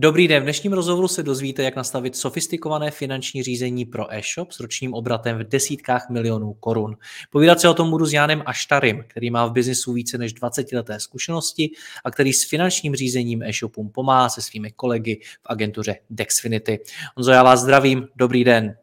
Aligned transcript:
Dobrý 0.00 0.28
den, 0.28 0.40
v 0.40 0.44
dnešním 0.44 0.72
rozhovoru 0.72 1.08
se 1.08 1.22
dozvíte, 1.22 1.62
jak 1.62 1.76
nastavit 1.76 2.16
sofistikované 2.16 2.90
finanční 2.90 3.42
řízení 3.42 3.84
pro 3.84 4.14
e-shop 4.14 4.52
s 4.52 4.60
ročním 4.60 4.94
obratem 4.94 5.38
v 5.38 5.42
desítkách 5.42 6.10
milionů 6.10 6.52
korun. 6.52 6.96
Povídat 7.30 7.60
se 7.60 7.68
o 7.68 7.74
tom 7.74 7.90
budu 7.90 8.06
s 8.06 8.12
Jánem 8.12 8.42
Aštarym, 8.46 9.04
který 9.08 9.30
má 9.30 9.46
v 9.46 9.52
biznisu 9.52 9.92
více 9.92 10.18
než 10.18 10.32
20 10.32 10.72
leté 10.72 11.00
zkušenosti 11.00 11.70
a 12.04 12.10
který 12.10 12.32
s 12.32 12.48
finančním 12.48 12.94
řízením 12.94 13.42
e-shopům 13.42 13.90
pomáhá 13.90 14.28
se 14.28 14.42
svými 14.42 14.70
kolegy 14.70 15.20
v 15.42 15.46
agentuře 15.46 15.96
Dexfinity. 16.10 16.78
Honzo, 17.16 17.30
já 17.30 17.42
vás 17.42 17.60
zdravím, 17.60 18.08
dobrý 18.16 18.44
den. 18.44 18.76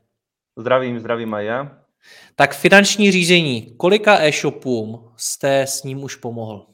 Zdravím, 0.56 1.00
zdravím 1.00 1.34
a 1.34 1.42
já. 1.42 1.78
Tak 2.36 2.56
finanční 2.56 3.12
řízení, 3.12 3.74
kolika 3.78 4.24
e-shopům 4.24 5.12
jste 5.18 5.62
s 5.62 5.84
ním 5.84 6.04
už 6.04 6.16
pomohl? 6.16 6.66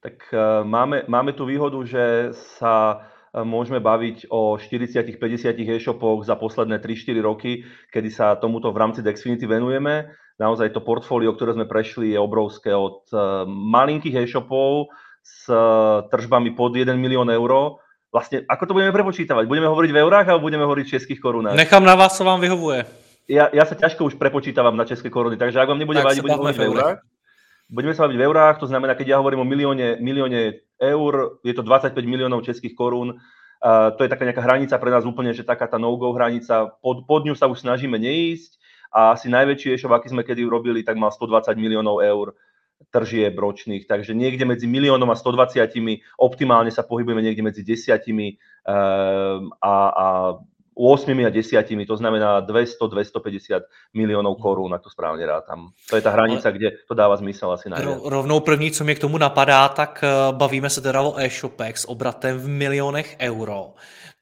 Tak 0.00 0.12
uh, 0.32 0.66
máme, 0.66 1.02
máme 1.08 1.32
tu 1.32 1.46
výhodu, 1.46 1.84
že 1.84 2.28
sa 2.32 3.06
môžeme 3.32 3.80
baviť 3.80 4.28
o 4.28 4.60
40-50 4.60 5.56
e-shopoch 5.56 6.20
za 6.28 6.36
posledné 6.36 6.84
3-4 6.84 7.16
roky, 7.24 7.64
kedy 7.88 8.12
sa 8.12 8.36
tomuto 8.36 8.68
v 8.68 8.80
rámci 8.80 9.00
Dexfinity 9.00 9.48
venujeme. 9.48 10.12
Naozaj 10.36 10.76
to 10.76 10.84
portfólio, 10.84 11.32
ktoré 11.32 11.56
sme 11.56 11.64
prešli, 11.64 12.12
je 12.12 12.20
obrovské 12.20 12.76
od 12.76 13.08
e, 13.08 13.16
malinkých 13.48 14.28
e-shopov 14.28 14.92
s 15.24 15.48
e, 15.48 15.56
tržbami 16.12 16.52
pod 16.52 16.76
1 16.76 16.92
milión 17.00 17.28
eur. 17.32 17.80
Vlastne, 18.12 18.44
ako 18.44 18.68
to 18.68 18.76
budeme 18.76 18.92
prepočítavať? 18.92 19.48
Budeme 19.48 19.68
hovoriť 19.72 19.90
v 19.96 20.00
eurách 20.04 20.26
alebo 20.28 20.44
budeme 20.44 20.68
hovoriť 20.68 20.84
v 20.84 20.94
českých 21.00 21.20
korunách? 21.20 21.56
Nechám 21.56 21.84
na 21.84 21.96
vás, 21.96 22.12
co 22.12 22.28
vám 22.28 22.40
vyhovuje. 22.44 22.84
Ja, 23.32 23.48
ja 23.48 23.64
sa 23.64 23.72
ťažko 23.72 24.12
už 24.12 24.20
prepočítavam 24.20 24.76
na 24.76 24.84
české 24.84 25.08
koruny, 25.08 25.40
takže 25.40 25.56
ak 25.62 25.70
vám 25.72 25.80
nebude 25.80 26.04
vadiť, 26.04 26.20
budeme 26.20 26.42
hovoriť 26.42 26.58
v 26.58 26.68
eurách. 26.68 26.98
Budeme 27.72 27.96
sa 27.96 28.04
baviť 28.04 28.18
v 28.20 28.26
eurách, 28.28 28.60
to 28.60 28.68
znamená, 28.68 28.92
keď 28.92 29.16
ja 29.16 29.20
hovorím 29.24 29.42
o 29.42 29.48
milióne, 29.48 29.96
milióne 29.96 30.60
eur, 30.76 31.40
je 31.40 31.56
to 31.56 31.64
25 31.64 31.96
miliónov 32.04 32.44
českých 32.44 32.76
korún. 32.76 33.16
Uh, 33.64 33.96
to 33.96 34.04
je 34.04 34.12
taká 34.12 34.28
nejaká 34.28 34.44
hranica 34.44 34.76
pre 34.76 34.92
nás 34.92 35.08
úplne, 35.08 35.32
že 35.32 35.40
taká 35.40 35.64
tá 35.64 35.80
no-go 35.80 36.12
hranica, 36.12 36.68
pod, 36.84 37.08
pod 37.08 37.24
ňu 37.24 37.32
sa 37.32 37.48
už 37.48 37.64
snažíme 37.64 37.96
neísť 37.96 38.60
a 38.92 39.16
asi 39.16 39.32
najväčší 39.32 39.72
e-shop, 39.72 39.96
aký 39.96 40.12
sme 40.12 40.20
kedy 40.20 40.44
urobili, 40.44 40.84
tak 40.84 41.00
mal 41.00 41.08
120 41.08 41.56
miliónov 41.56 42.04
eur 42.04 42.36
tržieb 42.92 43.32
ročných, 43.38 43.86
takže 43.88 44.12
niekde 44.12 44.44
medzi 44.44 44.66
miliónom 44.66 45.08
a 45.08 45.16
120, 45.16 45.64
optimálne 46.18 46.68
sa 46.68 46.82
pohybujeme 46.82 47.22
niekde 47.24 47.46
medzi 47.46 47.62
desiatimi 47.62 48.36
um, 48.66 49.54
a, 49.62 49.74
a 49.88 50.06
8 50.74 51.26
a 51.26 51.28
10, 51.28 51.86
to 51.86 51.96
znamená 51.96 52.46
200-250 52.46 53.60
miliónov 53.94 54.38
korun, 54.40 54.74
ak 54.74 54.82
to 54.82 54.90
správně 54.90 55.26
rátam. 55.26 55.68
To 55.90 55.96
je 55.96 56.02
ta 56.02 56.10
hranice, 56.10 56.48
Ale... 56.48 56.58
kde 56.58 56.70
to 56.88 56.94
dává 56.94 57.16
zmysel 57.16 57.52
asi 57.52 57.70
najviac. 57.70 57.98
Rovnou 58.04 58.40
první, 58.40 58.70
co 58.70 58.84
mě 58.84 58.94
k 58.94 58.98
tomu 58.98 59.18
napadá, 59.18 59.68
tak 59.68 60.04
eh, 60.04 60.32
bavíme 60.32 60.70
se 60.70 60.80
teda 60.80 61.02
o 61.02 61.18
e-shopech 61.18 61.78
s 61.78 61.88
obratem 61.88 62.38
v 62.38 62.48
milionech 62.48 63.16
euro. 63.20 63.72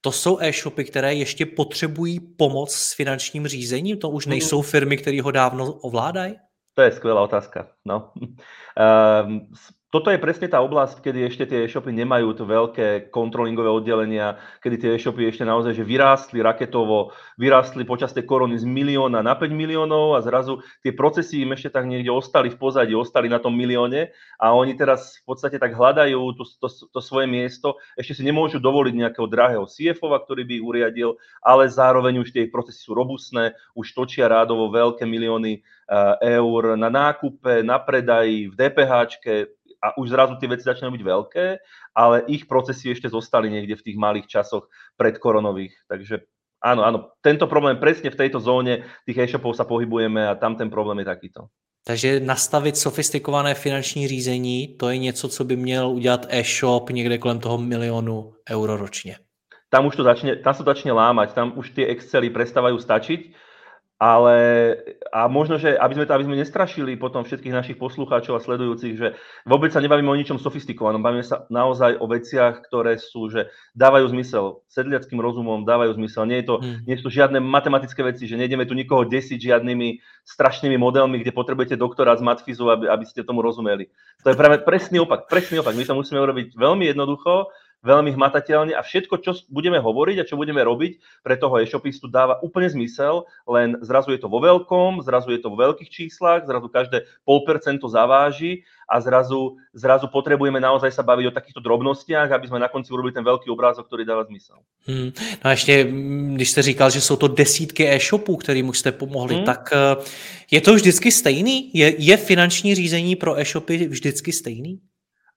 To 0.01 0.13
jsou 0.13 0.39
e-shopy, 0.41 0.85
které 0.85 1.15
ještě 1.15 1.47
potřebují 1.47 2.21
pomoc 2.21 2.73
s 2.75 2.95
finančním 2.95 3.47
řízením? 3.47 3.99
To 3.99 4.09
už 4.09 4.27
nejsou 4.27 4.63
firmy, 4.63 4.97
které 4.97 5.23
ho 5.23 5.31
dávno 5.31 5.73
ovládají? 5.73 6.37
To 6.75 6.83
je 6.83 6.93
skvelá 6.93 7.23
otázka. 7.23 7.69
No. 7.85 8.13
Toto 9.91 10.15
je 10.15 10.23
presne 10.23 10.47
tá 10.47 10.63
oblasť, 10.63 11.03
kedy 11.03 11.19
ešte 11.27 11.45
tie 11.51 11.67
e-shopy 11.67 11.91
nemajú 11.91 12.31
to 12.39 12.47
veľké 12.47 13.11
kontrolingové 13.11 13.67
oddelenia, 13.75 14.39
kedy 14.63 14.77
tie 14.79 14.91
e-shopy 14.95 15.27
ešte 15.27 15.43
naozaj 15.43 15.75
že 15.75 15.83
vyrástli 15.83 16.39
raketovo, 16.39 17.11
vyrástli 17.35 17.83
počas 17.83 18.15
tej 18.15 18.23
korony 18.23 18.55
z 18.55 18.71
milióna 18.71 19.19
na 19.19 19.35
5 19.35 19.51
miliónov 19.51 20.15
a 20.15 20.23
zrazu 20.23 20.63
tie 20.87 20.95
procesy 20.95 21.43
im 21.43 21.59
ešte 21.59 21.75
tak 21.75 21.91
niekde 21.91 22.07
ostali 22.07 22.55
v 22.55 22.59
pozadí, 22.63 22.95
ostali 22.95 23.27
na 23.27 23.43
tom 23.43 23.51
milióne 23.51 24.15
a 24.39 24.55
oni 24.55 24.79
teraz 24.79 25.19
v 25.27 25.35
podstate 25.35 25.59
tak 25.59 25.75
hľadajú 25.75 26.39
to, 26.39 26.47
to, 26.63 26.69
to 26.71 27.01
svoje 27.03 27.27
miesto, 27.27 27.75
ešte 27.99 28.15
si 28.15 28.23
nemôžu 28.23 28.63
dovoliť 28.63 28.95
nejakého 28.95 29.27
drahého 29.27 29.67
CFO, 29.67 30.15
ktorý 30.15 30.47
by 30.47 30.55
ich 30.55 30.67
uriadil, 30.71 31.19
ale 31.43 31.67
zároveň 31.67 32.23
už 32.23 32.31
tie 32.31 32.47
procesy 32.47 32.79
sú 32.79 32.95
robustné, 32.95 33.59
už 33.75 33.91
točia 33.91 34.31
rádovo 34.31 34.71
veľké 34.71 35.03
milióny 35.03 35.59
eh, 35.59 36.39
eur 36.39 36.79
na 36.79 36.87
nákupe, 36.87 37.67
na 37.67 37.83
predaji, 37.83 38.47
v 38.47 38.55
DPHčke, 38.55 39.59
a 39.81 39.97
už 39.97 40.13
zrazu 40.13 40.37
tie 40.37 40.49
veci 40.49 40.69
začínajú 40.69 40.93
byť 40.93 41.05
veľké, 41.05 41.47
ale 41.97 42.29
ich 42.29 42.45
procesy 42.45 42.93
ešte 42.93 43.09
zostali 43.09 43.49
niekde 43.49 43.81
v 43.81 43.85
tých 43.91 43.97
malých 43.97 44.27
časoch 44.29 44.69
predkoronových. 45.01 45.89
Takže 45.89 46.29
áno, 46.61 46.85
áno, 46.85 46.99
tento 47.25 47.49
problém 47.49 47.81
presne 47.81 48.13
v 48.13 48.21
tejto 48.21 48.39
zóne 48.39 48.85
tých 49.09 49.25
e-shopov 49.25 49.57
sa 49.57 49.65
pohybujeme 49.65 50.21
a 50.29 50.37
tam 50.37 50.55
ten 50.61 50.69
problém 50.69 51.01
je 51.01 51.09
takýto. 51.09 51.49
Takže 51.85 52.21
nastavit 52.21 52.77
sofistikované 52.77 53.55
finanční 53.55 54.09
řízení, 54.09 54.77
to 54.77 54.89
je 54.89 54.99
něco, 54.99 55.29
co 55.29 55.45
by 55.45 55.57
měl 55.57 55.89
udělat 55.89 56.27
e-shop 56.29 56.91
někde 56.91 57.19
kolem 57.19 57.41
toho 57.41 57.59
milionu 57.59 58.33
euro 58.51 58.77
ročně. 58.77 59.17
Tam 59.71 59.87
už 59.87 59.97
to 59.97 60.03
začne, 60.03 60.37
tam 60.43 60.51
sa 60.51 60.67
začne 60.67 60.91
lámať, 60.91 61.31
tam 61.31 61.55
už 61.55 61.79
tie 61.79 61.87
Excely 61.87 62.27
prestávajú 62.27 62.83
stačiť 62.83 63.21
ale 64.01 64.37
a 65.13 65.29
možno, 65.29 65.61
že 65.61 65.77
aby 65.77 65.93
sme, 65.93 66.05
to, 66.09 66.17
aby 66.17 66.25
sme 66.25 66.41
nestrašili 66.41 66.97
potom 66.97 67.21
všetkých 67.21 67.53
našich 67.53 67.77
poslucháčov 67.77 68.33
a 68.33 68.41
sledujúcich, 68.41 68.97
že 68.97 69.13
vôbec 69.45 69.69
sa 69.77 69.85
nebavíme 69.85 70.09
o 70.09 70.17
ničom 70.17 70.41
sofistikovanom, 70.41 71.05
bavíme 71.05 71.21
sa 71.21 71.45
naozaj 71.53 72.01
o 72.01 72.09
veciach, 72.09 72.65
ktoré 72.65 72.97
sú, 72.97 73.29
že 73.29 73.53
dávajú 73.77 74.09
zmysel 74.17 74.65
sedliackým 74.73 75.21
rozumom, 75.21 75.69
dávajú 75.69 76.01
zmysel. 76.01 76.25
Nie, 76.25 76.41
je 76.41 76.49
to, 76.49 76.57
hmm. 76.65 76.89
nie 76.89 76.97
sú 76.97 77.13
žiadne 77.13 77.45
matematické 77.45 78.01
veci, 78.01 78.25
že 78.25 78.41
nejdeme 78.41 78.65
tu 78.65 78.73
nikoho 78.73 79.05
desiť 79.05 79.37
žiadnymi 79.37 80.01
strašnými 80.25 80.81
modelmi, 80.81 81.21
kde 81.21 81.37
potrebujete 81.37 81.77
doktora 81.77 82.17
z 82.17 82.25
matfizu, 82.25 82.73
aby, 82.73 82.89
aby 82.89 83.05
ste 83.05 83.21
tomu 83.21 83.45
rozumeli. 83.45 83.93
To 84.25 84.33
je 84.33 84.41
práve 84.41 84.65
presný 84.65 85.05
opak, 85.05 85.29
presný 85.29 85.61
opak. 85.61 85.77
My 85.77 85.85
to 85.85 85.93
musíme 85.93 86.25
urobiť 86.25 86.57
veľmi 86.57 86.89
jednoducho, 86.89 87.53
veľmi 87.81 88.13
hmatateľne 88.13 88.77
a 88.77 88.85
všetko, 88.85 89.15
čo 89.25 89.33
budeme 89.49 89.81
hovoriť 89.81 90.17
a 90.21 90.29
čo 90.29 90.37
budeme 90.37 90.61
robiť 90.61 91.25
pre 91.25 91.41
toho 91.41 91.57
e-shopistu 91.61 92.13
dáva 92.13 92.37
úplne 92.45 92.69
zmysel, 92.69 93.25
len 93.49 93.81
zrazu 93.81 94.13
je 94.13 94.21
to 94.21 94.29
vo 94.29 94.41
veľkom, 94.41 95.01
zrazu 95.01 95.33
je 95.33 95.41
to 95.41 95.49
vo 95.49 95.57
veľkých 95.57 95.89
číslach, 95.89 96.45
zrazu 96.45 96.69
každé 96.69 97.09
pol 97.25 97.41
percento 97.49 97.89
zaváži 97.89 98.69
a 98.85 99.01
zrazu, 99.01 99.57
zrazu 99.73 100.11
potrebujeme 100.13 100.61
naozaj 100.61 100.93
sa 100.93 101.07
baviť 101.07 101.27
o 101.31 101.37
takýchto 101.37 101.61
drobnostiach, 101.63 102.29
aby 102.29 102.47
sme 102.51 102.59
na 102.61 102.69
konci 102.69 102.93
urobili 102.93 103.17
ten 103.17 103.25
veľký 103.25 103.49
obrázok, 103.49 103.87
ktorý 103.87 104.05
dáva 104.05 104.29
zmysel. 104.29 104.61
Hmm. 104.87 105.13
No 105.45 105.47
a 105.49 105.51
ještě, 105.51 105.85
když 106.35 106.51
jste 106.51 106.63
říkal, 106.63 106.91
že 106.91 107.01
jsou 107.01 107.17
to 107.17 107.29
desítky 107.29 107.89
e-shopů, 107.89 108.37
kterým 108.37 108.69
už 108.69 108.79
jste 108.79 108.93
pomohli, 108.93 109.35
hmm. 109.35 109.45
tak 109.45 109.71
eh, 109.73 109.97
je 110.51 110.61
to 110.61 110.75
vždycky 110.75 111.13
stejný? 111.13 111.71
Je, 111.75 111.95
je 111.99 112.17
finanční 112.17 112.75
řízení 112.75 113.17
pro 113.17 113.39
e-shopy 113.39 113.87
vždycky 113.87 114.33
stejný? 114.33 114.81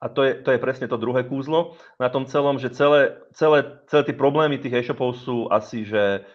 A 0.04 0.12
to 0.12 0.28
je, 0.28 0.36
to 0.44 0.52
je 0.52 0.60
presne 0.60 0.92
to 0.92 1.00
druhé 1.00 1.24
kúzlo 1.24 1.80
na 1.96 2.12
tom 2.12 2.28
celom, 2.28 2.60
že 2.60 2.76
celé, 2.76 3.16
celé, 3.32 3.64
celé 3.88 4.04
tie 4.12 4.16
problémy 4.20 4.60
tých 4.60 4.84
e-shopov 4.84 5.16
sú 5.16 5.48
asi, 5.48 5.88
že 5.88 6.28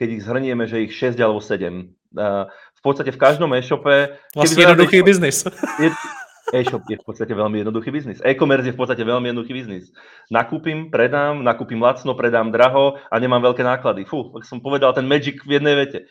keď 0.00 0.08
ich 0.08 0.24
zhrnieme, 0.24 0.64
že 0.64 0.88
ich 0.88 0.96
6 0.96 1.20
alebo 1.20 1.44
7. 1.44 1.92
v 2.16 2.80
podstate 2.80 3.12
v 3.12 3.20
každom 3.20 3.52
e-shope... 3.52 4.16
Vlastne 4.32 4.64
jednoduchý 4.64 5.04
biznis. 5.04 5.44
e-shop 6.56 6.80
je 6.88 6.96
v 6.96 7.04
podstate 7.04 7.36
veľmi 7.36 7.60
jednoduchý 7.60 7.92
biznis. 7.92 8.24
E-commerce 8.24 8.72
je 8.72 8.74
v 8.74 8.80
podstate 8.80 9.04
veľmi 9.04 9.28
jednoduchý 9.28 9.52
biznis. 9.52 9.92
Nakúpim, 10.32 10.88
predám, 10.88 11.44
nakúpim 11.44 11.76
lacno, 11.76 12.16
predám 12.16 12.48
draho 12.48 12.96
a 13.12 13.14
nemám 13.20 13.52
veľké 13.52 13.60
náklady. 13.60 14.08
Fú, 14.08 14.32
ak 14.32 14.48
som 14.48 14.64
povedal 14.64 14.96
ten 14.96 15.04
magic 15.04 15.44
v 15.44 15.60
jednej 15.60 15.76
vete. 15.76 16.08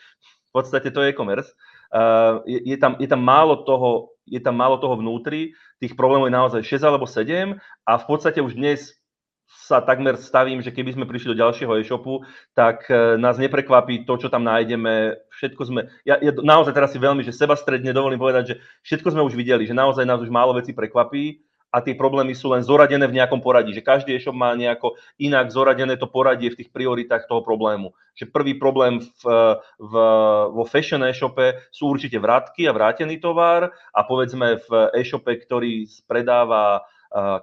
V 0.50 0.51
podstate 0.53 0.94
to 0.94 1.01
je 1.01 1.09
e-commerce. 1.09 1.50
Uh, 1.89 2.45
je, 2.45 2.61
je, 2.69 2.77
tam, 2.77 2.94
je 3.01 3.09
tam 3.09 3.17
málo 3.17 3.65
toho 3.65 4.13
je 4.29 4.39
tam 4.39 4.55
málo 4.55 4.77
toho 4.77 4.95
vnútri, 4.95 5.57
tých 5.81 5.97
problémov 5.97 6.29
je 6.29 6.37
naozaj 6.37 6.61
6 6.61 6.85
alebo 6.85 7.09
7 7.09 7.57
a 7.59 7.91
v 7.97 8.05
podstate 8.05 8.39
už 8.39 8.53
dnes 8.53 8.93
sa 9.49 9.81
takmer 9.81 10.13
stavím, 10.17 10.61
že 10.61 10.69
keby 10.69 10.93
sme 10.93 11.09
prišli 11.09 11.33
do 11.33 11.41
ďalšieho 11.41 11.73
e-shopu, 11.81 12.21
tak 12.53 12.85
e, 12.85 13.17
nás 13.17 13.41
neprekvapí 13.41 14.05
to, 14.05 14.13
čo 14.21 14.29
tam 14.29 14.45
nájdeme. 14.45 15.17
Všetko 15.33 15.61
sme, 15.65 15.89
ja, 16.05 16.21
ja 16.21 16.29
naozaj 16.37 16.73
teraz 16.77 16.93
si 16.93 17.01
veľmi, 17.01 17.25
že 17.25 17.33
seba 17.33 17.57
stredne 17.57 17.89
dovolím 17.89 18.21
povedať, 18.21 18.43
že 18.45 18.55
všetko 18.85 19.09
sme 19.17 19.25
už 19.25 19.33
videli, 19.33 19.65
že 19.65 19.73
naozaj 19.73 20.05
nás 20.05 20.21
už 20.21 20.29
málo 20.29 20.53
vecí 20.53 20.69
prekvapí 20.69 21.48
a 21.69 21.77
tie 21.86 21.94
problémy 21.94 22.33
sú 22.33 22.50
len 22.50 22.66
zoradené 22.66 23.06
v 23.06 23.21
nejakom 23.21 23.45
poradí, 23.45 23.77
že 23.77 23.86
každý 23.86 24.18
e-shop 24.18 24.33
má 24.33 24.57
nejako 24.57 24.98
inak 25.21 25.54
zoradené 25.54 25.98
to 26.01 26.10
poradie 26.10 26.50
v 26.50 26.66
tých 26.66 26.74
prioritách 26.74 27.30
toho 27.30 27.45
problému. 27.45 27.94
Že 28.18 28.33
prvý 28.33 28.54
problém 28.57 29.00
v, 29.00 29.24
v, 29.77 29.94
vo 30.50 30.63
fashion 30.66 31.06
e-shope 31.06 31.69
sú 31.69 31.94
určite 31.94 32.18
vrátky 32.18 32.66
a 32.66 32.74
vrátený 32.74 33.21
tovar 33.21 33.69
a 33.94 34.00
povedzme 34.01 34.62
v 34.66 34.69
e-shope, 34.98 35.30
ktorý 35.30 35.86
predáva 36.10 36.81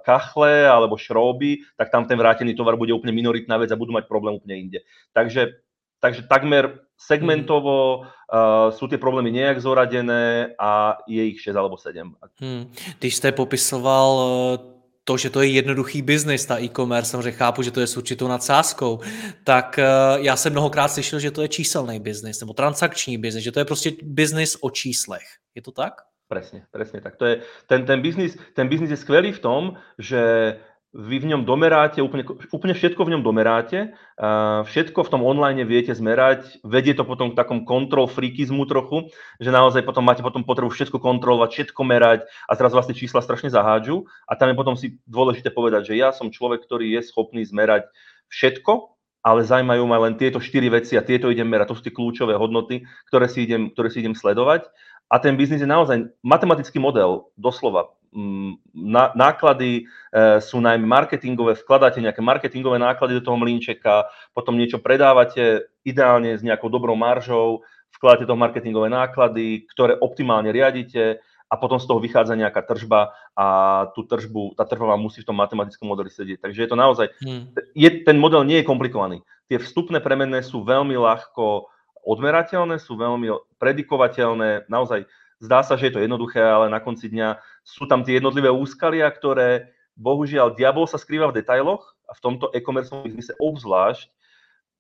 kachle 0.07 0.63
alebo 0.63 0.95
šróby, 0.95 1.67
tak 1.75 1.91
tam 1.91 2.07
ten 2.07 2.15
vrátený 2.15 2.55
tovar 2.55 2.79
bude 2.79 2.95
úplne 2.95 3.11
minoritná 3.11 3.59
vec 3.59 3.71
a 3.75 3.79
budú 3.79 3.91
mať 3.91 4.07
problém 4.07 4.39
úplne 4.39 4.55
inde. 4.63 4.79
Takže 5.11 5.59
Takže 5.97 6.29
takmer 6.29 6.86
segmentovo 6.99 8.01
uh, 8.01 8.73
sú 8.73 8.89
ty 8.89 8.97
problémy 8.99 9.33
nějak 9.33 9.61
zoradené 9.61 10.57
a 10.59 10.99
je 11.09 11.23
jich 11.23 11.41
6 11.41 11.57
alebo 11.57 11.77
7. 11.77 12.15
Hmm. 12.41 12.73
Když 12.99 13.17
jste 13.17 13.33
popisoval 13.33 14.11
eh, 14.21 14.77
to, 15.05 15.17
že 15.17 15.31
to 15.31 15.43
je 15.43 15.49
jednoduchý 15.49 16.03
biznis, 16.03 16.47
ta 16.47 16.61
e-commerce, 16.61 17.11
samozřejmě 17.11 17.33
chápu, 17.33 17.63
že 17.63 17.71
to 17.71 17.81
je 17.81 17.87
s 17.87 17.97
určitou 17.97 18.29
nadsázkou, 18.29 19.01
tak 19.45 19.79
eh, 19.79 19.85
já 20.17 20.37
jsem 20.37 20.53
mnohokrát 20.53 20.89
slyšel, 20.89 21.19
že 21.21 21.31
to 21.31 21.43
je 21.43 21.49
číselný 21.49 22.01
biznis 22.01 22.41
nebo 22.41 22.53
transakční 22.53 23.19
biznis, 23.19 23.45
že 23.45 23.53
to 23.53 23.59
je 23.59 23.65
prostě 23.65 23.93
biznis 24.03 24.57
o 24.61 24.71
číslech. 24.71 25.27
Je 25.55 25.63
to 25.63 25.73
tak? 25.73 25.93
Presne, 26.27 26.67
presne 26.75 26.99
tak. 26.99 27.17
To 27.17 27.25
je, 27.27 27.47
ten, 27.71 27.87
ten, 27.87 28.03
biznis, 28.03 28.35
ten 28.55 28.67
biznis 28.67 28.91
je 28.91 28.99
skvelý 28.99 29.31
v 29.33 29.39
tom, 29.39 29.79
že 29.95 30.59
vy 30.97 31.21
v 31.21 31.29
ňom 31.29 31.45
domeráte, 31.45 32.01
úplne, 32.01 32.25
úplne 32.49 32.73
všetko 32.73 33.05
v 33.05 33.13
ňom 33.13 33.23
domeráte, 33.23 33.93
všetko 34.65 35.05
v 35.05 35.11
tom 35.13 35.21
online 35.21 35.61
viete 35.69 35.93
zmerať, 35.93 36.65
vedie 36.65 36.97
to 36.97 37.05
potom 37.05 37.37
k 37.37 37.39
takom 37.39 37.69
kontrol 37.69 38.09
freakizmu 38.09 38.65
trochu, 38.65 39.13
že 39.37 39.53
naozaj 39.53 39.85
potom 39.85 40.09
máte 40.09 40.25
potom 40.25 40.41
potrebu 40.41 40.73
všetko 40.73 40.97
kontrolovať, 40.97 41.53
všetko 41.53 41.81
merať 41.85 42.25
a 42.49 42.57
teraz 42.57 42.73
vlastne 42.73 42.97
čísla 42.97 43.21
strašne 43.21 43.53
zahádžu 43.53 44.09
a 44.25 44.33
tam 44.41 44.49
je 44.49 44.57
potom 44.57 44.73
si 44.73 44.97
dôležité 45.05 45.53
povedať, 45.53 45.93
že 45.93 46.01
ja 46.01 46.17
som 46.17 46.33
človek, 46.33 46.65
ktorý 46.65 46.97
je 46.97 47.05
schopný 47.05 47.45
zmerať 47.45 47.93
všetko, 48.33 48.97
ale 49.21 49.45
zaujímajú 49.45 49.85
ma 49.85 49.99
len 50.01 50.17
tieto 50.17 50.41
štyri 50.41 50.73
veci 50.73 50.97
a 50.97 51.05
tieto 51.05 51.29
idem 51.29 51.51
merať, 51.51 51.75
to 51.75 51.77
sú 51.77 51.83
tie 51.85 51.93
kľúčové 51.93 52.39
hodnoty, 52.41 52.89
ktoré 53.13 53.29
si 53.29 53.45
idem, 53.45 53.69
ktoré 53.75 53.93
si 53.93 54.01
idem 54.01 54.17
sledovať. 54.17 54.65
A 55.07 55.23
ten 55.23 55.39
biznis 55.39 55.63
je 55.63 55.71
naozaj 55.71 56.11
matematický 56.23 56.83
model, 56.83 57.31
doslova. 57.39 57.95
Náklady 59.13 59.73
e, 59.81 59.83
sú 60.41 60.63
najmä 60.63 60.87
marketingové, 60.87 61.59
vkladáte 61.59 62.01
nejaké 62.01 62.23
marketingové 62.25 62.79
náklady 62.79 63.21
do 63.21 63.23
toho 63.27 63.37
mlínčeka, 63.37 64.09
potom 64.33 64.57
niečo 64.57 64.81
predávate 64.81 65.69
ideálne 65.83 66.39
s 66.39 66.43
nejakou 66.43 66.71
dobrou 66.73 66.95
maržou, 66.95 67.67
vkladáte 67.97 68.29
toho 68.29 68.39
marketingové 68.39 68.89
náklady, 68.93 69.65
ktoré 69.73 69.97
optimálne 69.97 70.53
riadite 70.53 71.21
a 71.47 71.55
potom 71.55 71.79
z 71.79 71.87
toho 71.87 72.03
vychádza 72.03 72.35
nejaká 72.35 72.63
tržba 72.67 73.15
a 73.39 73.47
tú 73.95 74.03
tržbu, 74.03 74.59
tá 74.59 74.67
tržba 74.67 74.97
vám 74.97 75.01
musí 75.07 75.23
v 75.23 75.29
tom 75.31 75.39
matematickom 75.39 75.87
modeli 75.87 76.11
sedieť. 76.11 76.43
Takže 76.43 76.61
je 76.67 76.71
to 76.71 76.77
naozaj, 76.77 77.07
hmm. 77.23 77.55
je, 77.73 77.89
ten 78.03 78.19
model 78.19 78.43
nie 78.43 78.61
je 78.61 78.69
komplikovaný. 78.69 79.23
Tie 79.47 79.63
vstupné 79.63 80.03
premenné 80.03 80.43
sú 80.43 80.67
veľmi 80.67 80.99
ľahko 80.99 81.71
odmerateľné, 82.03 82.83
sú 82.83 82.99
veľmi 82.99 83.31
predikovateľné, 83.63 84.67
naozaj 84.67 85.07
Zdá 85.37 85.61
sa, 85.61 85.77
že 85.77 85.93
je 85.93 85.95
to 85.97 86.05
jednoduché, 86.05 86.41
ale 86.41 86.73
na 86.73 86.81
konci 86.81 87.13
dňa 87.13 87.37
sú 87.61 87.85
tam 87.85 88.01
tie 88.01 88.17
jednotlivé 88.17 88.49
úskalia, 88.49 89.05
ktoré 89.13 89.69
bohužiaľ 89.97 90.57
diabol 90.57 90.89
sa 90.89 90.97
skrýva 90.97 91.29
v 91.29 91.41
detailoch 91.41 91.97
a 92.09 92.13
v 92.17 92.23
tomto 92.25 92.49
e-commerce 92.57 92.93
biznise 93.05 93.37
obzvlášť, 93.37 94.09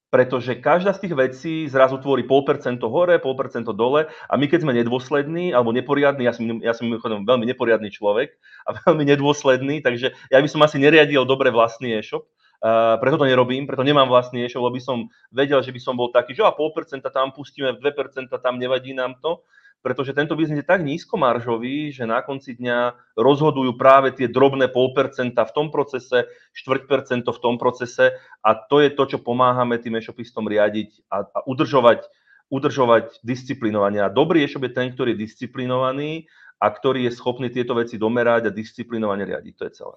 pretože 0.08 0.56
každá 0.56 0.97
z 0.97 1.03
tých 1.05 1.14
vecí 1.19 1.55
zrazu 1.69 2.00
tvorí 2.00 2.25
0,5% 2.25 2.81
hore, 2.88 3.20
0,5% 3.20 3.69
dole 3.76 4.08
a 4.08 4.32
my 4.32 4.47
keď 4.49 4.64
sme 4.64 4.73
nedôslední 4.81 5.53
alebo 5.53 5.76
neporiadní, 5.76 6.25
ja 6.25 6.32
som, 6.32 6.44
ja 6.64 6.73
som 6.73 6.88
veľmi 6.88 7.44
neporiadný 7.44 7.93
človek 7.93 8.32
a 8.64 8.76
veľmi 8.88 9.05
nedôsledný, 9.12 9.85
takže 9.85 10.17
ja 10.32 10.38
by 10.41 10.49
som 10.49 10.64
asi 10.64 10.81
neriadil 10.81 11.29
dobre 11.29 11.52
vlastný 11.52 11.97
e-shop, 11.97 12.25
Uh, 12.56 12.97
preto 13.05 13.20
to 13.20 13.29
nerobím, 13.29 13.69
preto 13.69 13.85
nemám 13.85 14.09
vlastný 14.09 14.49
e-shop, 14.49 14.64
lebo 14.64 14.81
by 14.81 14.82
som 14.82 14.99
vedel, 15.29 15.61
že 15.61 15.69
by 15.69 15.76
som 15.76 15.93
bol 15.93 16.09
taký, 16.09 16.32
že 16.32 16.41
a 16.41 16.56
0,5% 16.56 17.05
tam 17.12 17.29
pustíme, 17.29 17.76
2% 17.76 18.32
tam 18.32 18.55
nevadí 18.56 18.97
nám 18.97 19.20
to 19.20 19.44
pretože 19.87 20.19
tento 20.19 20.35
biznis 20.35 20.59
je 20.59 20.67
tak 20.67 20.83
nízkomaržový, 20.83 21.94
že 21.94 22.11
na 22.11 22.19
konci 22.19 22.59
dňa 22.59 23.15
rozhodujú 23.15 23.79
práve 23.79 24.11
tie 24.11 24.27
drobné 24.27 24.67
pol 24.67 24.91
percenta 24.91 25.47
v 25.47 25.55
tom 25.55 25.71
procese, 25.71 26.27
štvrť 26.59 26.91
percento 26.91 27.31
v 27.31 27.38
tom 27.38 27.55
procese 27.55 28.19
a 28.43 28.50
to 28.59 28.83
je 28.83 28.91
to, 28.91 29.15
čo 29.15 29.23
pomáhame 29.23 29.79
tým 29.79 30.03
e-shopistom 30.03 30.50
riadiť 30.50 31.06
a, 31.06 31.23
a 31.23 31.38
udržovať, 31.47 32.03
udržovať 32.50 33.23
disciplinovanie. 33.23 34.03
A 34.03 34.11
dobrý 34.11 34.43
e-shop 34.43 34.67
je 34.67 34.75
ten, 34.75 34.91
ktorý 34.91 35.15
je 35.15 35.23
disciplinovaný 35.23 36.27
a 36.59 36.67
ktorý 36.67 37.06
je 37.06 37.15
schopný 37.15 37.55
tieto 37.55 37.79
veci 37.79 37.94
domerať 37.94 38.50
a 38.50 38.56
disciplinovane 38.59 39.23
riadiť. 39.23 39.55
To 39.55 39.65
je 39.71 39.73
celé. 39.79 39.94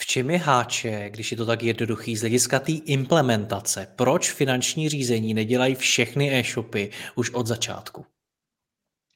V 0.00 0.04
čem 0.08 0.32
je 0.32 0.38
háče, 0.40 1.12
když 1.12 1.30
je 1.32 1.36
to 1.36 1.44
tak 1.44 1.60
jednoduchý, 1.60 2.16
z 2.16 2.20
hlediska 2.20 2.58
té 2.64 2.72
implementace? 2.72 3.92
Proč 4.00 4.32
finanční 4.32 4.88
řízení 4.88 5.34
nedělají 5.34 5.74
všechny 5.74 6.32
e-shopy 6.40 6.90
už 7.20 7.30
od 7.36 7.46
začátku? 7.46 8.06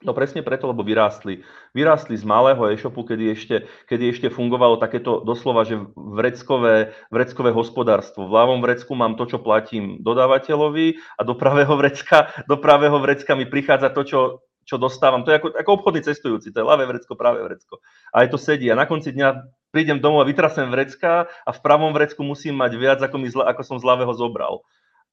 No 0.04 0.12
presne 0.12 0.44
preto, 0.44 0.68
lebo 0.68 0.84
vyrástli. 0.84 1.40
Vyrástli 1.72 2.20
z 2.20 2.28
malého 2.28 2.60
e-shopu, 2.68 3.08
kedy 3.08 3.32
ešte, 3.32 3.56
kedy 3.88 4.12
ešte 4.12 4.28
fungovalo 4.28 4.76
takéto 4.76 5.24
doslova, 5.24 5.64
že 5.64 5.80
vreckové, 5.96 6.92
vreckové 7.08 7.50
hospodárstvo. 7.56 8.28
V 8.28 8.36
ľavom 8.36 8.60
vrecku 8.60 8.92
mám 8.92 9.16
to, 9.16 9.24
čo 9.24 9.40
platím 9.40 9.96
dodávateľovi 10.04 11.00
a 11.16 11.22
do 11.24 11.32
pravého 11.32 11.72
vrecka, 11.80 12.28
do 12.44 12.60
pravého 12.60 13.00
vrecka 13.00 13.32
mi 13.32 13.48
prichádza 13.48 13.96
to, 13.96 14.04
čo, 14.04 14.20
čo 14.68 14.76
dostávam. 14.76 15.24
To 15.24 15.32
je 15.32 15.40
ako, 15.40 15.48
ako 15.56 15.70
obchodný 15.80 16.04
cestujúci, 16.04 16.52
to 16.52 16.60
je 16.60 16.68
ľavé 16.68 16.84
vrecko, 16.84 17.16
pravé 17.16 17.40
vrecko. 17.40 17.80
A 18.12 18.28
aj 18.28 18.36
to 18.36 18.36
sedí. 18.36 18.68
A 18.68 18.76
na 18.76 18.84
konci 18.84 19.08
dňa 19.08 19.40
prídem 19.72 20.04
domov 20.04 20.20
a 20.20 20.28
vytrasem 20.28 20.68
vrecka 20.68 21.32
a 21.48 21.50
v 21.50 21.62
pravom 21.64 21.96
vrecku 21.96 22.20
musím 22.20 22.60
mať 22.60 22.76
viac, 22.76 23.00
ako, 23.00 23.16
mi 23.16 23.32
zla, 23.32 23.48
ako 23.48 23.62
som 23.64 23.76
z 23.80 23.88
ľavého 23.88 24.12
zobral. 24.12 24.60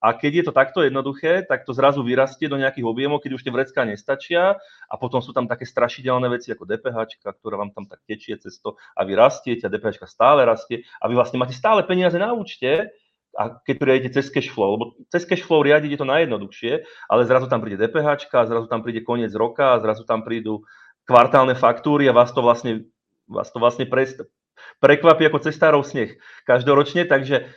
A 0.01 0.18
keď 0.18 0.31
je 0.33 0.44
to 0.50 0.53
takto 0.53 0.81
jednoduché, 0.81 1.45
tak 1.45 1.62
to 1.62 1.77
zrazu 1.77 2.01
vyrastie 2.01 2.50
do 2.50 2.57
nejakých 2.57 2.89
objemov, 2.89 3.21
keď 3.21 3.38
už 3.38 3.45
tie 3.45 3.53
vrecká 3.53 3.86
nestačia 3.86 4.57
a 4.89 4.94
potom 4.98 5.21
sú 5.21 5.30
tam 5.30 5.45
také 5.45 5.69
strašidelné 5.69 6.25
veci 6.25 6.50
ako 6.50 6.65
DPH, 6.65 7.21
ktorá 7.21 7.62
vám 7.62 7.69
tam 7.69 7.86
tak 7.86 8.01
tečie 8.09 8.33
cez 8.42 8.57
to 8.57 8.81
a 8.98 9.06
vy 9.06 9.13
rastiete 9.13 9.69
a 9.69 9.71
DPH 9.71 10.01
stále 10.09 10.42
rastie 10.42 10.89
a 10.98 11.06
vy 11.06 11.13
vlastne 11.13 11.38
máte 11.38 11.53
stále 11.53 11.86
peniaze 11.86 12.18
na 12.18 12.33
účte, 12.33 12.89
a 13.31 13.63
keď 13.63 13.75
riadite 13.80 14.12
cez 14.19 14.27
cashflow, 14.27 14.75
lebo 14.75 14.86
cez 15.07 15.24
cashflow 15.24 15.63
riadiť 15.63 15.95
je 15.95 16.00
to 16.03 16.07
najjednoduchšie, 16.07 16.74
ale 17.07 17.21
zrazu 17.24 17.48
tam 17.48 17.63
príde 17.63 17.80
DPH, 17.80 18.27
zrazu 18.27 18.68
tam 18.68 18.83
príde 18.83 19.07
koniec 19.07 19.31
roka, 19.31 19.80
zrazu 19.80 20.03
tam 20.03 20.27
prídu 20.27 20.68
kvartálne 21.07 21.56
faktúry 21.56 22.12
a 22.12 22.15
vás 22.15 22.36
to 22.36 22.44
vlastne, 22.44 22.92
vás 23.31 23.48
to 23.48 23.57
vlastne 23.63 23.88
pre, 23.88 24.03
prekvapí 24.83 25.24
ako 25.31 25.48
cestárov 25.48 25.81
sneh 25.88 26.19
každoročne, 26.44 27.07
takže 27.07 27.48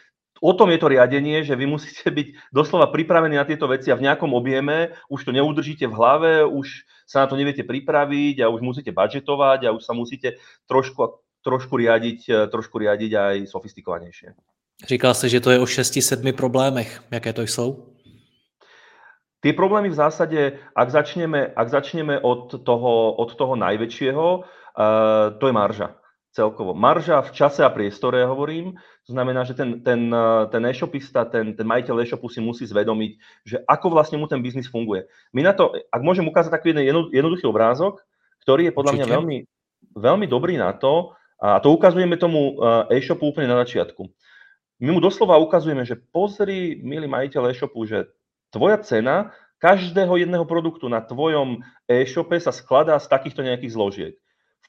o 0.44 0.52
tom 0.52 0.68
je 0.68 0.78
to 0.78 0.92
riadenie, 0.92 1.40
že 1.40 1.56
vy 1.56 1.64
musíte 1.64 2.04
byť 2.12 2.52
doslova 2.52 2.92
pripravení 2.92 3.40
na 3.40 3.48
tieto 3.48 3.64
veci 3.64 3.88
a 3.88 3.96
v 3.96 4.04
nejakom 4.04 4.36
objeme 4.36 4.92
už 5.08 5.24
to 5.24 5.32
neudržíte 5.32 5.88
v 5.88 5.96
hlave, 5.96 6.32
už 6.44 6.84
sa 7.08 7.24
na 7.24 7.26
to 7.32 7.40
neviete 7.40 7.64
pripraviť 7.64 8.44
a 8.44 8.52
už 8.52 8.60
musíte 8.60 8.92
budžetovať 8.92 9.64
a 9.64 9.72
už 9.72 9.80
sa 9.80 9.96
musíte 9.96 10.36
trošku, 10.68 11.24
trošku, 11.40 11.80
riadiť, 11.80 12.20
e, 12.28 12.36
trošku 12.52 12.76
riadiť 12.76 13.12
aj 13.16 13.36
sofistikovanejšie. 13.48 14.36
Říkal 14.84 15.14
jste, 15.14 15.28
že 15.28 15.40
to 15.40 15.50
je 15.50 15.58
o 15.60 15.66
6-7 15.66 16.32
problémech. 16.36 17.00
Jaké 17.10 17.32
to 17.32 17.42
jsou? 17.42 17.88
Tie 19.40 19.52
problémy 19.52 19.92
v 19.92 20.00
zásade, 20.00 20.56
ak 20.72 20.88
začneme, 20.88 21.52
ak 21.52 21.68
začneme 21.68 22.16
od, 22.20 22.64
toho, 22.64 23.12
od 23.12 23.36
toho 23.36 23.56
najväčšieho, 23.60 24.26
uh, 24.40 24.44
to 25.36 25.44
je 25.46 25.52
marža 25.52 25.92
celkovo. 26.34 26.74
Marža 26.74 27.22
v 27.22 27.30
čase 27.30 27.62
a 27.62 27.70
priestore, 27.70 28.26
hovorím, 28.26 28.74
to 29.06 29.14
znamená, 29.14 29.46
že 29.46 29.54
ten, 29.54 29.78
ten, 29.86 30.10
ten 30.50 30.62
e-shopista, 30.66 31.22
ten, 31.30 31.54
ten 31.54 31.62
majiteľ 31.62 32.02
e-shopu 32.02 32.26
si 32.26 32.42
musí 32.42 32.66
zvedomiť, 32.66 33.10
že 33.46 33.56
ako 33.62 33.94
vlastne 33.94 34.18
mu 34.18 34.26
ten 34.26 34.42
biznis 34.42 34.66
funguje. 34.66 35.06
My 35.30 35.46
na 35.46 35.54
to, 35.54 35.70
ak 35.94 36.02
môžem 36.02 36.26
ukázať 36.26 36.50
taký 36.50 36.74
jeden 36.74 36.90
jednoduchý 37.14 37.46
obrázok, 37.46 38.02
ktorý 38.42 38.68
je 38.68 38.72
podľa 38.74 38.92
mňa 38.98 39.06
veľmi, 39.06 39.38
veľmi 39.94 40.26
dobrý 40.26 40.58
na 40.58 40.74
to, 40.74 41.14
a 41.38 41.62
to 41.62 41.70
ukazujeme 41.70 42.18
tomu 42.18 42.58
e-shopu 42.90 43.30
úplne 43.30 43.46
na 43.46 43.62
začiatku. 43.62 44.02
My 44.82 44.90
mu 44.90 44.98
doslova 44.98 45.38
ukazujeme, 45.38 45.86
že 45.86 45.94
pozri, 45.94 46.82
milý 46.82 47.06
majiteľ 47.06 47.54
e-shopu, 47.54 47.86
že 47.86 48.10
tvoja 48.50 48.82
cena 48.82 49.30
každého 49.62 50.18
jedného 50.18 50.42
produktu 50.44 50.90
na 50.90 50.98
tvojom 50.98 51.62
e-shope 51.86 52.34
sa 52.42 52.50
skladá 52.50 52.98
z 52.98 53.06
takýchto 53.06 53.46
nejakých 53.46 53.74
zložiek 53.74 54.14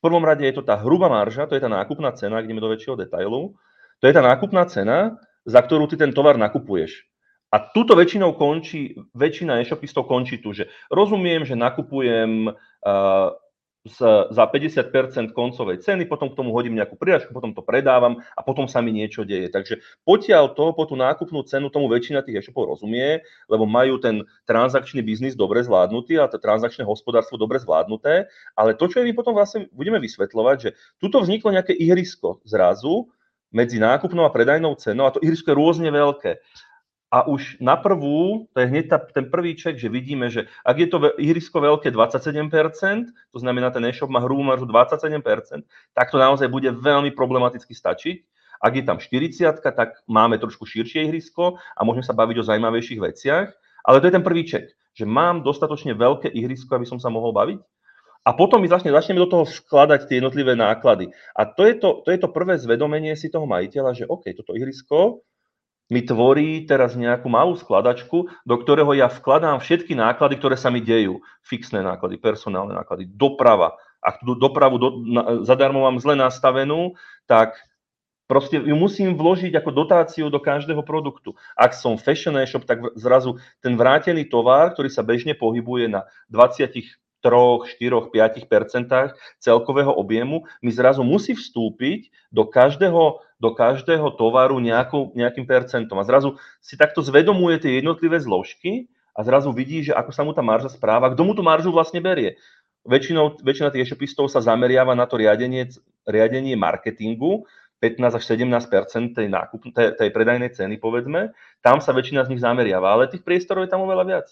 prvom 0.05 0.21
rade 0.21 0.45
je 0.45 0.53
to 0.53 0.62
tá 0.62 0.77
hrubá 0.77 1.09
marža, 1.09 1.50
to 1.50 1.57
je 1.57 1.63
tá 1.65 1.71
nákupná 1.71 2.13
cena, 2.13 2.45
ideme 2.45 2.62
do 2.62 2.69
väčšieho 2.69 2.93
detailu. 2.93 3.57
To 3.97 4.05
je 4.05 4.13
tá 4.13 4.21
nákupná 4.21 4.69
cena, 4.69 5.17
za 5.50 5.65
ktorú 5.65 5.89
ty 5.89 5.97
ten 5.97 6.13
tovar 6.13 6.38
nakupuješ. 6.38 7.09
A 7.50 7.57
túto 7.74 7.97
väčšinou 7.97 8.38
končí, 8.38 8.93
väčšina 9.15 9.63
e-shopistov 9.63 10.05
končí 10.05 10.43
tu, 10.43 10.53
že 10.53 10.69
rozumiem, 10.93 11.47
že 11.47 11.57
nakupujem 11.57 12.51
uh, 12.51 13.29
za 13.86 14.44
50% 14.50 15.30
koncovej 15.30 15.86
ceny, 15.86 16.10
potom 16.10 16.34
k 16.34 16.38
tomu 16.42 16.50
hodím 16.58 16.74
nejakú 16.74 16.98
pridačku, 16.98 17.30
potom 17.30 17.54
to 17.54 17.62
predávam 17.62 18.18
a 18.34 18.42
potom 18.42 18.65
sa 18.65 18.82
mi 18.82 18.89
niečo 18.89 19.22
deje. 19.22 19.54
Takže 19.54 19.77
potiaľ 20.01 20.58
to, 20.58 20.74
po 20.74 20.89
tú 20.89 20.98
nákupnú 20.98 21.46
cenu 21.46 21.70
tomu 21.70 21.86
väčšina 21.94 22.25
tých 22.25 22.42
e-shopov 22.42 22.65
rozumie, 22.65 23.22
lebo 23.46 23.70
majú 23.70 24.01
ten 24.01 24.25
transakčný 24.50 25.06
biznis 25.06 25.38
dobre 25.38 25.62
zvládnutý 25.62 26.18
a 26.18 26.25
to 26.25 26.42
transakčné 26.42 26.82
hospodárstvo 26.82 27.38
dobre 27.38 27.62
zvládnuté, 27.62 28.25
ale 28.58 28.74
to, 28.74 28.89
čo 28.89 29.06
my 29.06 29.13
potom 29.13 29.38
vlastne 29.38 29.70
budeme 29.70 30.01
vysvetľovať, 30.01 30.58
že 30.58 30.70
tuto 30.98 31.22
vzniklo 31.22 31.54
nejaké 31.54 31.77
ihrisko 31.77 32.42
zrazu 32.42 33.06
medzi 33.54 33.77
nákupnou 33.77 34.25
a 34.25 34.34
predajnou 34.34 34.74
cenou 34.82 35.06
a 35.06 35.13
to 35.13 35.22
ihrisko 35.22 35.54
je 35.54 35.60
rôzne 35.62 35.89
veľké 35.94 36.42
a 37.15 37.24
už 37.31 37.63
na 37.63 37.79
prvú, 37.79 38.51
to 38.51 38.60
je 38.60 38.67
hneď 38.67 38.86
tá, 38.91 39.00
ten 39.00 39.31
prvý 39.31 39.55
ček, 39.55 39.79
že 39.79 39.88
vidíme, 39.88 40.27
že 40.27 40.51
ak 40.67 40.75
je 40.84 40.88
to 40.91 40.98
ihrisko 41.15 41.63
veľké 41.63 41.88
27%, 41.95 42.51
to 43.31 43.39
znamená, 43.39 43.72
ten 43.72 43.88
e-shop 43.88 44.12
má 44.12 44.19
hrubú 44.19 44.43
maržu 44.43 44.67
27%, 44.67 45.63
tak 45.95 46.12
to 46.12 46.19
naozaj 46.19 46.51
bude 46.51 46.67
veľmi 46.75 47.15
problematicky 47.15 47.72
stačiť. 47.72 48.19
Ak 48.60 48.75
je 48.75 48.84
tam 48.84 49.00
40, 49.00 49.63
tak 49.63 50.03
máme 50.12 50.36
trošku 50.43 50.67
širšie 50.67 51.07
ihrisko 51.07 51.55
a 51.55 51.79
môžeme 51.88 52.03
sa 52.03 52.12
baviť 52.12 52.36
o 52.43 52.48
zaujímavejších 52.51 53.00
veciach. 53.00 53.48
Ale 53.88 53.98
to 54.03 54.12
je 54.12 54.15
ten 54.19 54.25
prvý 54.25 54.43
ček, 54.43 54.75
že 54.91 55.07
mám 55.07 55.39
dostatočne 55.39 55.95
veľké 55.95 56.27
ihrisko, 56.36 56.75
aby 56.75 56.84
som 56.84 57.00
sa 57.00 57.07
mohol 57.07 57.31
baviť. 57.31 57.63
A 58.27 58.36
potom 58.36 58.60
my 58.60 58.67
začne, 58.67 58.91
začneme 58.91 59.24
do 59.24 59.31
toho 59.31 59.45
vkladať 59.48 60.12
tie 60.12 60.19
jednotlivé 60.19 60.57
náklady. 60.57 61.15
A 61.31 61.48
to 61.48 61.63
je 61.63 61.79
to, 61.79 62.03
to 62.03 62.12
je 62.12 62.19
to 62.19 62.27
prvé 62.27 62.60
zvedomenie 62.60 63.15
si 63.15 63.31
toho 63.31 63.48
majiteľa, 63.48 64.03
že 64.03 64.10
OK, 64.10 64.34
toto 64.36 64.51
ihrisko 64.57 65.24
mi 65.86 66.01
tvorí 66.01 66.65
teraz 66.65 66.98
nejakú 66.98 67.30
malú 67.30 67.54
skladačku, 67.54 68.25
do 68.42 68.56
ktorého 68.58 68.89
ja 68.98 69.06
vkladám 69.06 69.62
všetky 69.62 69.94
náklady, 69.94 70.42
ktoré 70.42 70.58
sa 70.58 70.74
mi 70.74 70.82
dejú. 70.82 71.22
Fixné 71.46 71.86
náklady, 71.86 72.18
personálne 72.18 72.74
náklady, 72.74 73.06
doprava. 73.06 73.77
Ak 74.01 74.22
tú 74.22 74.34
dopravu 74.34 74.77
do, 74.82 74.89
na, 75.06 75.46
zadarmo 75.46 75.86
mám 75.86 76.01
zle 76.01 76.18
nastavenú, 76.18 76.98
tak 77.30 77.58
proste 78.25 78.58
ju 78.58 78.74
musím 78.74 79.13
vložiť 79.13 79.54
ako 79.54 79.70
dotáciu 79.70 80.25
do 80.34 80.42
každého 80.42 80.82
produktu. 80.82 81.38
Ak 81.54 81.77
som 81.77 82.01
fashion 82.01 82.38
e-shop, 82.42 82.65
tak 82.65 82.82
zrazu 82.98 83.38
ten 83.62 83.77
vrátený 83.77 84.25
tovar, 84.25 84.74
ktorý 84.74 84.89
sa 84.89 85.06
bežne 85.06 85.38
pohybuje 85.38 85.89
na 85.89 86.10
20 86.34 87.04
3, 87.25 87.65
4, 87.82 88.13
5% 88.13 89.17
celkového 89.41 89.89
objemu, 89.89 90.46
mi 90.62 90.70
zrazu 90.70 91.01
musí 91.01 91.34
vstúpiť 91.34 92.13
do 92.29 92.46
každého, 92.46 93.17
do 93.41 93.50
každého 93.58 94.13
tovaru 94.13 94.62
nejakou, 94.62 95.10
nejakým 95.17 95.50
percentom. 95.50 95.98
A 95.98 96.05
zrazu 96.05 96.38
si 96.62 96.77
takto 96.77 97.01
zvedomuje 97.01 97.58
tie 97.58 97.82
jednotlivé 97.82 98.22
zložky 98.22 98.86
a 99.17 99.25
zrazu 99.25 99.50
vidí, 99.50 99.82
že 99.82 99.98
ako 99.98 100.12
sa 100.13 100.22
mu 100.22 100.38
tá 100.38 100.46
marža 100.46 100.70
správa, 100.70 101.10
kto 101.10 101.25
mu 101.25 101.34
tú 101.34 101.41
maržu 101.41 101.74
vlastne 101.74 101.98
berie. 101.98 102.38
Väčšinou, 102.86 103.41
väčšina 103.41 103.74
tých 103.74 103.89
e-shopistov 103.89 104.29
sa 104.29 104.46
zameriava 104.46 104.94
na 104.94 105.10
to 105.10 105.17
riadenie, 105.17 105.74
riadenie 106.05 106.53
marketingu, 106.53 107.50
15 107.82 108.22
až 108.22 108.24
17 108.38 109.17
tej, 109.17 109.27
nákup, 109.34 109.74
tej, 109.74 109.98
tej 109.98 110.10
predajnej 110.13 110.53
ceny, 110.53 110.77
povedzme. 110.77 111.34
Tam 111.65 111.82
sa 111.82 111.89
väčšina 111.98 112.29
z 112.29 112.38
nich 112.38 112.41
zameriava, 112.46 112.94
ale 112.94 113.10
tých 113.10 113.25
priestorov 113.25 113.65
je 113.65 113.74
tam 113.74 113.82
oveľa 113.82 114.05
viac 114.05 114.29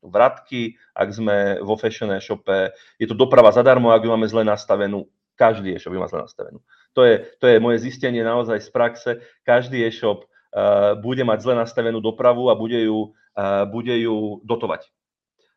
to 0.00 0.08
vratky, 0.08 0.80
ak 0.96 1.08
sme 1.12 1.36
vo 1.60 1.76
fashion 1.76 2.08
e-shope, 2.16 2.72
je 2.96 3.06
to 3.06 3.12
doprava 3.12 3.52
zadarmo, 3.52 3.92
ak 3.92 4.04
ju 4.04 4.10
máme 4.10 4.26
zle 4.26 4.42
nastavenú, 4.42 5.06
každý 5.36 5.76
e-shop 5.76 5.92
má 5.96 6.08
zle 6.08 6.24
nastavenú. 6.24 6.64
To 6.96 7.04
je, 7.04 7.28
to 7.38 7.46
je 7.46 7.62
moje 7.62 7.84
zistenie 7.84 8.24
naozaj 8.24 8.60
z 8.64 8.68
praxe, 8.72 9.10
každý 9.44 9.84
e-shop 9.84 10.24
uh, 10.24 10.96
bude 10.96 11.22
mať 11.24 11.38
zle 11.44 11.54
nastavenú 11.54 12.00
dopravu 12.00 12.48
a 12.48 12.56
bude 12.56 12.80
ju, 12.80 13.12
uh, 13.12 13.64
bude 13.68 13.92
ju 14.00 14.40
dotovať. 14.44 14.88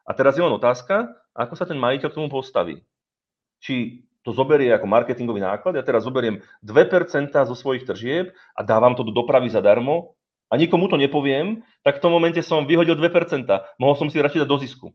A 0.03 0.11
teraz 0.11 0.35
je 0.35 0.43
len 0.43 0.51
otázka, 0.51 1.15
ako 1.31 1.53
sa 1.55 1.63
ten 1.63 1.79
majiteľ 1.79 2.11
k 2.11 2.17
tomu 2.19 2.27
postaví. 2.27 2.83
Či 3.63 4.03
to 4.23 4.31
zoberie 4.31 4.71
ako 4.71 4.87
marketingový 4.87 5.43
náklad, 5.43 5.75
ja 5.75 5.83
teraz 5.83 6.07
zoberiem 6.07 6.39
2% 6.63 7.31
zo 7.31 7.55
svojich 7.55 7.83
tržieb 7.83 8.31
a 8.55 8.63
dávam 8.63 8.95
to 8.95 9.03
do 9.03 9.11
dopravy 9.11 9.51
zadarmo, 9.51 10.15
a 10.53 10.57
nikomu 10.61 10.85
to 10.85 11.01
nepoviem, 11.01 11.65
tak 11.81 11.97
v 11.97 12.01
tom 12.05 12.13
momente 12.13 12.37
som 12.45 12.69
vyhodil 12.69 12.93
2%. 12.93 13.49
Mohol 13.81 13.95
som 13.97 14.07
si 14.13 14.21
radšej 14.21 14.45
dať 14.45 14.49
do 14.53 14.61
zisku. 14.61 14.87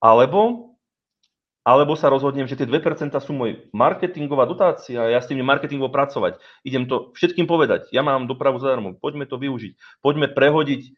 Alebo, 0.00 0.72
alebo 1.68 1.92
sa 1.92 2.08
rozhodnem, 2.08 2.48
že 2.48 2.56
tie 2.56 2.64
2% 2.64 3.12
sú 3.20 3.36
môj 3.36 3.68
marketingová 3.76 4.48
dotácia 4.48 5.04
ja 5.12 5.20
s 5.20 5.28
tým 5.28 5.44
marketingovo 5.44 5.92
pracovať. 5.92 6.40
Idem 6.64 6.88
to 6.88 7.12
všetkým 7.12 7.44
povedať. 7.44 7.92
Ja 7.92 8.00
mám 8.00 8.24
dopravu 8.24 8.56
zadarmo, 8.56 8.96
poďme 8.96 9.28
to 9.28 9.36
využiť. 9.36 10.00
Poďme 10.00 10.32
prehodiť 10.32 10.96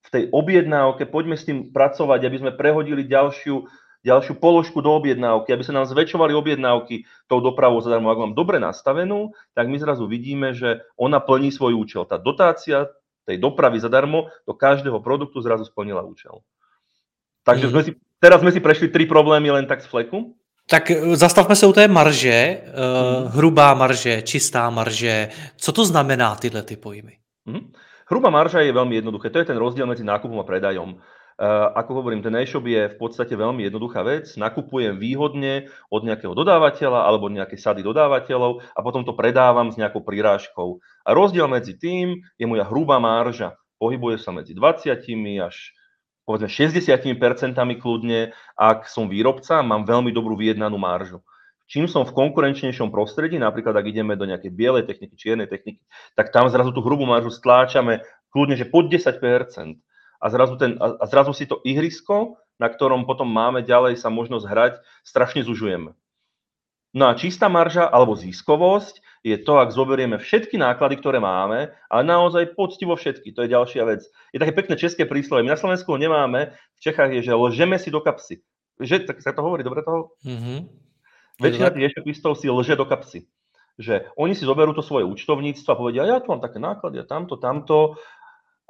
v 0.00 0.08
tej 0.08 0.24
objednávke, 0.32 1.04
poďme 1.04 1.36
s 1.36 1.44
tým 1.44 1.76
pracovať, 1.76 2.24
aby 2.24 2.36
sme 2.40 2.52
prehodili 2.56 3.04
ďalšiu 3.04 3.68
ďalšiu 4.00 4.40
položku 4.40 4.80
do 4.80 4.92
objednávky, 4.96 5.52
aby 5.52 5.64
sa 5.64 5.76
nám 5.76 5.86
zväčšovali 5.88 6.32
objednávky 6.32 7.04
tou 7.28 7.44
dopravou 7.44 7.80
zadarmo. 7.84 8.08
Ak 8.08 8.20
mám 8.20 8.32
dobre 8.32 8.56
nastavenú, 8.56 9.36
tak 9.52 9.68
my 9.68 9.76
zrazu 9.76 10.08
vidíme, 10.08 10.56
že 10.56 10.84
ona 10.96 11.20
plní 11.20 11.52
svoj 11.52 11.76
účel. 11.76 12.08
Tá 12.08 12.16
dotácia 12.16 12.88
tej 13.28 13.36
dopravy 13.38 13.78
zadarmo 13.78 14.32
do 14.48 14.56
každého 14.56 14.98
produktu 15.04 15.38
zrazu 15.44 15.68
splnila 15.68 16.02
účel. 16.02 16.40
Takže 17.44 17.68
mm. 17.68 17.72
sme 17.72 17.82
si, 17.84 17.90
teraz 18.18 18.40
sme 18.40 18.50
si 18.50 18.60
prešli 18.60 18.88
tri 18.88 19.04
problémy 19.06 19.52
len 19.52 19.68
tak 19.68 19.84
z 19.84 19.88
fleku. 19.88 20.34
Tak 20.66 20.90
e, 20.90 21.16
zastavme 21.16 21.56
se 21.56 21.66
u 21.66 21.72
té 21.72 21.88
marže, 21.88 22.62
uh, 22.62 23.30
hrubá 23.34 23.74
marže, 23.74 24.22
čistá 24.22 24.70
marže. 24.70 25.28
Co 25.56 25.72
to 25.72 25.84
znamená 25.84 26.34
tyhle 26.36 26.62
ty 26.62 26.76
pojmy? 26.76 27.16
Mm. 27.46 27.72
Hrubá 28.10 28.30
marža 28.30 28.60
je 28.66 28.74
veľmi 28.74 28.98
jednoduché. 28.98 29.30
To 29.30 29.38
je 29.38 29.54
ten 29.54 29.58
rozdiel 29.58 29.86
medzi 29.86 30.02
nákupom 30.02 30.42
a 30.42 30.46
predajom. 30.46 30.98
Eh, 31.40 31.68
ako 31.72 32.04
hovorím, 32.04 32.20
ten 32.20 32.36
e-shop 32.36 32.68
je 32.68 32.92
v 32.92 32.96
podstate 33.00 33.32
veľmi 33.32 33.64
jednoduchá 33.64 34.04
vec. 34.04 34.28
Nakupujem 34.36 35.00
výhodne 35.00 35.72
od 35.88 36.04
nejakého 36.04 36.36
dodávateľa 36.36 37.08
alebo 37.08 37.32
nejaké 37.32 37.56
sady 37.56 37.80
dodávateľov 37.80 38.60
a 38.76 38.80
potom 38.84 39.08
to 39.08 39.16
predávam 39.16 39.72
s 39.72 39.80
nejakou 39.80 40.04
prirážkou. 40.04 40.84
A 41.00 41.16
rozdiel 41.16 41.48
medzi 41.48 41.80
tým 41.80 42.20
je 42.36 42.44
moja 42.44 42.68
hrubá 42.68 43.00
marža. 43.00 43.56
Pohybuje 43.80 44.20
sa 44.20 44.36
medzi 44.36 44.52
20 44.52 44.92
až 45.40 45.56
povedzme 46.28 46.52
60 46.52 47.08
percentami 47.16 47.80
kľudne, 47.80 48.36
ak 48.60 48.84
som 48.84 49.08
výrobca, 49.08 49.64
mám 49.64 49.88
veľmi 49.88 50.12
dobrú 50.12 50.36
vyjednanú 50.36 50.76
maržu. 50.76 51.24
Čím 51.72 51.88
som 51.88 52.04
v 52.04 52.12
konkurenčnejšom 52.20 52.92
prostredí, 52.92 53.40
napríklad 53.40 53.72
ak 53.80 53.88
ideme 53.88 54.12
do 54.12 54.28
nejakej 54.28 54.52
bielej 54.52 54.84
techniky, 54.84 55.16
čiernej 55.16 55.48
techniky, 55.48 55.80
tak 56.20 56.36
tam 56.36 56.52
zrazu 56.52 56.68
tú 56.76 56.84
hrubú 56.84 57.08
maržu 57.08 57.32
stláčame 57.32 58.04
kľudne, 58.28 58.60
že 58.60 58.68
pod 58.68 58.92
10 58.92 59.16
a 60.20 60.26
zrazu, 60.28 60.54
ten, 60.60 60.76
a 60.76 61.04
zrazu 61.08 61.32
si 61.32 61.48
to 61.48 61.64
ihrisko, 61.64 62.36
na 62.60 62.68
ktorom 62.68 63.08
potom 63.08 63.26
máme 63.26 63.64
ďalej 63.64 63.96
sa 63.96 64.12
možnosť 64.12 64.44
hrať, 64.44 64.74
strašne 65.00 65.40
zužujeme. 65.40 65.96
No 66.92 67.04
a 67.08 67.16
čistá 67.16 67.48
marža 67.48 67.88
alebo 67.88 68.18
ziskovosť 68.18 69.00
je 69.22 69.36
to, 69.36 69.60
ak 69.60 69.72
zoberieme 69.72 70.16
všetky 70.16 70.56
náklady, 70.56 70.98
ktoré 70.98 71.20
máme, 71.20 71.70
ale 71.92 72.02
naozaj 72.02 72.56
poctivo 72.56 72.96
všetky. 72.96 73.36
To 73.36 73.44
je 73.44 73.52
ďalšia 73.52 73.82
vec. 73.84 74.02
Je 74.32 74.40
také 74.40 74.52
pekné 74.52 74.74
české 74.80 75.04
príslovie. 75.04 75.44
My 75.44 75.54
na 75.54 75.60
Slovensku 75.60 75.92
nemáme, 75.94 76.56
v 76.76 76.80
Čechách 76.80 77.12
je, 77.14 77.30
že 77.30 77.36
lžeme 77.36 77.76
si 77.78 77.92
do 77.92 78.00
kapsy. 78.00 78.42
Že, 78.80 79.06
tak 79.06 79.20
sa 79.20 79.36
to 79.36 79.44
hovorí, 79.44 79.60
dobre 79.60 79.84
toho? 79.84 80.16
Mm-hmm. 80.24 80.58
Väčšina 81.40 81.68
tých 81.72 81.96
e 81.96 82.32
si 82.36 82.48
lže 82.48 82.74
do 82.76 82.88
kapsy. 82.88 83.28
Že 83.80 84.08
oni 84.16 84.32
si 84.36 84.44
zoberú 84.44 84.72
to 84.76 84.84
svoje 84.84 85.04
účtovníctvo 85.08 85.68
a 85.72 85.78
povedia, 85.78 86.08
ja 86.08 86.20
tu 86.20 86.32
mám 86.32 86.44
také 86.44 86.60
náklady 86.60 87.00
a 87.00 87.08
tamto, 87.08 87.36
tamto 87.36 87.96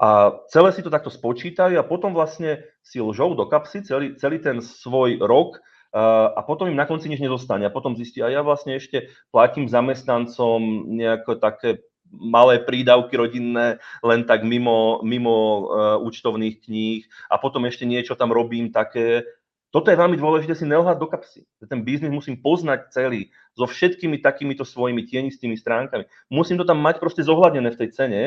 a 0.00 0.40
celé 0.48 0.72
si 0.72 0.80
to 0.80 0.88
takto 0.88 1.12
spočítajú 1.12 1.76
a 1.76 1.84
potom 1.84 2.16
vlastne 2.16 2.64
si 2.80 3.04
lžou 3.04 3.36
do 3.36 3.44
kapsy 3.44 3.84
celý, 3.84 4.16
celý 4.16 4.40
ten 4.40 4.64
svoj 4.64 5.20
rok 5.20 5.60
a 5.92 6.40
potom 6.46 6.72
im 6.72 6.78
na 6.78 6.88
konci 6.88 7.12
nič 7.12 7.20
nedostane. 7.20 7.68
A 7.68 7.74
potom 7.74 7.98
zistí, 7.98 8.24
a 8.24 8.32
ja 8.32 8.40
vlastne 8.40 8.80
ešte 8.80 9.12
platím 9.28 9.68
zamestnancom 9.68 10.88
nejaké 10.88 11.36
také 11.36 11.84
malé 12.10 12.58
prídavky 12.58 13.14
rodinné, 13.14 13.78
len 14.02 14.26
tak 14.26 14.42
mimo, 14.42 14.98
mimo 15.06 15.36
uh, 15.36 15.62
účtovných 16.02 16.58
kníh 16.58 17.06
a 17.30 17.38
potom 17.38 17.62
ešte 17.70 17.86
niečo 17.86 18.18
tam 18.18 18.34
robím 18.34 18.74
také. 18.74 19.22
Toto 19.70 19.94
je 19.94 20.00
veľmi 20.00 20.18
dôležité 20.18 20.58
si 20.58 20.66
nelhať 20.66 20.98
do 20.98 21.06
kapsy. 21.06 21.46
Ten 21.62 21.86
biznis 21.86 22.10
musím 22.10 22.42
poznať 22.42 22.90
celý, 22.90 23.30
so 23.54 23.70
všetkými 23.70 24.18
takýmito 24.18 24.66
svojimi 24.66 25.06
tienistými 25.06 25.54
stránkami. 25.54 26.10
Musím 26.26 26.58
to 26.58 26.66
tam 26.66 26.82
mať 26.82 26.98
proste 26.98 27.22
zohľadnené 27.22 27.70
v 27.70 27.78
tej 27.78 27.88
cene 27.94 28.22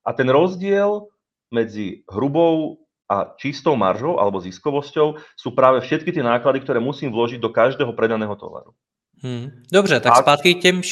a 0.00 0.10
ten 0.16 0.32
rozdiel 0.32 1.12
medzi 1.56 2.04
hrubou 2.12 2.84
a 3.08 3.32
čistou 3.40 3.72
maržou 3.80 4.20
alebo 4.20 4.42
ziskovosťou 4.44 5.16
sú 5.38 5.48
práve 5.56 5.80
všetky 5.80 6.12
tie 6.12 6.20
náklady, 6.20 6.60
ktoré 6.60 6.82
musím 6.82 7.14
vložiť 7.14 7.40
do 7.40 7.48
každého 7.48 7.96
predaného 7.96 8.36
tovaru. 8.36 8.76
Hmm. 9.22 9.48
Dobře, 9.72 10.00
tak 10.00 10.12
a... 10.12 10.16
zpátky 10.16 10.54
k 10.54 10.62
těm 10.62 10.82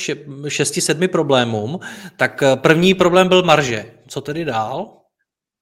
šesti, 0.48 0.80
sedmi 0.80 1.08
problémům. 1.08 1.78
Tak 2.16 2.42
eh, 2.42 2.56
první 2.56 2.94
problém 2.94 3.28
byl 3.28 3.42
marže. 3.42 3.84
Co 4.08 4.20
tedy 4.20 4.44
dál? 4.44 5.04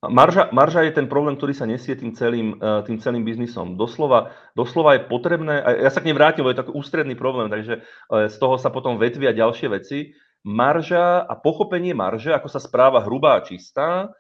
Marža, 0.08 0.48
marža 0.52 0.82
je 0.82 0.90
ten 0.90 1.06
problém, 1.06 1.38
ktorý 1.38 1.54
sa 1.54 1.62
nesie 1.62 1.94
tým 1.94 2.10
celým, 2.10 2.58
eh, 2.58 2.82
tým 2.82 2.98
celým 2.98 3.22
biznisom. 3.22 3.78
Doslova, 3.78 4.34
doslova 4.58 4.98
je 4.98 5.06
potrebné, 5.06 5.62
a 5.62 5.86
ja 5.86 5.90
sa 5.94 6.02
k 6.02 6.10
nej 6.10 6.18
vrátim, 6.18 6.42
je 6.42 6.58
to 6.58 6.62
taký 6.66 6.74
ústredný 6.74 7.14
problém, 7.14 7.46
takže 7.46 7.82
eh, 7.82 8.26
z 8.26 8.36
toho 8.38 8.58
sa 8.58 8.74
potom 8.74 8.98
vetvia 8.98 9.30
ďalšie 9.30 9.68
veci. 9.70 10.10
Marža 10.42 11.22
a 11.22 11.34
pochopenie 11.38 11.94
marže, 11.94 12.34
ako 12.34 12.50
sa 12.50 12.58
správa 12.58 12.98
hrubá 13.06 13.38
a 13.38 13.44
čistá, 13.46 14.10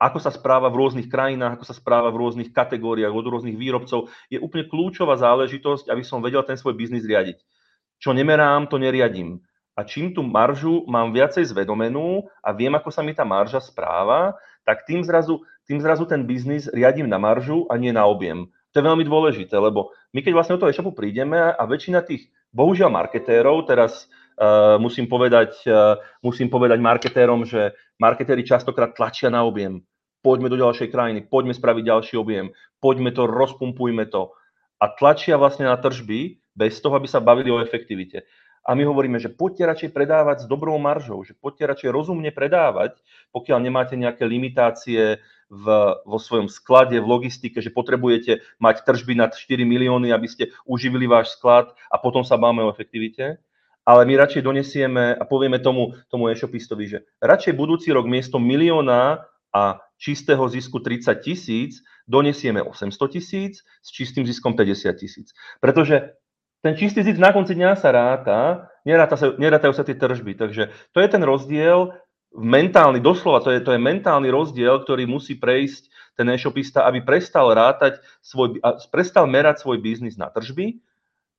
ako 0.00 0.16
sa 0.16 0.32
správa 0.32 0.72
v 0.72 0.80
rôznych 0.80 1.12
krajinách, 1.12 1.60
ako 1.60 1.68
sa 1.68 1.76
správa 1.76 2.08
v 2.08 2.24
rôznych 2.24 2.56
kategóriách 2.56 3.12
od 3.12 3.26
rôznych 3.28 3.60
výrobcov, 3.60 4.08
je 4.32 4.40
úplne 4.40 4.64
kľúčová 4.64 5.20
záležitosť, 5.20 5.92
aby 5.92 6.00
som 6.00 6.24
vedel 6.24 6.40
ten 6.48 6.56
svoj 6.56 6.72
biznis 6.72 7.04
riadiť. 7.04 7.36
Čo 8.00 8.16
nemerám, 8.16 8.72
to 8.72 8.80
neriadím. 8.80 9.44
A 9.76 9.84
čím 9.84 10.16
tú 10.16 10.24
maržu 10.24 10.88
mám 10.88 11.12
viacej 11.12 11.44
zvedomenú 11.52 12.24
a 12.40 12.48
viem, 12.56 12.72
ako 12.72 12.88
sa 12.88 13.04
mi 13.04 13.12
tá 13.12 13.28
marža 13.28 13.60
správa, 13.60 14.32
tak 14.64 14.88
tým 14.88 15.04
zrazu, 15.04 15.44
tým 15.68 15.84
zrazu 15.84 16.08
ten 16.08 16.24
biznis 16.24 16.64
riadím 16.72 17.04
na 17.04 17.20
maržu 17.20 17.68
a 17.68 17.76
nie 17.76 17.92
na 17.92 18.08
objem. 18.08 18.48
To 18.72 18.78
je 18.80 18.88
veľmi 18.88 19.04
dôležité, 19.04 19.52
lebo 19.60 19.92
my 20.16 20.24
keď 20.24 20.32
vlastne 20.32 20.54
do 20.56 20.64
toho 20.64 20.70
e-shopu 20.72 20.96
prídeme 20.96 21.36
a 21.36 21.62
väčšina 21.66 22.06
tých, 22.06 22.30
bohužiaľ, 22.54 22.88
marketérov, 22.88 23.66
teraz 23.66 24.06
uh, 24.38 24.78
musím, 24.78 25.10
povedať, 25.10 25.58
uh, 25.66 25.98
musím 26.22 26.48
povedať 26.48 26.78
marketérom, 26.78 27.42
že 27.44 27.74
marketéri 28.00 28.42
častokrát 28.42 28.96
tlačia 28.96 29.28
na 29.28 29.44
objem 29.44 29.84
poďme 30.20 30.52
do 30.52 30.60
ďalšej 30.60 30.88
krajiny, 30.92 31.20
poďme 31.26 31.56
spraviť 31.56 31.84
ďalší 31.84 32.14
objem, 32.20 32.52
poďme 32.78 33.10
to, 33.12 33.24
rozpumpujme 33.28 34.04
to. 34.12 34.32
A 34.80 34.88
tlačia 34.96 35.36
vlastne 35.36 35.68
na 35.68 35.76
tržby 35.76 36.40
bez 36.56 36.80
toho, 36.80 36.96
aby 36.96 37.08
sa 37.08 37.20
bavili 37.20 37.52
o 37.52 37.60
efektivite. 37.60 38.24
A 38.60 38.76
my 38.76 38.84
hovoríme, 38.84 39.16
že 39.16 39.32
poďte 39.32 39.64
radšej 39.72 39.90
predávať 39.96 40.44
s 40.44 40.46
dobrou 40.46 40.76
maržou, 40.76 41.24
že 41.24 41.32
poďte 41.32 41.64
radšej 41.72 41.90
rozumne 41.96 42.28
predávať, 42.28 43.00
pokiaľ 43.32 43.58
nemáte 43.64 43.96
nejaké 43.96 44.28
limitácie 44.28 45.16
v, 45.48 45.66
vo 46.04 46.18
svojom 46.20 46.52
sklade, 46.52 47.00
v 47.00 47.08
logistike, 47.08 47.64
že 47.64 47.72
potrebujete 47.72 48.44
mať 48.60 48.84
tržby 48.84 49.16
nad 49.16 49.32
4 49.32 49.64
milióny, 49.64 50.12
aby 50.12 50.28
ste 50.28 50.52
uživili 50.68 51.08
váš 51.08 51.40
sklad 51.40 51.72
a 51.88 51.96
potom 51.96 52.20
sa 52.20 52.36
báme 52.36 52.60
o 52.60 52.68
efektivite. 52.68 53.40
Ale 53.90 54.06
my 54.06 54.14
radšej 54.22 54.46
donesieme 54.46 55.18
a 55.18 55.26
povieme 55.26 55.58
tomu, 55.58 55.98
tomu 56.06 56.30
e-shopistovi, 56.30 56.86
že 56.86 56.98
radšej 57.18 57.58
budúci 57.58 57.90
rok 57.90 58.06
miesto 58.06 58.38
milióna 58.38 59.26
a 59.50 59.82
čistého 59.98 60.46
zisku 60.46 60.78
30 60.78 61.10
tisíc 61.18 61.82
donesieme 62.06 62.62
800 62.62 62.94
tisíc, 63.10 63.66
s 63.82 63.88
čistým 63.90 64.22
ziskom 64.22 64.54
50 64.54 64.94
tisíc. 64.94 65.34
Pretože 65.58 66.14
ten 66.62 66.78
čistý 66.78 67.02
zisk 67.02 67.18
na 67.18 67.34
konci 67.34 67.58
dňa 67.58 67.74
sa 67.74 67.90
ráta, 67.90 68.70
neráta 68.86 69.18
sa, 69.18 69.34
nerátajú 69.34 69.74
sa 69.74 69.82
tie 69.82 69.98
tržby. 69.98 70.38
Takže 70.38 70.70
to 70.94 70.98
je 71.02 71.08
ten 71.10 71.26
rozdiel, 71.26 71.90
mentálny, 72.30 73.02
doslova 73.02 73.42
to 73.42 73.50
je, 73.50 73.58
to 73.58 73.74
je 73.74 73.80
mentálny 73.82 74.30
rozdiel, 74.30 74.86
ktorý 74.86 75.10
musí 75.10 75.34
prejsť 75.34 76.14
ten 76.14 76.30
e-shopista, 76.30 76.86
aby 76.86 77.02
prestal 77.02 77.50
rátať 77.50 77.98
svoj, 78.22 78.62
prestal 78.94 79.26
merať 79.26 79.66
svoj 79.66 79.82
biznis 79.82 80.14
na 80.14 80.30
tržby 80.30 80.78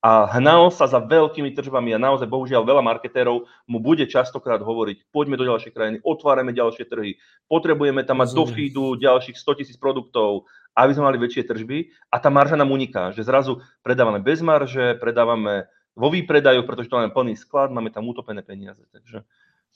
a 0.01 0.25
hnal 0.33 0.73
sa 0.73 0.89
za 0.89 0.97
veľkými 0.97 1.53
tržbami 1.53 1.93
a 1.93 2.01
naozaj 2.01 2.25
bohužiaľ 2.25 2.65
veľa 2.65 2.81
marketérov 2.81 3.45
mu 3.69 3.77
bude 3.77 4.09
častokrát 4.09 4.57
hovoriť, 4.57 5.13
poďme 5.13 5.37
do 5.37 5.45
ďalšej 5.45 5.71
krajiny, 5.77 5.97
otvárame 6.01 6.57
ďalšie 6.57 6.89
trhy, 6.89 7.21
potrebujeme 7.45 8.01
tam 8.01 8.25
mať 8.25 8.33
do 8.33 8.49
feedu 8.49 8.97
ďalších 8.97 9.37
100 9.37 9.59
tisíc 9.61 9.77
produktov, 9.77 10.49
aby 10.73 10.97
sme 10.97 11.05
mali 11.05 11.21
väčšie 11.21 11.45
tržby 11.45 11.93
a 12.09 12.17
tá 12.17 12.33
marža 12.33 12.57
nám 12.57 12.73
uniká, 12.73 13.13
že 13.13 13.21
zrazu 13.21 13.61
predávame 13.85 14.17
bez 14.25 14.41
marže, 14.41 14.97
predávame 14.97 15.69
vo 15.93 16.09
výpredajoch, 16.09 16.65
pretože 16.65 16.89
to 16.89 16.97
máme 16.97 17.13
plný 17.13 17.37
sklad, 17.37 17.69
máme 17.69 17.93
tam 17.93 18.09
utopené 18.09 18.41
peniaze. 18.41 18.81
Takže 18.89 19.21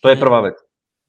to 0.01 0.07
je 0.09 0.17
prvá 0.17 0.41
vec. 0.41 0.57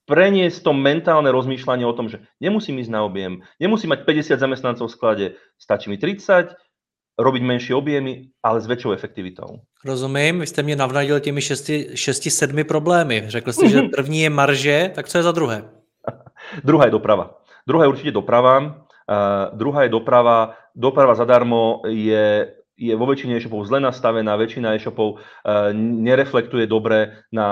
Preniesť 0.07 0.63
to 0.63 0.71
mentálne 0.71 1.27
rozmýšľanie 1.35 1.83
o 1.83 1.97
tom, 1.97 2.07
že 2.07 2.23
nemusím 2.39 2.79
ísť 2.79 2.95
na 2.95 3.03
objem, 3.03 3.43
nemusím 3.59 3.91
mať 3.91 4.07
50 4.07 4.39
zamestnancov 4.39 4.87
v 4.87 4.95
sklade, 4.95 5.27
stačí 5.59 5.91
mi 5.91 5.99
30, 5.99 6.55
robiť 7.19 7.43
menšie 7.43 7.75
objemy, 7.75 8.29
ale 8.45 8.61
s 8.61 8.67
väčšou 8.69 8.93
efektivitou. 8.93 9.65
Rozumím, 9.85 10.41
vy 10.41 10.47
jste 10.47 10.63
mě 10.63 10.77
navnadil 10.77 11.21
těmi 11.21 11.41
šesti, 11.41 11.89
šesti 11.95 12.31
sedmi 12.31 12.65
problémy. 12.65 13.25
Řekl 13.27 13.53
jste, 13.53 13.69
že 13.69 13.83
první 13.97 14.21
je 14.21 14.31
marže, 14.31 14.91
tak 14.95 15.09
co 15.09 15.19
je 15.19 15.23
za 15.25 15.33
druhé? 15.33 15.65
druhá 16.65 16.85
je 16.85 16.91
doprava. 16.91 17.41
Druhá 17.67 17.85
je 17.85 17.89
určite 17.89 18.11
doprava. 18.11 18.59
Uh, 18.59 19.59
druhá 19.59 19.83
je 19.83 19.89
doprava. 19.89 20.55
Doprava 20.75 21.15
zadarmo 21.15 21.83
je 21.87 22.53
je 22.77 22.93
vo 22.93 23.09
väčšine 23.09 23.41
e-shopov 23.41 23.65
zle 23.65 23.81
nastavená, 23.81 24.37
väčšina 24.37 24.77
e-shopov 24.77 25.17
uh, 25.17 25.73
nereflektuje 25.77 26.69
dobre 26.69 27.25
na, 27.33 27.49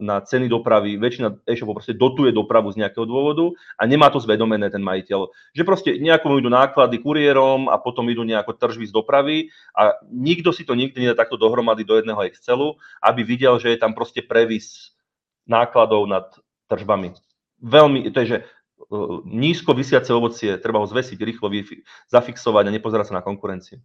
na 0.00 0.24
ceny 0.24 0.48
dopravy, 0.48 0.96
väčšina 0.96 1.44
e-shopov 1.44 1.84
proste 1.84 1.92
dotuje 1.92 2.32
dopravu 2.32 2.72
z 2.72 2.80
nejakého 2.80 3.04
dôvodu 3.04 3.52
a 3.76 3.84
nemá 3.84 4.08
to 4.08 4.16
zvedomené 4.16 4.72
ten 4.72 4.80
majiteľ. 4.80 5.28
Že 5.52 5.62
proste 5.68 5.90
nejako 6.00 6.40
idú 6.40 6.48
náklady 6.48 7.04
kuriérom 7.04 7.68
a 7.68 7.76
potom 7.76 8.08
idú 8.08 8.24
nejako 8.24 8.56
tržby 8.56 8.88
z 8.88 8.96
dopravy 8.96 9.36
a 9.76 9.92
nikto 10.08 10.56
si 10.56 10.64
to 10.64 10.72
nikdy 10.72 11.04
nedá 11.04 11.20
takto 11.20 11.36
dohromady 11.36 11.84
do 11.84 12.00
jedného 12.00 12.24
Excelu, 12.24 12.80
aby 13.04 13.20
videl, 13.28 13.60
že 13.60 13.76
je 13.76 13.78
tam 13.78 13.92
proste 13.92 14.24
previs 14.24 14.96
nákladov 15.44 16.08
nad 16.08 16.32
tržbami. 16.72 17.12
Veľmi, 17.60 18.08
to 18.08 18.24
je, 18.24 18.26
že 18.26 18.38
uh, 18.88 19.20
nízko 19.28 19.76
vysiace 19.76 20.16
ovocie, 20.16 20.56
treba 20.56 20.80
ho 20.80 20.88
zvesiť, 20.88 21.20
rýchlo 21.20 21.52
zafixovať 22.08 22.64
a 22.64 22.74
nepozerať 22.74 23.12
sa 23.12 23.20
na 23.20 23.22
konkurenciu. 23.22 23.84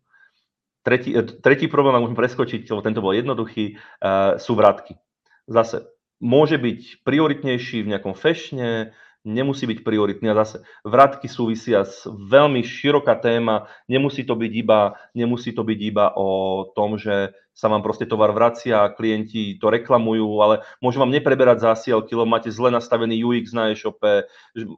Tretí, 0.81 1.13
e, 1.13 1.21
tretí 1.21 1.69
problém, 1.69 1.93
ak 1.93 2.03
môžem 2.09 2.17
preskočiť, 2.17 2.65
lebo 2.65 2.81
tento 2.81 3.05
bol 3.05 3.13
jednoduchý, 3.13 3.77
uh, 3.77 4.41
sú 4.41 4.57
vratky. 4.57 4.97
Zase 5.45 5.85
môže 6.17 6.57
byť 6.57 7.05
prioritnejší 7.05 7.85
v 7.85 7.91
nejakom 7.93 8.17
fešne, 8.17 8.93
nemusí 9.25 9.69
byť 9.69 9.85
prioritný. 9.85 10.33
A 10.33 10.39
zase 10.45 10.65
vratky 10.85 11.29
súvisia 11.29 11.85
s 11.85 12.05
veľmi 12.09 12.65
široká 12.65 13.17
téma, 13.21 13.69
nemusí 13.85 14.25
to 14.25 14.33
byť 14.33 14.51
iba, 14.53 14.97
nemusí 15.13 15.53
to 15.53 15.61
byť 15.61 15.79
iba 15.81 16.13
o 16.17 16.65
tom, 16.73 16.97
že 16.97 17.33
sa 17.51 17.67
vám 17.67 17.83
proste 17.83 18.07
tovar 18.07 18.31
vracia, 18.31 18.89
klienti 18.95 19.59
to 19.59 19.67
reklamujú, 19.67 20.39
ale 20.39 20.63
môžu 20.79 21.03
vám 21.03 21.11
nepreberať 21.11 21.67
zásielky, 21.67 22.15
lebo 22.15 22.31
máte 22.31 22.47
zle 22.47 22.71
nastavený 22.71 23.21
UX 23.21 23.51
na 23.51 23.69
e-shope, 23.69 24.25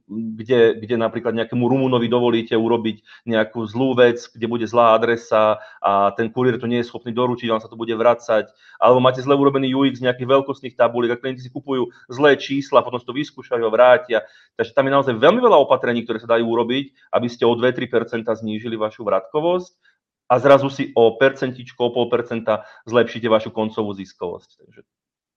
kde, 0.09 0.81
kde 0.81 0.95
napríklad 0.97 1.37
nejakému 1.37 1.63
Rumunovi 1.69 2.09
dovolíte 2.09 2.57
urobiť 2.57 3.29
nejakú 3.29 3.63
zlú 3.69 3.93
vec, 3.93 4.25
kde 4.33 4.49
bude 4.49 4.65
zlá 4.65 4.97
adresa 4.97 5.61
a 5.79 6.11
ten 6.17 6.33
kuriér 6.33 6.57
to 6.57 6.65
nie 6.65 6.81
je 6.81 6.89
schopný 6.89 7.13
doručiť, 7.13 7.53
on 7.53 7.61
sa 7.61 7.69
to 7.69 7.77
bude 7.77 7.93
vracať, 7.93 8.49
alebo 8.81 8.99
máte 8.99 9.21
zle 9.21 9.37
urobený 9.37 9.71
UX 9.77 10.01
nejakých 10.01 10.27
veľkostných 10.33 10.73
tabuliek 10.73 11.13
a 11.13 11.21
klienti 11.21 11.45
si 11.45 11.53
kupujú 11.53 11.93
zlé 12.09 12.35
čísla, 12.41 12.81
potom 12.81 12.97
si 12.97 13.05
to 13.05 13.13
vyskúšajú 13.13 13.63
a 13.63 13.71
vrátia. 13.71 14.19
Takže 14.57 14.73
tam 14.73 14.89
je 14.89 14.95
naozaj 14.97 15.13
veľmi 15.21 15.39
veľa 15.39 15.61
opatrení, 15.61 16.03
ktoré 16.03 16.19
sa 16.19 16.35
dajú 16.35 16.49
urobiť, 16.49 17.13
aby 17.13 17.27
ste 17.29 17.45
o 17.45 17.53
2-3% 17.53 18.25
znížili 18.27 18.75
vašu 18.75 19.05
vratkovosť 19.05 19.92
a 20.33 20.41
zrazu 20.41 20.73
si 20.73 20.89
o 20.97 21.13
percentičko, 21.21 21.77
o 21.77 21.93
pol 21.93 22.09
percenta 22.09 22.65
zlepšíte 22.89 23.29
vašu 23.29 23.53
koncovú 23.53 23.93
ziskovosť. 23.93 24.49
Takže 24.65 24.81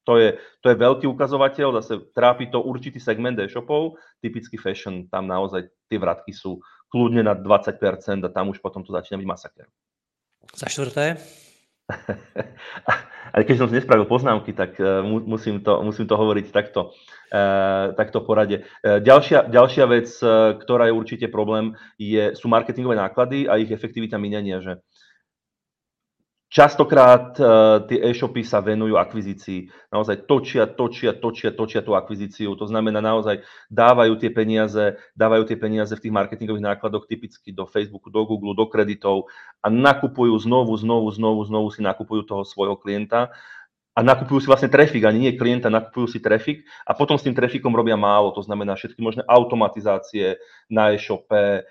to 0.08 0.12
je, 0.16 0.28
to 0.64 0.72
je 0.72 0.76
veľký 0.80 1.04
ukazovateľ, 1.04 1.82
zase 1.82 2.00
trápi 2.16 2.48
to 2.48 2.64
určitý 2.64 2.96
segment 2.96 3.36
e-shopov, 3.36 4.00
typicky 4.24 4.56
fashion, 4.56 5.04
tam 5.12 5.28
naozaj 5.28 5.68
tie 5.92 5.98
vratky 6.00 6.32
sú 6.32 6.64
kľudne 6.88 7.26
na 7.26 7.36
20% 7.36 7.76
a 8.24 8.30
tam 8.32 8.54
už 8.54 8.62
potom 8.64 8.86
to 8.86 8.94
začína 8.94 9.20
byť 9.20 9.28
masaker. 9.28 9.66
Za 10.54 10.70
štvrté? 10.70 11.20
Aj 13.36 13.42
keď 13.42 13.56
som 13.58 13.66
si 13.68 13.78
nespravil 13.78 14.06
poznámky, 14.06 14.54
tak 14.54 14.78
uh, 14.78 15.02
musím, 15.02 15.62
to, 15.62 15.82
musím 15.82 16.06
to 16.06 16.14
hovoriť 16.14 16.46
takto, 16.54 16.94
uh, 17.34 17.94
takto 17.94 18.22
porade. 18.22 18.66
Uh, 18.82 19.02
ďalšia, 19.02 19.50
ďalšia 19.50 19.84
vec, 19.90 20.08
uh, 20.22 20.54
ktorá 20.58 20.90
je 20.90 20.94
určite 20.94 21.26
problém, 21.30 21.74
je, 21.98 22.34
sú 22.38 22.46
marketingové 22.46 22.94
náklady 22.98 23.50
a 23.50 23.58
ich 23.58 23.70
efektivita 23.70 24.18
minenia. 24.18 24.62
Že 24.62 24.82
Častokrát 26.46 27.34
uh, 27.42 27.82
tie 27.90 27.98
e-shopy 28.06 28.46
sa 28.46 28.62
venujú 28.62 28.94
akvizícii. 28.94 29.66
Naozaj 29.90 30.30
točia, 30.30 30.70
točia, 30.70 31.10
točia, 31.10 31.50
točia 31.50 31.82
tú 31.82 31.98
akvizíciu. 31.98 32.54
To 32.54 32.70
znamená 32.70 33.02
naozaj 33.02 33.42
dávajú 33.66 34.14
tie 34.14 34.30
peniaze, 34.30 34.94
dávajú 35.18 35.42
tie 35.50 35.58
peniaze 35.58 35.90
v 35.98 36.06
tých 36.06 36.14
marketingových 36.14 36.62
nákladoch 36.62 37.10
typicky 37.10 37.50
do 37.50 37.66
Facebooku, 37.66 38.14
do 38.14 38.22
Google, 38.22 38.54
do 38.54 38.70
kreditov 38.70 39.26
a 39.58 39.66
nakupujú 39.66 40.38
znovu, 40.38 40.70
znovu, 40.78 41.10
znovu, 41.10 41.42
znovu 41.42 41.68
si 41.74 41.82
nakupujú 41.82 42.22
toho 42.22 42.46
svojho 42.46 42.78
klienta 42.78 43.34
a 43.96 44.04
nakupujú 44.04 44.44
si 44.44 44.48
vlastne 44.52 44.68
trafik, 44.68 45.08
ani 45.08 45.26
nie 45.26 45.32
klienta, 45.40 45.72
nakupujú 45.72 46.14
si 46.14 46.20
trafik 46.20 46.62
a 46.84 46.92
potom 46.92 47.16
s 47.16 47.24
tým 47.24 47.32
trafikom 47.32 47.72
robia 47.72 47.96
málo, 47.96 48.28
to 48.36 48.44
znamená 48.44 48.76
všetky 48.76 49.00
možné 49.00 49.24
automatizácie 49.24 50.36
na 50.68 50.92
e-shope, 50.92 51.64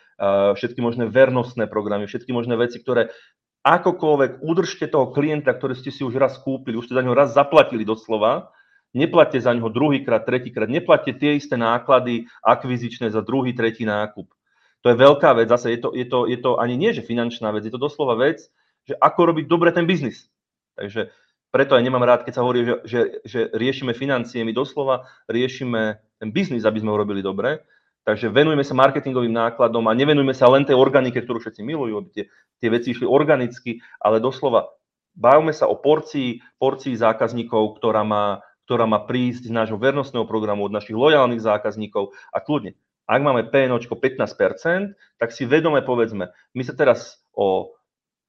všetky 0.57 0.81
možné 0.81 1.05
vernostné 1.05 1.69
programy, 1.69 2.09
všetky 2.09 2.33
možné 2.33 2.57
veci, 2.57 2.81
ktoré 2.81 3.13
akokoľvek 3.65 4.45
udržte 4.45 4.85
toho 4.85 5.09
klienta, 5.09 5.49
ktorý 5.49 5.73
ste 5.73 5.89
si 5.89 6.05
už 6.05 6.21
raz 6.21 6.37
kúpili, 6.37 6.77
už 6.77 6.85
ste 6.85 6.97
za 6.97 7.01
neho 7.01 7.17
raz 7.17 7.33
zaplatili 7.33 7.81
doslova, 7.81 8.53
neplatte 8.93 9.41
za 9.41 9.49
neho 9.57 9.73
druhýkrát, 9.73 10.21
tretíkrát, 10.21 10.69
neplatte 10.69 11.17
tie 11.17 11.35
isté 11.35 11.57
náklady 11.57 12.29
akvizičné 12.45 13.09
za 13.09 13.25
druhý, 13.25 13.57
tretí 13.57 13.83
nákup. 13.83 14.29
To 14.85 14.87
je 14.93 15.01
veľká 15.01 15.33
vec, 15.33 15.49
zase 15.49 15.73
je 15.73 15.79
to, 15.81 15.89
je, 15.97 16.05
to, 16.05 16.29
je 16.29 16.37
to 16.37 16.61
ani 16.61 16.77
nie, 16.77 16.93
že 16.93 17.01
finančná 17.01 17.49
vec, 17.49 17.65
je 17.65 17.73
to 17.73 17.81
doslova 17.81 18.13
vec, 18.21 18.45
že 18.85 18.93
ako 19.01 19.33
robiť 19.33 19.45
dobre 19.49 19.73
ten 19.73 19.89
biznis. 19.89 20.29
Takže 20.77 21.09
preto 21.49 21.73
aj 21.73 21.83
nemám 21.83 22.05
rád, 22.05 22.21
keď 22.21 22.37
sa 22.37 22.43
hovorí, 22.45 22.61
že, 22.61 22.75
že, 22.85 23.01
že 23.25 23.39
riešime 23.49 23.97
financie, 23.97 24.45
my 24.45 24.53
doslova 24.53 25.09
riešime 25.25 25.97
ten 26.21 26.29
biznis, 26.29 26.69
aby 26.69 26.85
sme 26.85 26.93
ho 26.93 27.01
robili 27.01 27.25
dobre. 27.25 27.65
Takže 28.05 28.29
venujme 28.29 28.61
sa 28.61 28.77
marketingovým 28.77 29.33
nákladom 29.33 29.81
a 29.89 29.97
nevenujme 29.97 30.31
sa 30.37 30.45
len 30.45 30.61
tej 30.61 30.77
organike, 30.77 31.17
ktorú 31.17 31.41
všetci 31.41 31.65
milujú, 31.65 32.05
aby 32.05 32.09
tie, 32.13 32.23
tie 32.61 32.69
veci 32.69 32.93
išli 32.93 33.09
organicky, 33.09 33.81
ale 33.97 34.21
doslova 34.21 34.69
bavme 35.17 35.49
sa 35.49 35.65
o 35.65 35.75
porcii, 35.81 36.39
porcii 36.61 36.93
zákazníkov, 36.93 37.81
ktorá 37.81 38.05
má, 38.05 38.45
ktorá 38.69 38.85
má 38.85 39.01
prísť 39.09 39.49
z 39.49 39.55
nášho 39.57 39.81
vernostného 39.81 40.29
programu, 40.29 40.69
od 40.69 40.75
našich 40.75 40.93
lojálnych 40.93 41.41
zákazníkov 41.41 42.13
a 42.29 42.37
kľudne 42.39 42.77
ak 43.05 43.21
máme 43.21 43.53
PNOčko 43.53 44.01
15%, 44.01 44.97
tak 45.21 45.29
si 45.29 45.45
vedome 45.45 45.85
povedzme, 45.85 46.33
my 46.57 46.63
sa 46.65 46.73
teraz 46.73 47.21
o 47.37 47.77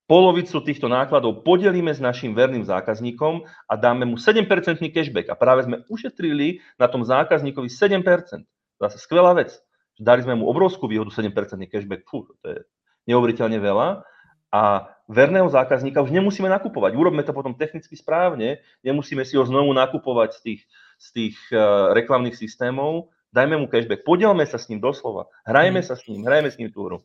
polovicu 0.07 0.63
týchto 0.63 0.87
nákladov 0.87 1.43
podelíme 1.43 1.91
s 1.91 1.99
našim 1.99 2.37
verným 2.37 2.63
zákazníkom 2.63 3.43
a 3.67 3.75
dáme 3.75 4.07
mu 4.07 4.21
7% 4.21 4.47
cashback. 4.93 5.33
A 5.33 5.35
práve 5.35 5.67
sme 5.67 5.83
ušetrili 5.91 6.63
na 6.79 6.87
tom 6.87 7.03
zákazníkovi 7.03 7.67
7%. 7.67 8.45
Zase 8.77 8.99
skvelá 9.01 9.33
vec. 9.33 9.57
Dali 9.97 10.21
sme 10.23 10.37
mu 10.37 10.45
obrovskú 10.47 10.85
výhodu 10.89 11.09
7% 11.09 11.33
cashback. 11.67 12.05
Fú, 12.05 12.29
to 12.45 12.47
je 12.53 12.59
neuveriteľne 13.09 13.57
veľa. 13.57 14.05
A 14.53 14.63
verného 15.09 15.49
zákazníka 15.49 16.03
už 16.03 16.15
nemusíme 16.15 16.47
nakupovať. 16.49 16.95
Urobme 16.95 17.23
to 17.23 17.33
potom 17.33 17.55
technicky 17.55 17.97
správne, 17.97 18.63
nemusíme 18.83 19.25
si 19.25 19.37
ho 19.37 19.45
znovu 19.45 19.73
nakupovať 19.75 20.39
z 20.39 20.41
tých, 20.43 20.61
z 20.99 21.07
tých 21.13 21.37
uh, 21.53 21.93
reklamných 21.93 22.37
systémov. 22.37 23.11
Dajme 23.35 23.59
mu 23.59 23.67
cashback, 23.67 24.07
podielme 24.07 24.47
sa 24.47 24.57
s 24.57 24.71
ním 24.73 24.81
doslova, 24.81 25.29
hrajme 25.45 25.83
hmm. 25.83 25.89
sa 25.89 25.95
s 25.99 26.07
ním, 26.09 26.25
hrajme 26.25 26.49
s 26.49 26.57
ním 26.57 26.71
tú 26.73 26.89
hru. 26.89 26.99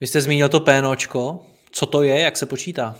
Vy 0.00 0.06
jste 0.06 0.20
zmínil 0.20 0.48
to 0.48 0.60
PNOčko. 0.60 1.40
Co 1.70 1.86
to 1.86 2.02
je, 2.02 2.20
jak 2.20 2.36
se 2.36 2.46
počítá? 2.46 2.96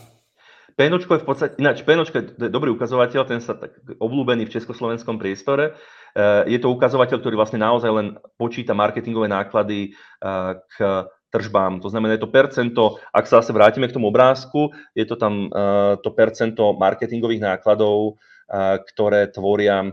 PNOčko 0.76 1.16
je 1.16 1.22
v 1.24 1.26
podstate, 1.26 1.52
ináč 1.56 1.80
PNOčko 1.80 2.16
je 2.20 2.52
dobrý 2.52 2.68
ukazovateľ, 2.76 3.24
ten 3.24 3.40
sa 3.40 3.56
tak 3.56 3.80
obľúbený 3.96 4.44
v 4.44 4.54
československom 4.60 5.16
priestore. 5.16 5.72
Eh, 6.12 6.52
je 6.52 6.58
to 6.60 6.68
ukazovateľ, 6.68 7.16
ktorý 7.16 7.34
vlastne 7.36 7.64
naozaj 7.64 7.90
len 7.92 8.06
počíta 8.36 8.76
marketingové 8.76 9.24
náklady 9.24 9.96
eh, 9.96 10.52
k 10.76 11.08
tržbám. 11.32 11.80
To 11.80 11.88
znamená, 11.88 12.20
je 12.20 12.22
to 12.24 12.32
percento, 12.32 13.00
ak 13.08 13.24
sa 13.24 13.40
zase 13.40 13.56
vrátime 13.56 13.88
k 13.88 13.96
tomu 13.96 14.12
obrázku, 14.12 14.72
je 14.92 15.08
to 15.08 15.16
tam 15.16 15.48
eh, 15.48 15.96
to 16.04 16.12
percento 16.12 16.76
marketingových 16.76 17.40
nákladov, 17.40 18.20
ktoré 18.94 19.26
tvoria 19.34 19.90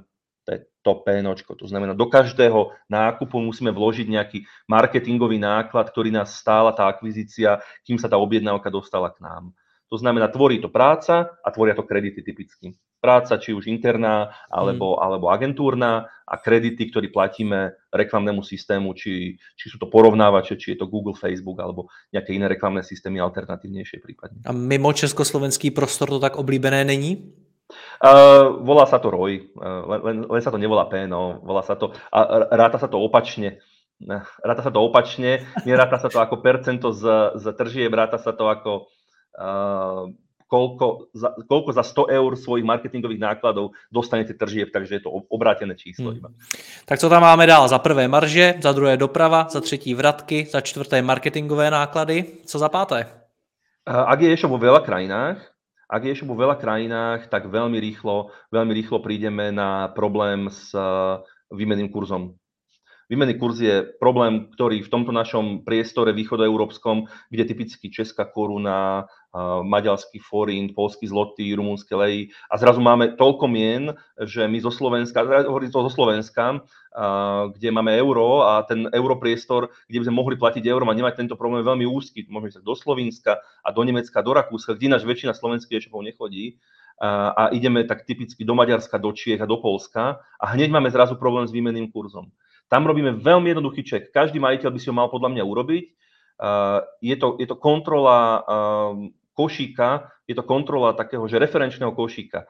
to 0.84 0.92
PNOčko. 1.02 1.58
To 1.58 1.66
znamená, 1.66 1.98
do 1.98 2.06
každého 2.06 2.76
nákupu 2.86 3.40
musíme 3.42 3.72
vložiť 3.72 4.06
nejaký 4.06 4.46
marketingový 4.70 5.40
náklad, 5.42 5.90
ktorý 5.90 6.12
nás 6.14 6.38
stála 6.38 6.76
tá 6.76 6.86
akvizícia, 6.86 7.64
kým 7.88 7.98
sa 7.98 8.12
tá 8.12 8.20
objednávka 8.20 8.70
dostala 8.70 9.10
k 9.10 9.24
nám. 9.26 9.56
To 9.94 10.02
znamená, 10.02 10.34
tvorí 10.34 10.58
to 10.58 10.74
práca 10.74 11.38
a 11.46 11.48
tvoria 11.54 11.78
to 11.78 11.86
kredity 11.86 12.26
typicky. 12.26 12.74
Práca, 12.98 13.38
či 13.38 13.54
už 13.54 13.70
interná 13.70 14.34
alebo, 14.50 14.98
mm. 14.98 15.00
alebo 15.06 15.26
agentúrna 15.30 16.10
a 16.26 16.36
kredity, 16.42 16.90
ktoré 16.90 17.14
platíme 17.14 17.78
reklamnému 17.94 18.42
systému, 18.42 18.98
či, 18.98 19.38
či 19.54 19.66
sú 19.70 19.78
to 19.78 19.94
porovnávače, 19.94 20.58
či 20.58 20.74
je 20.74 20.82
to 20.82 20.90
Google, 20.90 21.14
Facebook 21.14 21.62
alebo 21.62 21.94
nejaké 22.10 22.34
iné 22.34 22.50
reklamné 22.50 22.82
systémy 22.82 23.22
alternatívnejšie 23.22 24.02
prípadne. 24.02 24.42
A 24.50 24.52
mimo 24.56 24.90
československý 24.90 25.70
prostor 25.70 26.10
to 26.10 26.18
tak 26.18 26.42
oblíbené 26.42 26.82
není? 26.82 27.38
Uh, 28.02 28.66
volá 28.66 28.90
sa 28.90 28.98
to 28.98 29.14
ROI, 29.14 29.46
uh, 29.62 29.94
len, 30.10 30.26
len 30.26 30.42
sa 30.42 30.50
to 30.50 30.58
nevolá 30.58 30.90
PNO, 30.90 31.46
volá 31.46 31.62
sa 31.62 31.78
to, 31.78 31.94
a 32.10 32.50
ráta 32.50 32.82
sa 32.82 32.90
to 32.90 32.98
opačne. 32.98 33.62
Ráta 34.42 34.66
sa 34.66 34.72
to 34.74 34.82
opačne, 34.84 35.46
neráta 35.70 36.02
sa 36.02 36.10
to 36.10 36.18
ako 36.18 36.42
percento 36.42 36.92
z, 36.92 37.38
z 37.40 37.46
tržieb, 37.56 37.94
ráta 37.94 38.18
sa 38.18 38.34
to 38.34 38.50
ako 38.50 38.90
koľko 40.54 41.10
za, 41.18 41.34
koľko 41.50 41.70
za 41.74 41.82
100 41.82 42.14
eur 42.14 42.32
svojich 42.38 42.62
marketingových 42.62 43.18
nákladov 43.18 43.74
dostanete 43.90 44.38
tržieb, 44.38 44.70
takže 44.70 45.02
je 45.02 45.02
to 45.02 45.10
obrátené 45.34 45.74
číslo 45.74 46.14
hmm. 46.14 46.18
iba. 46.22 46.30
Tak 46.86 47.02
co 47.02 47.10
tam 47.10 47.26
máme 47.26 47.50
dál? 47.50 47.66
Za 47.66 47.82
prvé 47.82 48.06
marže, 48.06 48.62
za 48.62 48.70
druhé 48.70 48.94
doprava, 48.94 49.50
za 49.50 49.62
třetí 49.62 49.98
vratky, 49.98 50.46
za 50.46 50.62
čtvrté 50.62 51.02
marketingové 51.02 51.74
náklady. 51.74 52.46
Co 52.46 52.60
za 52.60 52.70
páté? 52.70 53.10
Ak 53.84 54.22
je 54.22 54.30
ešte 54.30 54.48
vo 54.48 54.62
veľa 54.62 54.86
krajinách, 54.86 55.42
ak 55.90 56.02
je 56.06 56.24
vo 56.24 56.38
veľa 56.38 56.56
krajinách, 56.56 57.28
tak 57.28 57.52
veľmi 57.52 57.76
rýchlo, 57.82 58.32
veľmi 58.54 58.74
rýchlo 58.74 59.04
prídeme 59.04 59.52
na 59.52 59.92
problém 59.92 60.48
s 60.48 60.72
eh, 60.72 61.20
výmenným 61.52 61.90
kurzom. 61.90 62.38
Výmenný 63.12 63.36
kurz 63.38 63.60
je 63.60 63.84
problém, 64.00 64.50
ktorý 64.56 64.82
v 64.82 64.90
tomto 64.90 65.12
našom 65.14 65.62
priestore 65.68 66.16
východoeurópskom, 66.18 67.06
kde 67.30 67.44
typicky 67.46 67.92
česká 67.92 68.26
koruna, 68.26 69.06
maďarský 69.66 70.22
forint, 70.22 70.78
polský 70.78 71.10
zloty, 71.10 71.58
rumúnske 71.58 71.90
leji 71.98 72.30
a 72.54 72.58
zrazu 72.62 72.78
máme 72.78 73.18
toľko 73.18 73.50
mien, 73.50 73.90
že 74.22 74.46
my 74.46 74.62
zo 74.62 74.70
Slovenska, 74.70 75.26
hovorím 75.26 75.74
to 75.74 75.90
zo 75.90 75.94
Slovenska, 75.94 76.62
kde 77.58 77.70
máme 77.74 77.98
euro 77.98 78.46
a 78.46 78.62
ten 78.62 78.86
europriestor, 78.94 79.74
kde 79.90 79.98
by 79.98 80.06
sme 80.06 80.20
mohli 80.22 80.38
platiť 80.38 80.62
euro 80.70 80.86
a 80.86 80.94
nemať 80.94 81.26
tento 81.26 81.34
problém 81.34 81.66
veľmi 81.66 81.82
úzky. 81.90 82.30
Môžeme 82.30 82.54
sa 82.54 82.62
do 82.62 82.78
Slovenska 82.78 83.42
a 83.66 83.74
do 83.74 83.82
Nemecka, 83.82 84.22
do 84.22 84.38
Rakúska, 84.38 84.78
kde 84.78 84.94
ináč 84.94 85.02
väčšina 85.02 85.34
slovenských 85.34 85.82
e-shopov 85.82 86.06
nechodí 86.06 86.62
a 87.02 87.50
ideme 87.50 87.90
tak 87.90 88.06
typicky 88.06 88.46
do 88.46 88.54
Maďarska, 88.54 89.02
do 89.02 89.10
Čiech 89.18 89.42
a 89.42 89.50
do 89.50 89.58
Polska 89.58 90.22
a 90.38 90.46
hneď 90.54 90.70
máme 90.70 90.94
zrazu 90.94 91.18
problém 91.18 91.50
s 91.50 91.52
výmenným 91.52 91.90
kurzom. 91.90 92.30
Tam 92.70 92.86
robíme 92.86 93.18
veľmi 93.18 93.50
jednoduchý 93.50 93.82
ček. 93.82 94.04
Každý 94.14 94.38
majiteľ 94.38 94.70
by 94.70 94.78
si 94.78 94.94
ho 94.94 94.96
mal 94.96 95.10
podľa 95.10 95.34
mňa 95.34 95.44
urobiť. 95.46 95.86
Je 97.02 97.16
to, 97.18 97.42
je 97.42 97.48
to 97.50 97.58
kontrola 97.58 98.46
košíka, 99.34 100.10
je 100.30 100.34
to 100.38 100.44
kontrola 100.46 100.96
takého, 100.96 101.26
že 101.28 101.42
referenčného 101.42 101.92
košíka. 101.92 102.46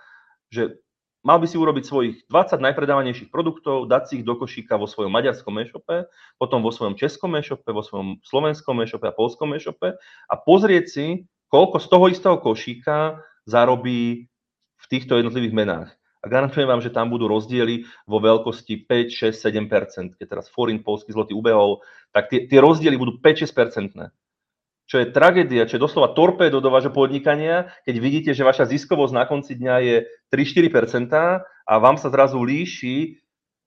Že 0.54 0.78
mal 1.24 1.40
by 1.40 1.48
si 1.48 1.56
urobiť 1.56 1.84
svojich 1.88 2.16
20 2.28 2.60
najpredávanejších 2.60 3.32
produktov, 3.32 3.88
dať 3.88 4.04
si 4.06 4.14
ich 4.22 4.28
do 4.28 4.36
košíka 4.36 4.76
vo 4.76 4.86
svojom 4.86 5.10
maďarskom 5.10 5.56
e-shope, 5.64 6.06
potom 6.36 6.60
vo 6.62 6.70
svojom 6.70 7.00
českom 7.00 7.34
e-shope, 7.40 7.66
vo 7.72 7.82
svojom 7.82 8.20
slovenskom 8.22 8.84
e-shope 8.84 9.08
a 9.08 9.16
polskom 9.16 9.56
e-shope 9.56 9.96
a 10.30 10.34
pozrieť 10.36 10.86
si, 10.92 11.06
koľko 11.48 11.78
z 11.80 11.88
toho 11.88 12.06
istého 12.12 12.38
košíka 12.38 13.24
zarobí 13.48 14.28
v 14.78 14.86
týchto 14.92 15.16
jednotlivých 15.16 15.56
menách. 15.56 15.90
A 16.24 16.32
garantujem 16.32 16.64
vám, 16.64 16.80
že 16.80 16.88
tam 16.88 17.12
budú 17.12 17.28
rozdiely 17.28 17.84
vo 18.08 18.24
veľkosti 18.24 18.88
5, 18.88 19.36
6, 19.36 19.44
7 19.44 20.16
Keď 20.16 20.28
teraz 20.28 20.48
forint, 20.48 20.80
polský 20.80 21.12
zlotý 21.12 21.36
ubehol, 21.36 21.84
tak 22.16 22.32
tie, 22.32 22.48
tie 22.48 22.64
rozdiely 22.64 22.96
budú 22.96 23.20
5-6 23.20 23.52
čo 24.84 25.00
je 25.00 25.10
tragédia, 25.10 25.66
čo 25.66 25.80
je 25.80 25.86
doslova 25.86 26.12
torpédo 26.12 26.60
do 26.60 26.70
vášho 26.70 26.92
podnikania, 26.92 27.72
keď 27.88 27.96
vidíte, 27.98 28.32
že 28.36 28.44
vaša 28.44 28.68
ziskovosť 28.68 29.14
na 29.16 29.24
konci 29.24 29.56
dňa 29.56 29.76
je 29.80 29.96
3-4% 30.30 31.10
a 31.44 31.74
vám 31.80 31.96
sa 31.96 32.12
zrazu 32.12 32.38
líši 32.44 33.24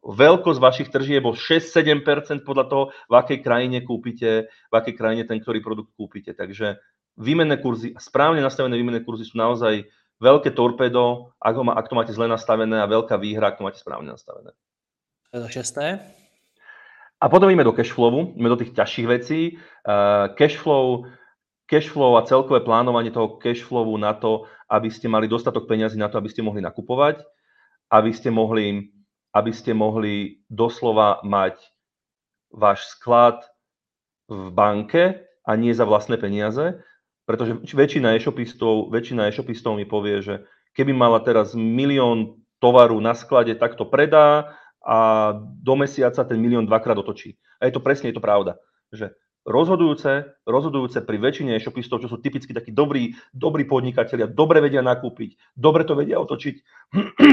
veľkosť 0.07 0.61
vašich 0.63 0.89
tržieb 0.93 1.27
o 1.27 1.35
6-7% 1.35 2.47
podľa 2.47 2.65
toho, 2.71 2.85
v 3.11 3.15
akej 3.19 3.39
krajine 3.43 3.83
kúpite, 3.83 4.47
v 4.47 4.75
akej 4.75 4.95
krajine 4.95 5.27
ten 5.27 5.43
ktorý 5.43 5.59
produkt 5.59 5.91
kúpite. 5.99 6.31
Takže 6.31 6.79
výmenné 7.19 7.59
kurzy, 7.59 7.97
správne 7.99 8.39
nastavené 8.39 8.79
výmenné 8.79 9.03
kurzy 9.03 9.27
sú 9.27 9.35
naozaj 9.35 9.89
veľké 10.23 10.55
torpédo, 10.55 11.35
ak, 11.43 11.55
ho 11.59 11.65
má, 11.67 11.73
ak 11.75 11.91
to 11.91 11.99
máte 11.99 12.13
zle 12.15 12.31
nastavené 12.31 12.79
a 12.81 12.87
veľká 12.87 13.19
výhra, 13.19 13.51
ak 13.51 13.59
to 13.59 13.67
máte 13.67 13.81
správne 13.83 14.15
nastavené. 14.15 14.55
To 15.35 15.51
šesté. 15.51 16.01
A 17.17 17.33
potom 17.33 17.49
ideme 17.49 17.65
do 17.65 17.73
cashflowu, 17.73 18.37
ideme 18.37 18.53
do 18.53 18.61
tých 18.61 18.77
ťažších 18.77 19.07
vecí. 19.09 19.41
Uh, 19.89 20.33
cashflow, 20.37 21.09
cashflow 21.65 22.21
a 22.21 22.27
celkové 22.29 22.61
plánovanie 22.61 23.09
toho 23.09 23.41
cashflowu 23.41 23.97
na 23.97 24.13
to, 24.13 24.45
aby 24.69 24.93
ste 24.93 25.09
mali 25.09 25.25
dostatok 25.25 25.65
peňazí 25.65 25.97
na 25.97 26.13
to, 26.13 26.21
aby 26.21 26.29
ste 26.29 26.45
mohli 26.45 26.61
nakupovať, 26.61 27.25
aby 27.89 28.11
ste 28.13 28.29
mohli, 28.29 28.93
aby 29.33 29.51
ste 29.55 29.73
mohli 29.73 30.45
doslova 30.53 31.25
mať 31.25 31.57
váš 32.53 32.85
sklad 32.93 33.41
v 34.29 34.53
banke 34.53 35.23
a 35.47 35.51
nie 35.55 35.71
za 35.73 35.87
vlastné 35.87 36.19
peniaze, 36.19 36.83
pretože 37.25 37.63
väčšina 37.63 38.19
e-shopistov, 38.19 38.91
väčšina 38.91 39.31
e-shopistov 39.31 39.79
mi 39.79 39.87
povie, 39.87 40.23
že 40.23 40.35
keby 40.75 40.93
mala 40.93 41.23
teraz 41.23 41.55
milión 41.55 42.43
tovaru 42.59 42.99
na 42.99 43.15
sklade, 43.15 43.55
tak 43.55 43.79
to 43.79 43.87
predá, 43.87 44.57
a 44.87 44.97
do 45.43 45.75
mesiaca 45.75 46.23
ten 46.23 46.39
milión 46.39 46.63
dvakrát 46.63 46.95
otočí. 46.95 47.35
A 47.59 47.67
je 47.67 47.75
to 47.75 47.83
presne, 47.83 48.15
je 48.15 48.17
to 48.17 48.23
pravda. 48.23 48.55
Že 48.95 49.19
rozhodujúce, 49.43 50.39
rozhodujúce 50.47 51.03
pri 51.03 51.19
väčšine 51.19 51.59
e-shopistov, 51.59 51.99
čo 52.03 52.11
sú 52.11 52.23
typicky 52.23 52.55
takí 52.55 52.71
dobrí, 52.71 53.19
dobrí 53.35 53.67
podnikatelia, 53.67 54.31
dobre 54.31 54.63
vedia 54.63 54.87
nakúpiť, 54.87 55.59
dobre 55.59 55.83
to 55.83 55.99
vedia 55.99 56.23
otočiť 56.23 56.55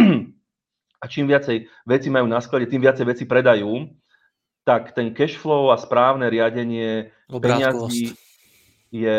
a 1.04 1.06
čím 1.06 1.30
viacej 1.30 1.70
veci 1.86 2.08
majú 2.10 2.26
na 2.26 2.42
sklade, 2.42 2.70
tým 2.70 2.82
viacej 2.82 3.06
veci 3.06 3.24
predajú, 3.30 3.70
tak 4.66 4.98
ten 4.98 5.14
cash 5.14 5.38
flow 5.38 5.70
a 5.70 5.78
správne 5.78 6.30
riadenie 6.32 7.14
peňazí 7.30 8.16
je, 8.94 9.18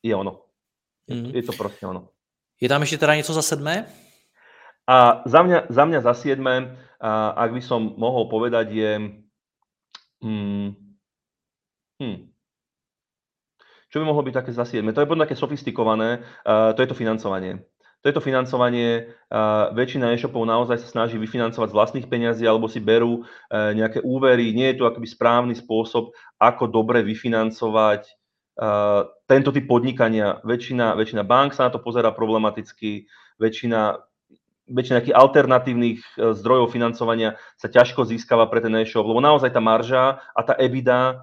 je 0.00 0.12
ono. 0.14 0.46
Mm. 1.08 1.34
Je 1.34 1.42
to 1.42 1.52
proste 1.52 1.82
ono. 1.82 2.14
Je 2.56 2.70
tam 2.70 2.80
ešte 2.80 3.04
teda 3.04 3.16
niečo 3.18 3.36
za 3.36 3.44
sedmé? 3.44 3.84
A 4.86 5.26
za 5.26 5.42
mňa, 5.42 5.66
za 5.66 5.82
mňa 5.82 6.00
za 6.00 6.14
siedme, 6.14 6.78
ak 7.02 7.50
by 7.52 7.62
som 7.62 7.94
mohol 7.96 8.28
povedať, 8.28 8.66
je... 8.72 8.92
Hmm, 10.24 10.72
hmm, 12.00 12.18
čo 13.92 14.00
by 14.00 14.04
mohlo 14.08 14.24
byť 14.24 14.34
také 14.34 14.50
za 14.52 14.64
siedme? 14.64 14.92
To 14.96 15.00
je 15.00 15.08
potom 15.08 15.22
také 15.22 15.36
sofistikované, 15.38 16.24
to 16.44 16.78
je 16.80 16.88
to 16.88 16.96
financovanie. 16.96 17.64
To 18.04 18.12
je 18.12 18.14
to 18.14 18.22
financovanie, 18.22 19.10
väčšina 19.74 20.14
e-shopov 20.14 20.46
naozaj 20.46 20.78
sa 20.78 20.86
snaží 20.86 21.18
vyfinancovať 21.18 21.68
z 21.72 21.76
vlastných 21.76 22.06
peňazí 22.06 22.46
alebo 22.46 22.70
si 22.70 22.78
berú 22.78 23.26
uh, 23.26 23.74
nejaké 23.74 23.98
úvery. 23.98 24.54
Nie 24.54 24.70
je 24.70 24.78
to 24.78 24.86
akoby 24.86 25.10
správny 25.10 25.54
spôsob, 25.58 26.14
ako 26.38 26.70
dobre 26.70 27.02
vyfinancovať 27.02 28.06
tento 29.28 29.50
typ 29.52 29.64
podnikania. 29.68 30.40
Väčšina, 30.40 30.96
väčšina 30.96 31.28
bank 31.28 31.52
sa 31.52 31.68
na 31.68 31.76
to 31.76 31.80
pozera 31.82 32.08
problematicky, 32.08 33.04
väčšina 33.36 34.00
väčšina 34.66 34.98
nejakých 34.98 35.18
alternatívnych 35.18 36.00
zdrojov 36.18 36.74
financovania 36.74 37.38
sa 37.54 37.70
ťažko 37.70 38.02
získava 38.06 38.50
pre 38.50 38.58
ten 38.58 38.74
e-shop, 38.74 39.06
lebo 39.06 39.22
naozaj 39.22 39.54
tá 39.54 39.62
marža 39.62 40.18
a 40.34 40.40
tá 40.42 40.58
EBITDA 40.58 41.22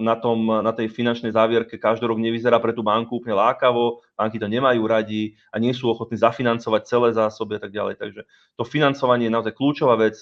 na, 0.00 0.16
tom, 0.18 0.50
na 0.64 0.72
tej 0.74 0.90
finančnej 0.90 1.30
závierke 1.30 1.78
každý 1.78 2.10
rok 2.10 2.18
nevyzerá 2.18 2.58
pre 2.58 2.74
tú 2.74 2.82
banku 2.82 3.22
úplne 3.22 3.38
lákavo, 3.38 4.02
banky 4.18 4.40
to 4.40 4.50
nemajú 4.50 4.82
radi 4.88 5.38
a 5.54 5.62
nie 5.62 5.70
sú 5.70 5.92
ochotní 5.92 6.18
zafinancovať 6.18 6.82
celé 6.88 7.08
zásoby 7.14 7.60
a 7.60 7.62
tak 7.62 7.70
ďalej. 7.70 7.94
Takže 8.00 8.20
to 8.58 8.62
financovanie 8.66 9.30
je 9.30 9.34
naozaj 9.36 9.54
kľúčová 9.54 9.94
vec. 10.00 10.18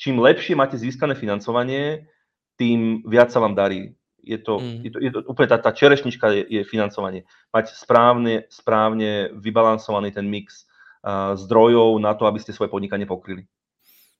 Čím 0.00 0.22
lepšie 0.22 0.56
máte 0.56 0.80
získané 0.80 1.12
financovanie, 1.12 2.08
tým 2.56 3.04
viac 3.04 3.34
sa 3.34 3.42
vám 3.42 3.52
darí. 3.52 3.92
Je 4.24 4.40
to, 4.40 4.56
mm. 4.56 4.80
je 4.80 4.90
to, 4.90 4.98
je 5.02 5.10
to 5.12 5.18
úplne 5.28 5.48
tá, 5.52 5.60
tá 5.60 5.68
čerešnička 5.68 6.32
je, 6.32 6.42
je 6.48 6.62
financovanie. 6.64 7.28
Mať 7.52 7.76
správne, 7.76 8.48
správne 8.48 9.28
vybalansovaný 9.36 10.16
ten 10.16 10.24
mix 10.24 10.64
zdrojov 11.34 12.00
na 12.00 12.14
to, 12.14 12.26
aby 12.26 12.40
ste 12.40 12.52
svoje 12.52 12.68
podnikanie 12.68 13.06
pokryli. 13.06 13.44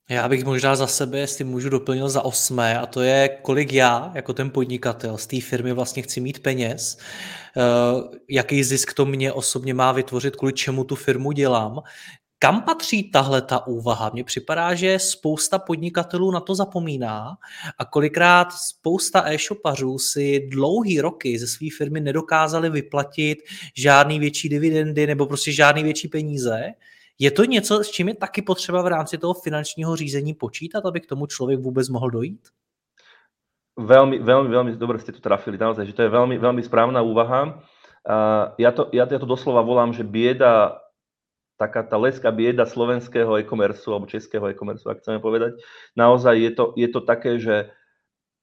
Já 0.09 0.29
bych 0.29 0.45
možná 0.45 0.77
za 0.77 0.87
sebe, 0.87 1.19
jestli 1.19 1.45
můžu 1.45 1.69
doplnil 1.69 2.09
za 2.09 2.25
osmé, 2.25 2.79
a 2.79 2.87
to 2.87 3.01
je, 3.01 3.29
kolik 3.43 3.73
já, 3.73 4.13
jako 4.15 4.33
ten 4.33 4.51
podnikatel 4.51 5.19
z 5.19 5.27
té 5.27 5.41
firmy 5.41 5.73
vlastně 5.73 6.03
chci 6.03 6.21
mít 6.21 6.43
peněz, 6.43 6.99
eh, 7.57 7.61
jaký 8.29 8.65
zisk 8.65 8.95
to 8.95 9.07
mě 9.07 9.33
osobně 9.33 9.75
má 9.75 9.93
vytvořit, 9.93 10.37
kvůli 10.37 10.53
čemu 10.53 10.85
tu 10.85 10.97
firmu 10.97 11.33
dělám, 11.33 11.83
kam 12.45 12.63
patří 12.63 13.11
tahle 13.11 13.43
ta 13.43 13.67
úvaha? 13.67 14.11
Mně 14.13 14.25
připadá, 14.25 14.75
že 14.75 14.99
spousta 14.99 15.59
podnikatelů 15.59 16.31
na 16.31 16.41
to 16.41 16.55
zapomíná 16.55 17.37
a 17.79 17.85
kolikrát 17.85 18.53
spousta 18.53 19.33
e-shopařů 19.33 19.99
si 19.99 20.49
dlouhý 20.53 21.01
roky 21.01 21.39
ze 21.39 21.47
své 21.47 21.67
firmy 21.79 22.01
nedokázali 22.01 22.71
vyplatit 22.71 23.39
žádný 23.77 24.19
větší 24.19 24.49
dividendy 24.49 25.07
nebo 25.07 25.27
prostě 25.27 25.53
žádný 25.53 25.83
větší 25.83 26.09
peníze, 26.09 26.75
je 27.19 27.31
to 27.31 27.45
něco, 27.45 27.85
s 27.85 27.91
čím 27.91 28.09
je 28.09 28.15
taky 28.15 28.43
potřeba 28.43 28.83
v 28.83 28.87
rámci 28.87 29.19
toho 29.19 29.35
finančního 29.35 29.97
řízení 29.97 30.35
počítat, 30.35 30.87
aby 30.87 31.01
k 31.01 31.07
tomu 31.07 31.27
člověk 31.27 31.61
vůbec 31.61 31.89
mohl 31.89 32.11
dojít? 32.11 32.49
Veľmi, 33.75 34.21
veľmi, 34.21 34.49
veľmi 34.53 34.71
dobre 34.77 35.01
ste 35.01 35.17
to 35.17 35.19
trafili, 35.19 35.59
naozaj, 35.59 35.89
že 35.89 35.97
to 35.97 36.07
je 36.07 36.11
veľmi, 36.13 36.39
veľmi 36.39 36.63
správna 36.63 37.03
úvaha. 37.03 37.59
Uh, 38.07 38.55
ja, 38.55 38.71
to, 38.71 38.87
ja, 38.95 39.03
ja 39.03 39.19
to 39.19 39.27
doslova 39.27 39.67
volám, 39.67 39.91
že 39.91 40.07
bieda, 40.07 40.84
taká 41.55 41.87
tá 41.87 41.95
leská 41.95 42.35
bieda 42.35 42.67
slovenského 42.67 43.39
e-commerce 43.39 43.87
alebo 43.87 44.11
českého 44.11 44.45
e-commerce, 44.51 44.83
ak 44.87 45.01
chceme 45.01 45.23
povedať, 45.23 45.59
naozaj 45.95 46.35
je 46.35 46.51
to, 46.51 46.65
je 46.75 46.89
to 46.91 47.01
také, 47.03 47.39
že 47.39 47.71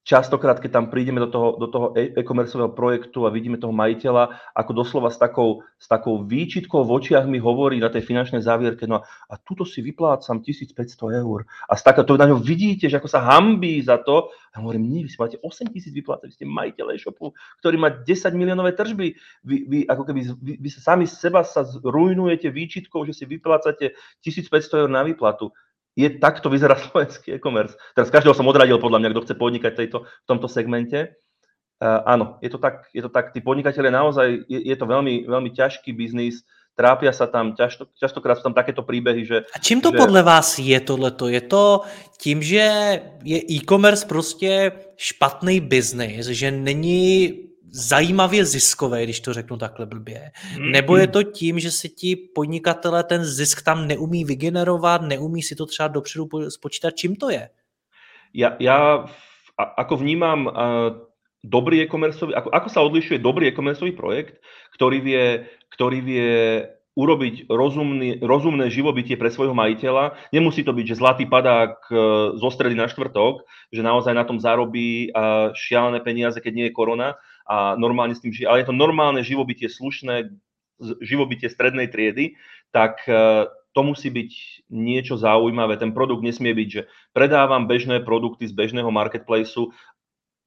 častokrát, 0.01 0.57
keď 0.57 0.71
tam 0.81 0.85
prídeme 0.89 1.21
do 1.21 1.29
toho, 1.29 1.47
do 1.61 1.67
toho 1.69 1.87
e- 1.93 2.09
e-commerceového 2.17 2.73
projektu 2.73 3.25
a 3.25 3.33
vidíme 3.33 3.61
toho 3.61 3.73
majiteľa, 3.73 4.53
ako 4.57 4.71
doslova 4.73 5.13
s 5.13 5.21
takou, 5.21 5.61
s 5.77 5.85
takou 5.85 6.25
výčitkou 6.25 6.81
v 6.81 6.91
očiach 6.91 7.29
mi 7.29 7.37
hovorí 7.37 7.77
na 7.77 7.93
tej 7.93 8.01
finančnej 8.01 8.41
závierke, 8.41 8.89
no 8.89 9.05
a 9.05 9.33
tuto 9.37 9.61
si 9.61 9.85
vyplácam 9.85 10.41
1500 10.41 11.21
eur. 11.21 11.45
A 11.69 11.77
z 11.77 11.81
taká, 11.85 12.01
to 12.01 12.17
na 12.17 12.25
ňo 12.25 12.41
vidíte, 12.41 12.89
že 12.89 12.97
ako 12.97 13.09
sa 13.09 13.21
hambí 13.21 13.77
za 13.85 14.01
to. 14.01 14.33
A 14.51 14.59
hovorím, 14.59 14.89
nie, 14.89 15.01
vy 15.05 15.09
si 15.13 15.15
máte 15.21 15.37
8000 15.39 15.95
vyplácať, 15.95 16.27
vy 16.27 16.35
ste 16.35 16.45
majiteľ 16.49 16.85
e-shopu, 16.91 17.31
ktorý 17.63 17.75
má 17.79 17.89
10 17.93 18.35
miliónové 18.35 18.75
tržby. 18.75 19.15
Vy, 19.47 19.57
vy, 19.69 19.79
ako 19.87 20.03
keby, 20.11 20.21
vy, 20.43 20.53
vy 20.59 20.69
sa 20.75 20.91
sami 20.91 21.07
seba 21.07 21.45
sa 21.47 21.63
rujnujete 21.63 22.51
výčitkou, 22.51 23.07
že 23.07 23.15
si 23.15 23.23
vyplácate 23.23 23.95
1500 24.25 24.83
eur 24.83 24.89
na 24.91 25.07
výplatu 25.07 25.55
je 25.95 26.07
takto 26.19 26.49
vyzerá 26.49 26.75
slovenský 26.89 27.37
e-commerce. 27.37 27.75
Teraz 27.95 28.09
každého 28.11 28.35
som 28.35 28.47
odradil 28.47 28.79
podľa 28.79 28.99
mňa, 28.99 29.09
kto 29.11 29.23
chce 29.27 29.35
podnikať 29.35 29.73
tejto, 29.75 29.97
v 30.07 30.27
tomto 30.27 30.47
segmente. 30.47 31.15
Uh, 31.81 32.05
áno, 32.05 32.37
je 32.45 32.49
to 32.53 32.61
tak, 32.61 32.85
je 32.93 33.01
to 33.01 33.09
tak, 33.09 33.33
tí 33.33 33.41
podnikatelia 33.41 33.89
naozaj, 33.89 34.45
je, 34.45 34.59
je 34.69 34.75
to 34.77 34.85
veľmi, 34.85 35.25
veľmi 35.25 35.49
ťažký 35.49 35.89
biznis, 35.97 36.45
trápia 36.77 37.09
sa 37.09 37.25
tam, 37.25 37.57
často, 37.57 37.89
častokrát 37.97 38.37
sú 38.37 38.45
tam 38.45 38.53
takéto 38.53 38.85
príbehy, 38.85 39.21
že... 39.25 39.37
A 39.49 39.57
čím 39.57 39.81
to 39.81 39.89
že... 39.89 39.97
podle 39.97 40.21
vás 40.21 40.61
je 40.61 40.77
tohleto? 40.77 41.25
Je 41.27 41.41
to 41.41 41.81
tím, 42.21 42.45
že 42.45 42.65
je 43.25 43.39
e-commerce 43.49 44.05
prostě 44.05 44.71
špatný 44.97 45.59
biznis, 45.59 46.25
že 46.29 46.51
není 46.51 47.33
zajímavě 47.71 48.45
ziskové, 48.45 49.03
když 49.03 49.19
to 49.19 49.33
řeknu 49.33 49.57
takhle 49.57 49.85
blbě. 49.85 50.31
Mm-hmm. 50.31 50.71
Nebo 50.71 50.97
je 50.97 51.07
to 51.07 51.23
tím, 51.23 51.59
že 51.59 51.71
si 51.71 51.89
ti 51.89 52.15
podnikatelé 52.15 53.03
ten 53.03 53.25
zisk 53.25 53.63
tam 53.63 53.87
neumí 53.87 54.25
vygenerovat, 54.25 55.01
neumí 55.01 55.41
si 55.41 55.55
to 55.55 55.65
třeba 55.65 55.87
dopředu 55.87 56.27
spočítat, 56.49 56.91
čím 56.91 57.15
to 57.15 57.29
je? 57.29 57.49
Ja, 58.31 58.55
ja 58.63 59.03
ako 59.59 59.99
vnímam 59.99 60.47
uh, 60.47 60.53
dobrý 61.43 61.83
e-commerce, 61.83 62.23
ako, 62.23 62.47
ako 62.47 62.67
sa 62.71 62.79
odlišuje 62.79 63.19
dobrý 63.19 63.51
e-commerce 63.51 63.83
projekt, 63.91 64.39
ktorý 64.71 65.03
vie, 65.03 65.25
ktorý 65.75 65.99
vie 65.99 66.31
urobiť 66.91 67.47
rozumný, 67.47 68.19
rozumné 68.19 68.67
živobytie 68.67 69.15
pre 69.15 69.31
svojho 69.31 69.55
majiteľa. 69.55 70.15
Nemusí 70.35 70.63
to 70.63 70.75
byť, 70.75 70.85
že 70.91 70.99
zlatý 70.99 71.23
padák 71.23 71.87
e, 71.87 71.93
zo 72.35 72.49
stredy 72.51 72.75
na 72.75 72.91
štvrtok, 72.91 73.47
že 73.71 73.79
naozaj 73.79 74.11
na 74.11 74.27
tom 74.27 74.43
zarobí 74.43 75.07
šialené 75.55 76.03
peniaze, 76.03 76.35
keď 76.43 76.51
nie 76.51 76.65
je 76.67 76.75
korona, 76.75 77.15
a 77.47 77.75
normálne 77.75 78.13
s 78.15 78.21
tým 78.23 78.33
žije, 78.33 78.47
ale 78.47 78.61
je 78.63 78.69
to 78.69 78.75
normálne 78.75 79.21
živobytie 79.25 79.67
slušné, 79.67 80.33
živobytie 81.01 81.49
strednej 81.49 81.89
triedy, 81.89 82.37
tak 82.73 83.05
e, 83.05 83.45
to 83.71 83.81
musí 83.85 84.09
byť 84.11 84.31
niečo 84.71 85.15
zaujímavé. 85.15 85.77
Ten 85.79 85.95
produkt 85.95 86.25
nesmie 86.25 86.51
byť, 86.51 86.69
že 86.69 86.81
predávam 87.15 87.69
bežné 87.69 88.03
produkty 88.03 88.49
z 88.49 88.53
bežného 88.55 88.89
marketplaceu, 88.91 89.71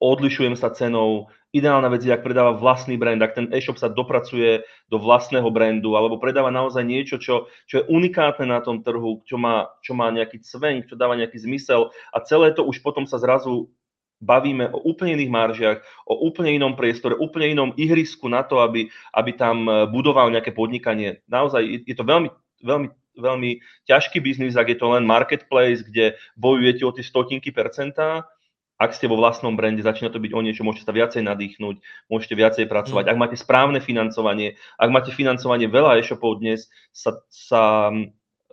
odlišujem 0.02 0.58
sa 0.58 0.68
cenou. 0.74 1.32
Ideálna 1.54 1.86
vec 1.86 2.02
je, 2.02 2.10
ak 2.10 2.26
predáva 2.26 2.58
vlastný 2.58 2.98
brand, 2.98 3.22
ak 3.22 3.38
ten 3.38 3.46
e-shop 3.54 3.78
sa 3.78 3.86
dopracuje 3.86 4.66
do 4.90 4.98
vlastného 4.98 5.46
brandu, 5.54 5.94
alebo 5.94 6.18
predáva 6.18 6.50
naozaj 6.50 6.82
niečo, 6.82 7.16
čo, 7.22 7.46
čo 7.70 7.74
je 7.80 7.84
unikátne 7.86 8.50
na 8.50 8.58
tom 8.58 8.82
trhu, 8.82 9.22
čo 9.22 9.38
má, 9.38 9.70
čo 9.86 9.94
má 9.94 10.10
nejaký 10.10 10.42
cvenk, 10.42 10.90
čo 10.90 10.98
dáva 10.98 11.14
nejaký 11.14 11.38
zmysel 11.38 11.94
a 12.10 12.18
celé 12.26 12.50
to 12.50 12.66
už 12.66 12.82
potom 12.82 13.06
sa 13.06 13.22
zrazu 13.22 13.70
bavíme 14.22 14.70
o 14.70 14.78
úplne 14.84 15.18
iných 15.18 15.32
maržiach, 15.32 15.78
o 16.06 16.26
úplne 16.26 16.54
inom 16.54 16.78
priestore, 16.78 17.18
úplne 17.18 17.52
inom 17.52 17.70
ihrisku 17.74 18.30
na 18.30 18.42
to, 18.46 18.62
aby, 18.62 18.88
aby 19.12 19.30
tam 19.34 19.66
e, 19.66 19.86
budoval 19.90 20.30
nejaké 20.30 20.54
podnikanie. 20.54 21.22
Naozaj 21.28 21.86
je 21.86 21.94
to 21.94 22.04
veľmi, 22.06 22.28
veľmi, 22.62 22.88
veľmi 23.18 23.50
ťažký 23.86 24.18
biznis, 24.22 24.58
ak 24.58 24.72
je 24.72 24.78
to 24.78 24.90
len 24.90 25.04
marketplace, 25.04 25.84
kde 25.84 26.18
bojujete 26.38 26.82
o 26.86 26.94
tie 26.94 27.04
stotinky 27.04 27.50
percentá, 27.52 28.26
ak 28.74 28.90
ste 28.90 29.06
vo 29.06 29.14
vlastnom 29.14 29.54
brande, 29.54 29.86
začína 29.86 30.10
to 30.10 30.18
byť 30.18 30.32
o 30.34 30.40
niečo, 30.42 30.66
môžete 30.66 30.90
sa 30.90 30.94
viacej 30.94 31.22
nadýchnuť, 31.22 31.76
môžete 32.10 32.34
viacej 32.34 32.64
pracovať. 32.66 33.06
Mm. 33.06 33.10
Ak 33.14 33.20
máte 33.20 33.36
správne 33.38 33.78
financovanie, 33.78 34.58
ak 34.82 34.90
máte 34.90 35.10
financovanie 35.14 35.70
veľa 35.70 36.02
e-shopov 36.02 36.42
dnes, 36.42 36.66
sa, 36.90 37.22
sa 37.30 37.94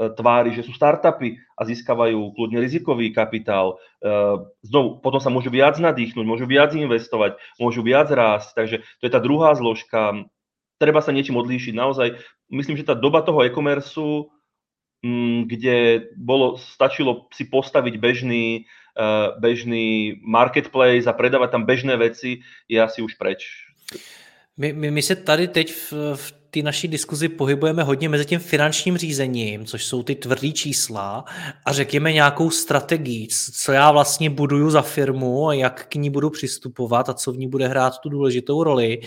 tvári, 0.10 0.56
že 0.58 0.66
sú 0.66 0.74
startupy 0.74 1.38
a 1.54 1.62
získavajú 1.62 2.34
kľudne 2.34 2.58
rizikový 2.58 3.14
kapitál. 3.14 3.78
E, 4.02 4.10
znovu, 4.66 4.98
potom 5.04 5.22
sa 5.22 5.30
môžu 5.30 5.54
viac 5.54 5.78
nadýchnuť, 5.78 6.26
môžu 6.26 6.50
viac 6.50 6.74
investovať, 6.74 7.38
môžu 7.62 7.86
viac 7.86 8.10
rásť. 8.10 8.58
Takže 8.58 8.76
to 8.82 9.04
je 9.06 9.12
tá 9.14 9.22
druhá 9.22 9.54
zložka. 9.54 10.26
Treba 10.82 11.06
sa 11.06 11.14
niečím 11.14 11.38
odlíšiť. 11.38 11.74
Naozaj, 11.78 12.18
myslím, 12.50 12.82
že 12.82 12.90
tá 12.90 12.98
doba 12.98 13.22
toho 13.22 13.46
e-commerce, 13.46 14.02
mm, 15.06 15.46
kde 15.46 15.76
bolo, 16.18 16.58
stačilo 16.58 17.30
si 17.36 17.46
postaviť 17.46 18.02
bežný, 18.02 18.66
e, 18.98 19.02
bežný 19.38 20.18
marketplace 20.26 21.06
a 21.06 21.14
predávať 21.14 21.54
tam 21.54 21.64
bežné 21.70 21.94
veci, 22.02 22.42
je 22.66 22.78
asi 22.82 23.06
už 23.06 23.22
preč. 23.22 23.70
My, 24.58 24.74
my, 24.74 24.92
my 24.92 25.02
se 25.02 25.16
tady 25.16 25.48
teď 25.48 25.74
v, 25.74 25.94
v 26.16 26.32
té 26.32 26.62
naší 26.62 26.88
diskuzi 26.88 27.30
pohybujeme 27.30 27.84
hodně 27.84 28.10
mezi 28.10 28.26
tím 28.26 28.40
finančním 28.40 28.98
řízením, 28.98 29.66
což 29.66 29.86
jsou 29.86 30.04
ty 30.04 30.16
tvrdý 30.16 30.54
čísla, 30.54 31.26
a 31.66 31.74
řekněme 31.74 32.14
nějakou 32.14 32.50
strategii, 32.50 33.28
co 33.54 33.72
já 33.72 33.92
vlastně 33.92 34.30
buduju 34.30 34.70
za 34.70 34.82
firmu 34.82 35.48
a 35.48 35.54
jak 35.54 35.88
k 35.88 35.96
ní 35.96 36.10
budu 36.10 36.30
přistupovat 36.30 37.10
a 37.10 37.14
co 37.14 37.32
v 37.32 37.38
ní 37.38 37.48
bude 37.48 37.68
hrát 37.68 38.00
tu 38.00 38.10
důležitou 38.10 38.64
roli. 38.64 39.02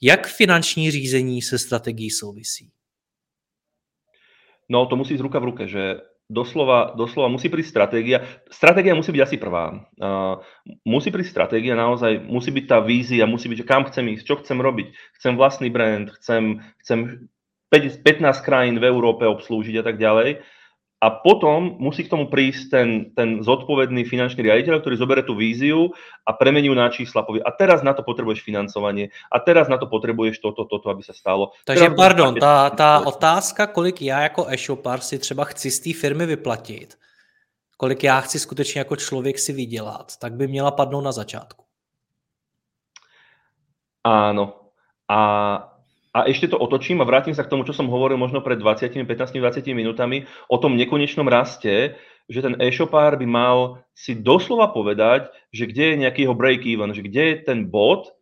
Jak 0.00 0.26
finanční 0.26 0.90
řízení 0.90 1.42
se 1.42 1.58
strategií 1.58 2.10
souvisí? 2.10 2.70
No, 4.68 4.86
to 4.86 4.96
musí 4.96 5.16
z 5.16 5.20
ruka 5.20 5.38
v 5.38 5.44
ruke, 5.44 5.68
že 5.68 5.94
doslova, 6.30 6.94
doslova 6.94 7.28
musí 7.28 7.48
prísť 7.50 7.70
stratégia. 7.70 8.18
Stratégia 8.48 8.94
musí 8.94 9.10
byť 9.10 9.22
asi 9.22 9.36
prvá. 9.38 9.88
Uh, 9.98 10.40
musí 10.86 11.10
prísť 11.10 11.32
stratégia, 11.34 11.78
naozaj 11.78 12.22
musí 12.24 12.50
byť 12.52 12.64
tá 12.68 12.78
vízia, 12.80 13.24
musí 13.28 13.50
byť, 13.50 13.58
že 13.62 13.68
kam 13.68 13.82
chcem 13.88 14.04
ísť, 14.16 14.24
čo 14.24 14.34
chcem 14.40 14.58
robiť. 14.58 14.92
Chcem 15.18 15.32
vlastný 15.34 15.68
brand, 15.68 16.08
chcem, 16.20 16.62
chcem 16.82 17.28
15 17.72 18.04
krajín 18.44 18.76
v 18.76 18.88
Európe 18.88 19.24
obslúžiť 19.24 19.80
a 19.80 19.84
tak 19.84 19.96
ďalej. 19.96 20.44
A 21.02 21.10
potom 21.10 21.82
musí 21.82 22.06
k 22.06 22.14
tomu 22.14 22.30
prísť 22.30 22.70
ten, 22.70 22.88
ten 23.18 23.28
zodpovedný 23.42 24.06
finančný 24.06 24.46
riaditeľ, 24.46 24.78
ktorý 24.78 24.94
zoberie 24.94 25.26
tú 25.26 25.34
víziu 25.34 25.90
a 26.22 26.30
premení 26.30 26.70
ju 26.70 26.78
na 26.78 26.86
čísla. 26.94 27.26
Povie, 27.26 27.42
a 27.42 27.50
teraz 27.50 27.82
na 27.82 27.90
to 27.90 28.06
potrebuješ 28.06 28.46
financovanie, 28.46 29.10
a 29.26 29.42
teraz 29.42 29.66
na 29.66 29.82
to 29.82 29.90
potrebuješ 29.90 30.38
toto, 30.38 30.62
toto, 30.62 30.94
aby 30.94 31.02
sa 31.02 31.10
stalo. 31.10 31.58
Takže 31.66 31.90
teraz 31.90 31.98
pardon, 31.98 32.38
tá, 32.38 32.70
tá 32.70 33.02
otázka, 33.02 33.66
kolik 33.66 33.98
já 34.02 34.30
jako 34.30 34.46
e-shopar 34.46 35.02
si 35.02 35.18
třeba 35.18 35.44
chci 35.44 35.70
z 35.70 35.80
té 35.80 35.92
firmy 35.92 36.26
vyplatit, 36.26 36.94
kolik 37.76 38.04
já 38.04 38.20
chci 38.20 38.38
skutečně 38.38 38.78
jako 38.78 38.96
člověk 38.96 39.38
si 39.38 39.52
vydělat, 39.52 40.16
tak 40.22 40.32
by 40.38 40.46
měla 40.46 40.70
padnout 40.70 41.04
na 41.04 41.12
začátku. 41.12 41.64
Áno. 44.04 44.54
A 45.08 45.71
A 46.12 46.28
ešte 46.28 46.52
to 46.52 46.60
otočím 46.60 47.00
a 47.00 47.08
vrátim 47.08 47.32
sa 47.32 47.40
k 47.40 47.48
tomu, 47.48 47.64
čo 47.64 47.72
som 47.72 47.88
hovoril 47.88 48.20
možno 48.20 48.44
pred 48.44 48.60
20, 48.60 48.92
15, 48.92 49.32
20 49.32 49.64
minútami 49.72 50.28
o 50.44 50.60
tom 50.60 50.76
nekonečnom 50.76 51.24
raste, 51.24 51.96
že 52.28 52.44
ten 52.44 52.54
e-shopár 52.60 53.16
by 53.16 53.24
mal 53.24 53.56
si 53.96 54.12
doslova 54.12 54.68
povedať, 54.76 55.32
že 55.56 55.64
kde 55.64 55.96
je 55.96 56.00
nejaký 56.04 56.20
jeho 56.28 56.36
break-even, 56.36 56.92
že 56.92 57.02
kde 57.08 57.22
je 57.32 57.36
ten 57.48 57.64
bod, 57.72 58.12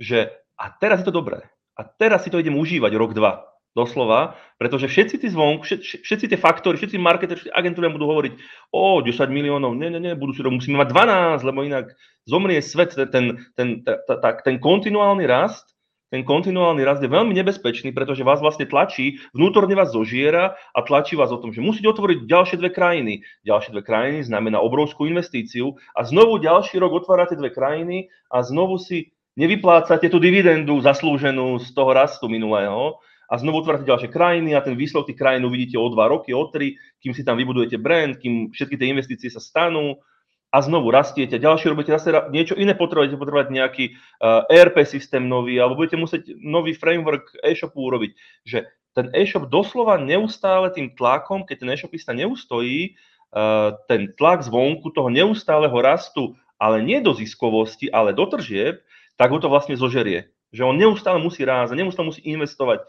že 0.00 0.32
a 0.56 0.72
teraz 0.72 1.04
je 1.04 1.12
to 1.12 1.20
dobré. 1.20 1.44
A 1.76 1.84
teraz 1.84 2.24
si 2.24 2.32
to 2.32 2.40
idem 2.40 2.56
užívať 2.56 2.96
rok, 2.96 3.12
dva. 3.12 3.44
Doslova, 3.76 4.34
pretože 4.58 4.90
všetci 4.90 5.22
tí 5.22 5.28
zvonku, 5.30 5.62
všetci, 5.62 6.26
tie 6.26 6.40
faktory, 6.40 6.80
všetci 6.80 6.98
marketeri, 6.98 7.38
všetci 7.38 7.54
agentúry 7.54 7.86
budú 7.94 8.10
hovoriť 8.10 8.34
o 8.74 9.04
10 9.04 9.30
miliónov, 9.30 9.78
nie, 9.78 9.86
nie, 9.92 10.02
nie, 10.02 10.18
budú 10.18 10.34
si 10.34 10.42
to, 10.42 10.50
musíme 10.50 10.82
mať 10.82 10.90
12, 11.38 11.46
lebo 11.46 11.62
inak 11.62 11.94
zomrie 12.26 12.58
svet, 12.58 12.98
ten, 12.98 13.46
ten, 13.54 13.86
ten, 13.86 13.86
ten 14.18 14.56
kontinuálny 14.58 15.30
rast 15.30 15.77
ten 16.08 16.24
kontinuálny 16.24 16.80
rast 16.88 17.04
je 17.04 17.12
veľmi 17.12 17.36
nebezpečný, 17.36 17.92
pretože 17.92 18.24
vás 18.24 18.40
vlastne 18.40 18.64
tlačí, 18.64 19.20
vnútorne 19.36 19.76
vás 19.76 19.92
zožiera 19.92 20.56
a 20.72 20.80
tlačí 20.80 21.20
vás 21.20 21.28
o 21.28 21.40
tom, 21.40 21.52
že 21.52 21.60
musíte 21.60 21.88
otvoriť 21.92 22.24
ďalšie 22.24 22.56
dve 22.56 22.72
krajiny. 22.72 23.20
Ďalšie 23.44 23.76
dve 23.76 23.82
krajiny 23.84 24.24
znamená 24.24 24.60
obrovskú 24.64 25.04
investíciu 25.04 25.76
a 25.92 26.08
znovu 26.08 26.40
ďalší 26.40 26.80
rok 26.80 27.04
otvárate 27.04 27.36
dve 27.36 27.52
krajiny 27.52 28.08
a 28.32 28.40
znovu 28.40 28.80
si 28.80 29.12
nevyplácate 29.36 30.08
tú 30.08 30.16
dividendu 30.16 30.80
zaslúženú 30.80 31.60
z 31.60 31.68
toho 31.76 31.92
rastu 31.92 32.26
minulého 32.32 32.96
a 33.28 33.36
znovu 33.36 33.60
otvárate 33.60 33.84
ďalšie 33.84 34.08
krajiny 34.08 34.56
a 34.56 34.64
ten 34.64 34.72
výsledok 34.72 35.12
tých 35.12 35.20
krajín 35.20 35.44
uvidíte 35.44 35.76
o 35.76 35.92
dva 35.92 36.08
roky, 36.08 36.32
o 36.32 36.48
tri, 36.48 36.80
kým 37.04 37.12
si 37.12 37.20
tam 37.20 37.36
vybudujete 37.36 37.76
brand, 37.76 38.16
kým 38.16 38.48
všetky 38.48 38.80
tie 38.80 38.88
investície 38.88 39.28
sa 39.28 39.44
stanú 39.44 40.00
a 40.48 40.58
znovu 40.64 40.88
rastiete, 40.88 41.36
ďalšie 41.36 41.68
robíte 41.68 41.92
zase 41.92 42.08
niečo 42.32 42.56
iné, 42.56 42.72
potrebujete 42.72 43.20
potrebovať 43.20 43.52
nejaký 43.52 43.84
uh, 43.92 44.48
eh, 44.48 44.64
ERP 44.64 44.80
systém 44.88 45.28
nový, 45.28 45.60
alebo 45.60 45.84
budete 45.84 46.00
musieť 46.00 46.22
nový 46.40 46.72
framework 46.72 47.36
e-shopu 47.44 47.76
urobiť, 47.76 48.10
že 48.48 48.64
ten 48.96 49.12
e-shop 49.12 49.52
doslova 49.52 50.00
neustále 50.00 50.72
tým 50.72 50.96
tlakom, 50.96 51.44
keď 51.44 51.56
ten 51.60 51.70
e-shopista 51.76 52.16
neustojí, 52.16 52.96
uh, 53.36 53.76
ten 53.92 54.08
tlak 54.16 54.40
zvonku 54.40 54.88
toho 54.96 55.12
neustáleho 55.12 55.76
rastu, 55.84 56.32
ale 56.56 56.80
nie 56.80 57.04
do 57.04 57.12
ziskovosti, 57.12 57.92
ale 57.92 58.16
do 58.16 58.24
tržieb, 58.24 58.80
tak 59.20 59.28
ho 59.28 59.38
to 59.38 59.52
vlastne 59.52 59.76
zožerie. 59.76 60.32
Že 60.50 60.64
on 60.64 60.80
neustále 60.80 61.20
musí 61.20 61.44
rázať, 61.44 61.76
neustále 61.76 62.08
musí 62.08 62.24
investovať, 62.24 62.88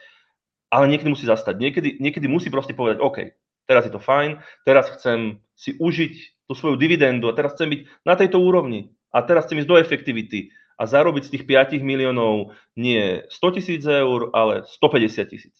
ale 0.72 0.88
niekedy 0.88 1.12
musí 1.12 1.28
zastať. 1.28 1.60
Niekedy, 1.60 1.90
niekedy 2.00 2.26
musí 2.32 2.48
proste 2.48 2.72
povedať, 2.72 3.04
OK, 3.04 3.36
teraz 3.68 3.84
je 3.84 3.92
to 3.92 4.00
fajn, 4.00 4.40
teraz 4.64 4.88
chcem 4.96 5.44
si 5.60 5.76
užiť 5.76 6.39
tú 6.50 6.58
svoju 6.58 6.82
dividendu 6.82 7.30
a 7.30 7.38
teraz 7.38 7.54
chcem 7.54 7.70
byť 7.70 7.82
na 8.02 8.18
tejto 8.18 8.42
úrovni 8.42 8.90
a 9.14 9.22
teraz 9.22 9.46
chcem 9.46 9.62
ísť 9.62 9.70
do 9.70 9.78
efektivity 9.78 10.50
a 10.82 10.90
zarobiť 10.90 11.30
z 11.30 11.32
tých 11.38 11.44
5 11.46 11.78
miliónov 11.86 12.58
nie 12.74 13.22
100 13.30 13.56
tisíc 13.62 13.86
eur, 13.86 14.34
ale 14.34 14.66
150 14.66 15.30
tisíc. 15.30 15.56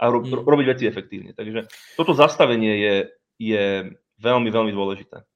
A 0.00 0.08
ro- 0.08 0.24
mm. 0.24 0.48
robiť 0.48 0.66
veci 0.72 0.84
efektívne. 0.88 1.36
Takže 1.36 1.68
toto 2.00 2.16
zastavenie 2.16 2.72
je, 2.80 2.94
je 3.36 3.64
veľmi, 4.16 4.48
veľmi 4.48 4.72
dôležité. 4.72 5.28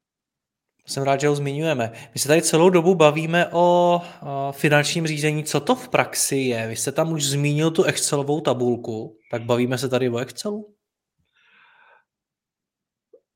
Jsem 0.88 1.02
rád, 1.04 1.20
že 1.20 1.28
ho 1.28 1.34
zmiňujeme. 1.36 1.92
My 2.14 2.20
se 2.20 2.28
tady 2.28 2.42
celou 2.42 2.70
dobu 2.70 2.94
bavíme 2.94 3.46
o, 3.52 4.00
finančním 4.50 5.06
řízení. 5.06 5.44
Co 5.44 5.60
to 5.60 5.74
v 5.74 5.88
praxi 5.88 6.36
je? 6.36 6.68
Vy 6.68 6.76
jste 6.76 6.92
tam 6.92 7.12
už 7.12 7.24
zmínil 7.24 7.70
tu 7.70 7.82
Excelovou 7.82 8.40
tabulku, 8.40 9.16
tak 9.30 9.42
bavíme 9.42 9.78
se 9.78 9.88
tady 9.88 10.08
o 10.08 10.18
Excelu? 10.18 10.77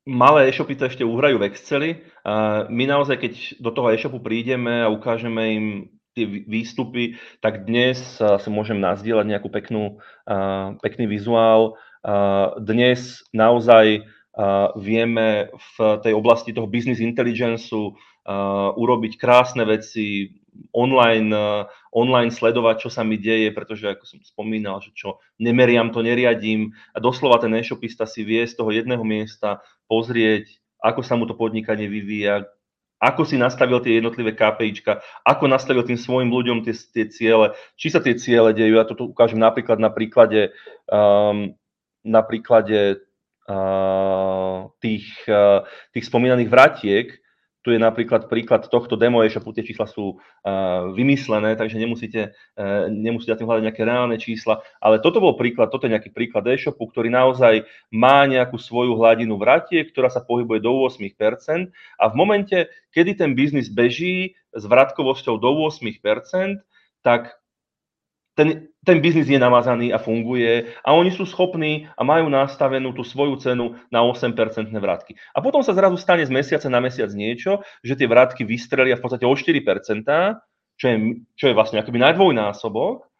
Malé 0.03 0.51
e-shopy 0.51 0.75
to 0.75 0.87
ešte 0.87 1.03
uhrajú 1.07 1.39
v 1.39 1.47
Exceli. 1.47 1.91
My 2.69 2.83
naozaj, 2.87 3.17
keď 3.19 3.33
do 3.59 3.71
toho 3.71 3.91
e-shopu 3.91 4.19
prídeme 4.19 4.83
a 4.83 4.91
ukážeme 4.91 5.43
im 5.55 5.65
tie 6.13 6.27
výstupy, 6.27 7.17
tak 7.41 7.65
dnes 7.65 8.21
si 8.21 8.49
môžem 8.53 8.77
nazdieľať 8.77 9.25
nejakú 9.25 9.49
peknú, 9.49 9.97
pekný 10.83 11.09
vizuál. 11.09 11.79
Dnes 12.61 13.25
naozaj 13.33 14.05
vieme 14.77 15.49
v 15.53 15.77
tej 16.03 16.13
oblasti 16.13 16.53
toho 16.53 16.69
business 16.69 17.01
intelligence 17.01 17.69
urobiť 18.79 19.19
krásne 19.19 19.67
veci, 19.67 20.31
online, 20.71 21.33
online 21.91 22.31
sledovať, 22.31 22.87
čo 22.87 22.89
sa 22.93 23.01
mi 23.01 23.17
deje, 23.17 23.51
pretože 23.51 23.89
ako 23.89 24.05
som 24.05 24.19
spomínal, 24.23 24.79
že 24.79 24.93
čo 24.95 25.19
nemeriam, 25.41 25.89
to 25.89 26.05
neriadím 26.05 26.71
a 26.93 27.01
doslova 27.01 27.41
ten 27.41 27.51
e-shopista 27.57 28.05
si 28.05 28.21
vie 28.23 28.45
z 28.45 28.53
toho 28.55 28.69
jedného 28.71 29.01
miesta 29.03 29.59
pozrieť, 29.89 30.61
ako 30.79 31.01
sa 31.01 31.17
mu 31.17 31.25
to 31.25 31.35
podnikanie 31.35 31.89
vyvíja, 31.89 32.47
ako 33.03 33.27
si 33.27 33.35
nastavil 33.35 33.83
tie 33.83 33.99
jednotlivé 33.99 34.31
KPIčka, 34.31 35.03
ako 35.27 35.51
nastavil 35.51 35.83
tým 35.83 35.99
svojim 35.99 36.31
ľuďom 36.31 36.63
tie, 36.63 36.71
tie 36.71 37.05
ciele, 37.11 37.51
či 37.75 37.91
sa 37.91 37.99
tie 37.99 38.15
ciele 38.15 38.55
dejú. 38.55 38.79
Ja 38.79 38.87
toto 38.87 39.11
ukážem 39.11 39.43
napríklad 39.43 39.75
na 39.75 39.91
príklade, 39.91 40.55
um, 40.87 41.51
na 42.07 42.23
príklade 42.23 43.03
uh, 43.51 44.71
tých, 44.79 45.11
uh, 45.27 45.67
tých 45.91 46.07
spomínaných 46.07 46.47
vratiek, 46.47 47.07
tu 47.63 47.71
je 47.71 47.79
napríklad 47.79 48.27
príklad 48.27 48.67
tohto 48.67 48.99
demo 48.99 49.23
e-shopu, 49.23 49.55
tie 49.55 49.63
čísla 49.63 49.87
sú 49.87 50.19
uh, 50.19 50.91
vymyslené, 50.91 51.55
takže 51.55 51.79
nemusíte, 51.79 52.35
uh, 52.59 52.91
nemusíte 52.91 53.39
tým 53.39 53.47
hľadať 53.47 53.63
nejaké 53.63 53.83
reálne 53.87 54.19
čísla, 54.19 54.59
ale 54.83 54.99
toto 54.99 55.23
bol 55.23 55.39
príklad, 55.39 55.71
toto 55.71 55.87
je 55.87 55.95
nejaký 55.95 56.11
príklad 56.11 56.43
e-shopu, 56.51 56.83
ktorý 56.91 57.07
naozaj 57.07 57.63
má 57.87 58.27
nejakú 58.27 58.59
svoju 58.59 58.99
hladinu 58.99 59.39
vratie, 59.39 59.79
ktorá 59.87 60.11
sa 60.11 60.19
pohybuje 60.19 60.59
do 60.59 60.75
8% 60.91 61.71
a 61.71 62.03
v 62.11 62.13
momente, 62.19 62.67
kedy 62.91 63.15
ten 63.15 63.31
biznis 63.31 63.71
beží 63.71 64.35
s 64.51 64.63
vratkovosťou 64.67 65.39
do 65.39 65.49
8%, 65.71 66.59
tak 66.99 67.42
ten, 68.33 68.73
ten 68.81 68.97
biznis 68.97 69.29
je 69.29 69.37
namazaný 69.37 69.93
a 69.93 70.01
funguje 70.01 70.73
a 70.81 70.89
oni 70.97 71.13
sú 71.13 71.29
schopní 71.29 71.85
a 71.93 72.01
majú 72.01 72.27
nastavenú 72.33 72.91
tú 72.91 73.05
svoju 73.05 73.37
cenu 73.37 73.77
na 73.93 74.01
8% 74.01 74.33
vratky. 74.73 75.13
A 75.37 75.39
potom 75.39 75.61
sa 75.61 75.77
zrazu 75.77 75.95
stane 76.01 76.25
z 76.25 76.33
mesiaca 76.33 76.67
na 76.67 76.81
mesiac 76.81 77.13
niečo, 77.13 77.61
že 77.85 77.93
tie 77.93 78.09
vratky 78.09 78.41
vystrelia 78.41 78.97
v 78.97 79.03
podstate 79.05 79.29
o 79.29 79.33
4%, 79.33 79.53
čo 80.73 80.85
je, 80.89 80.97
čo 81.37 81.45
je 81.49 81.53
vlastne 81.53 81.77
akoby 81.77 82.01
najdvojnásobok 82.01 83.12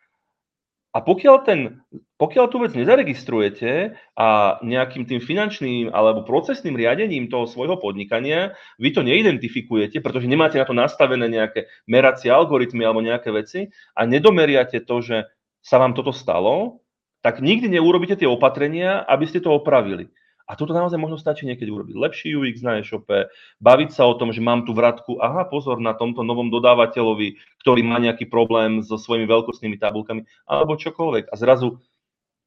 a 0.94 1.02
pokiaľ, 1.02 1.36
ten, 1.42 1.82
pokiaľ 2.22 2.46
tú 2.54 2.62
vec 2.62 2.78
nezaregistrujete 2.78 3.98
a 4.14 4.28
nejakým 4.62 5.10
tým 5.10 5.18
finančným 5.18 5.90
alebo 5.90 6.22
procesným 6.22 6.78
riadením 6.78 7.34
toho 7.34 7.50
svojho 7.50 7.82
podnikania 7.82 8.54
vy 8.78 8.94
to 8.94 9.02
neidentifikujete, 9.02 9.98
pretože 10.06 10.30
nemáte 10.30 10.62
na 10.62 10.70
to 10.70 10.78
nastavené 10.78 11.26
nejaké 11.26 11.66
meracie 11.90 12.30
algoritmy 12.30 12.86
alebo 12.86 13.02
nejaké 13.02 13.34
veci 13.34 13.74
a 13.98 14.06
nedomeriate 14.06 14.86
to, 14.86 15.02
že 15.02 15.18
sa 15.66 15.82
vám 15.82 15.98
toto 15.98 16.14
stalo, 16.14 16.86
tak 17.26 17.42
nikdy 17.42 17.74
neurobíte 17.74 18.14
tie 18.14 18.30
opatrenia, 18.30 19.02
aby 19.02 19.26
ste 19.26 19.42
to 19.42 19.50
opravili. 19.50 20.14
A 20.44 20.60
toto 20.60 20.76
naozaj 20.76 21.00
možno 21.00 21.16
stačí 21.16 21.48
niekedy 21.48 21.72
urobiť 21.72 21.96
lepší 21.96 22.36
UX 22.36 22.60
na 22.60 22.84
e-shope, 22.84 23.32
baviť 23.64 23.90
sa 23.96 24.04
o 24.04 24.18
tom, 24.20 24.36
že 24.36 24.44
mám 24.44 24.68
tú 24.68 24.76
vratku, 24.76 25.16
aha, 25.24 25.48
pozor 25.48 25.80
na 25.80 25.96
tomto 25.96 26.22
novom 26.28 26.52
dodávateľovi, 26.52 27.40
ktorý 27.64 27.82
má 27.88 27.96
nejaký 28.04 28.28
problém 28.28 28.84
so 28.84 29.00
svojimi 29.00 29.24
veľkostnými 29.24 29.80
tabulkami, 29.80 30.28
alebo 30.44 30.76
čokoľvek. 30.76 31.32
A 31.32 31.36
zrazu, 31.40 31.80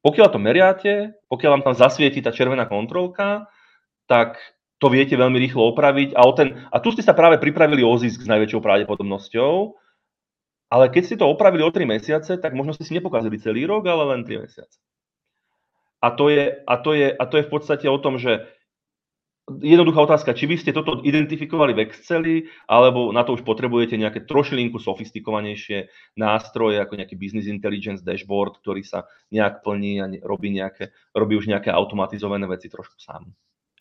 pokiaľ 0.05 0.29
to 0.29 0.39
meriate, 0.39 0.95
pokiaľ 1.33 1.51
vám 1.57 1.65
tam 1.73 1.75
zasvieti 1.77 2.21
tá 2.21 2.37
červená 2.37 2.69
kontrolka, 2.69 3.49
tak 4.05 4.37
to 4.77 4.93
viete 4.93 5.17
veľmi 5.17 5.41
rýchlo 5.41 5.73
opraviť. 5.73 6.13
A, 6.13 6.29
o 6.29 6.33
ten, 6.37 6.69
a 6.69 6.77
tu 6.85 6.93
ste 6.93 7.01
sa 7.01 7.17
práve 7.17 7.41
pripravili 7.41 7.81
o 7.81 7.97
zisk 7.97 8.21
s 8.21 8.29
najväčšou 8.29 8.61
pravdepodobnosťou, 8.61 9.73
ale 10.69 10.91
keď 10.91 11.03
ste 11.03 11.17
to 11.17 11.31
opravili 11.31 11.65
o 11.65 11.71
3 11.71 11.87
mesiace, 11.89 12.37
tak 12.37 12.53
možno 12.53 12.75
ste 12.77 12.85
si 12.85 12.93
nepokázali 12.93 13.41
celý 13.41 13.65
rok, 13.65 13.87
ale 13.89 14.05
len 14.13 14.21
3 14.27 14.45
mesiace. 14.45 14.77
A 16.03 16.11
to 16.11 16.29
je, 16.29 16.53
a 16.67 16.75
to 16.77 16.93
je, 16.93 17.09
a 17.17 17.25
to 17.27 17.37
je 17.37 17.47
v 17.47 17.51
podstate 17.51 17.87
o 17.89 17.99
tom, 17.99 18.19
že 18.19 18.47
jednoduchá 19.47 20.03
otázka, 20.03 20.35
či 20.35 20.51
vy 20.51 20.59
ste 20.59 20.75
toto 20.75 21.07
identifikovali 21.07 21.73
v 21.75 21.83
Exceli, 21.87 22.37
alebo 22.67 23.15
na 23.15 23.23
to 23.23 23.39
už 23.39 23.47
potrebujete 23.47 23.95
nejaké 23.95 24.27
trošilinku 24.27 24.83
sofistikovanejšie 24.83 25.87
nástroje, 26.19 26.83
ako 26.83 26.99
nejaký 26.99 27.15
business 27.15 27.47
intelligence 27.47 28.03
dashboard, 28.03 28.59
ktorý 28.59 28.83
sa 28.83 29.07
nejak 29.31 29.63
plní 29.63 30.03
a 30.03 30.07
robí, 30.27 30.51
nejaké, 30.51 30.91
robí 31.15 31.39
už 31.39 31.47
nejaké 31.47 31.71
automatizované 31.71 32.51
veci 32.51 32.67
trošku 32.67 32.99
sám. 32.99 33.31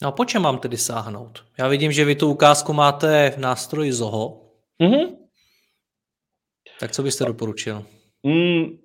No 0.02 0.12
po 0.12 0.28
čem 0.28 0.44
mám 0.44 0.60
tedy 0.60 0.78
sáhnout? 0.78 1.46
Já 1.58 1.68
vidím, 1.68 1.92
že 1.92 2.06
vy 2.06 2.16
tu 2.16 2.30
ukázku 2.30 2.74
máte 2.74 3.32
v 3.32 3.38
nástroji 3.38 3.92
Zoho. 3.92 4.52
Mm-hmm. 4.82 5.18
Tak 6.80 6.92
co 6.92 7.04
byste 7.04 7.26
doporučil? 7.26 7.86
Mm, 8.24 8.78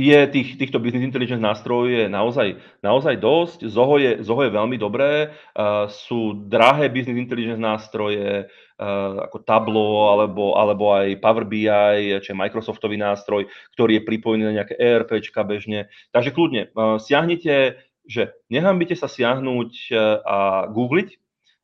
je 0.00 0.20
tých, 0.32 0.56
týchto 0.56 0.80
business 0.80 1.04
intelligence 1.04 1.44
nástrojov 1.44 1.92
je 1.92 2.04
naozaj, 2.08 2.56
naozaj 2.80 3.20
dosť. 3.20 3.68
Zoho 3.68 4.00
je, 4.00 4.24
Zoho 4.24 4.48
je 4.48 4.56
veľmi 4.56 4.80
dobré. 4.80 5.36
Uh, 5.52 5.84
sú 5.92 6.48
drahé 6.48 6.88
business 6.88 7.20
intelligence 7.20 7.60
nástroje 7.60 8.48
uh, 8.48 9.28
ako 9.28 9.44
Tableau 9.44 10.08
alebo, 10.16 10.56
alebo 10.56 10.96
aj 10.96 11.20
Power 11.20 11.44
BI, 11.44 11.68
je 12.16 12.32
Microsoftový 12.32 12.96
nástroj, 12.96 13.52
ktorý 13.76 14.00
je 14.00 14.06
pripojený 14.08 14.42
na 14.48 14.56
nejaké 14.56 14.80
ERPčka 14.80 15.44
bežne. 15.44 15.92
Takže 16.16 16.32
kľudne, 16.32 16.72
uh, 16.72 16.96
siahnite, 16.96 17.84
že 18.08 18.32
nehambite 18.48 18.96
sa 18.96 19.06
siahnuť 19.06 19.92
a 20.24 20.66
googliť. 20.72 21.08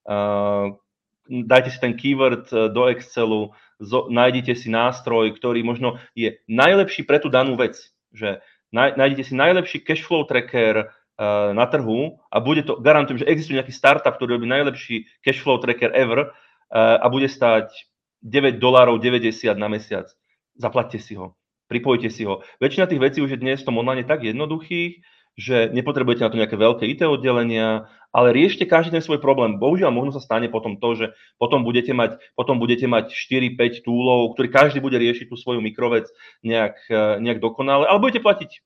Uh, 0.07 0.77
dajte 1.27 1.73
si 1.73 1.79
ten 1.81 1.97
keyword 1.97 2.53
do 2.71 2.83
Excelu, 2.93 3.51
zo, 3.83 4.07
nájdite 4.13 4.55
si 4.55 4.71
nástroj, 4.71 5.35
ktorý 5.35 5.67
možno 5.67 5.99
je 6.15 6.39
najlepší 6.47 7.03
pre 7.03 7.19
tú 7.19 7.33
danú 7.33 7.59
vec 7.59 7.96
že 8.17 8.41
nájdete 8.73 9.23
si 9.29 9.35
najlepší 9.37 9.85
cashflow 9.85 10.25
tracker 10.25 10.91
na 11.53 11.65
trhu 11.69 12.21
a 12.33 12.37
bude 12.41 12.65
to, 12.65 12.77
garantujem, 12.81 13.25
že 13.25 13.29
existuje 13.29 13.57
nejaký 13.57 13.73
startup, 13.73 14.17
ktorý 14.17 14.37
robí 14.37 14.49
najlepší 14.49 15.09
cashflow 15.25 15.61
tracker 15.61 15.93
ever 15.93 16.33
a 16.73 17.07
bude 17.09 17.29
stať 17.29 17.73
9 18.25 18.59
dolárov 18.61 18.99
90 18.99 19.57
na 19.57 19.69
mesiac. 19.69 20.09
Zaplatte 20.57 20.97
si 20.97 21.17
ho, 21.17 21.37
pripojte 21.69 22.09
si 22.09 22.25
ho. 22.25 22.45
Väčšina 22.61 22.89
tých 22.89 23.01
vecí 23.01 23.19
už 23.21 23.37
je 23.37 23.43
dnes 23.45 23.61
v 23.61 23.67
tom 23.69 23.77
online 23.77 24.09
tak 24.09 24.25
jednoduchých, 24.25 25.05
že 25.37 25.69
nepotrebujete 25.69 26.25
na 26.25 26.31
to 26.33 26.41
nejaké 26.41 26.57
veľké 26.57 26.85
IT 26.89 27.05
oddelenia, 27.05 27.93
ale 28.09 28.33
riešte 28.33 28.65
každý 28.65 28.97
ten 28.97 29.05
svoj 29.05 29.21
problém. 29.21 29.61
Bohužiaľ, 29.61 29.93
možno 29.93 30.17
sa 30.17 30.25
stane 30.25 30.49
potom 30.49 30.81
to, 30.81 30.89
že 30.97 31.07
potom 31.37 31.61
budete 31.61 31.93
mať, 31.93 32.17
potom 32.33 32.57
budete 32.57 32.89
mať 32.89 33.13
4-5 33.13 33.85
túlov, 33.85 34.33
ktorý 34.33 34.49
každý 34.49 34.81
bude 34.81 34.97
riešiť 34.97 35.29
tú 35.29 35.37
svoju 35.37 35.61
mikrovec 35.61 36.09
nejak, 36.41 36.77
eh, 36.89 37.21
nejak 37.21 37.45
dokonale, 37.45 37.85
ale 37.85 38.01
budete 38.01 38.25
platiť 38.25 38.65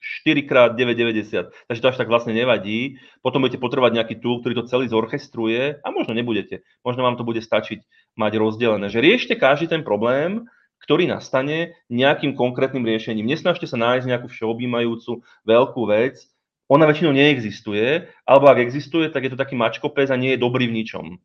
4 0.00 0.46
x 0.46 0.50
9,90. 0.78 1.52
Takže 1.68 1.82
to 1.82 1.90
až 1.90 1.98
tak 1.98 2.08
vlastne 2.08 2.32
nevadí. 2.32 3.02
Potom 3.20 3.44
budete 3.44 3.60
potrebovať 3.60 3.92
nejaký 3.98 4.14
tool, 4.22 4.40
ktorý 4.40 4.62
to 4.62 4.70
celý 4.70 4.86
zorchestruje 4.88 5.82
a 5.82 5.88
možno 5.90 6.14
nebudete. 6.14 6.62
Možno 6.86 7.04
vám 7.04 7.18
to 7.18 7.26
bude 7.26 7.42
stačiť 7.42 7.82
mať 8.14 8.32
rozdelené. 8.38 8.88
Že 8.88 9.04
riešte 9.04 9.34
každý 9.36 9.68
ten 9.68 9.82
problém 9.82 10.46
ktorý 10.88 11.04
nastane 11.04 11.76
nejakým 11.92 12.32
konkrétnym 12.32 12.80
riešením. 12.80 13.28
Nesnažte 13.28 13.68
sa 13.68 13.76
nájsť 13.76 14.08
nejakú 14.08 14.32
všeobjímajúcu 14.32 15.20
veľkú 15.44 15.82
vec, 15.84 16.24
ona 16.64 16.88
väčšinou 16.88 17.12
neexistuje, 17.12 18.08
alebo 18.24 18.48
ak 18.48 18.64
existuje, 18.64 19.12
tak 19.12 19.28
je 19.28 19.36
to 19.36 19.40
taký 19.40 19.52
mačkopes 19.52 20.08
a 20.08 20.16
nie 20.16 20.32
je 20.32 20.40
dobrý 20.40 20.64
v 20.64 20.80
ničom. 20.80 21.20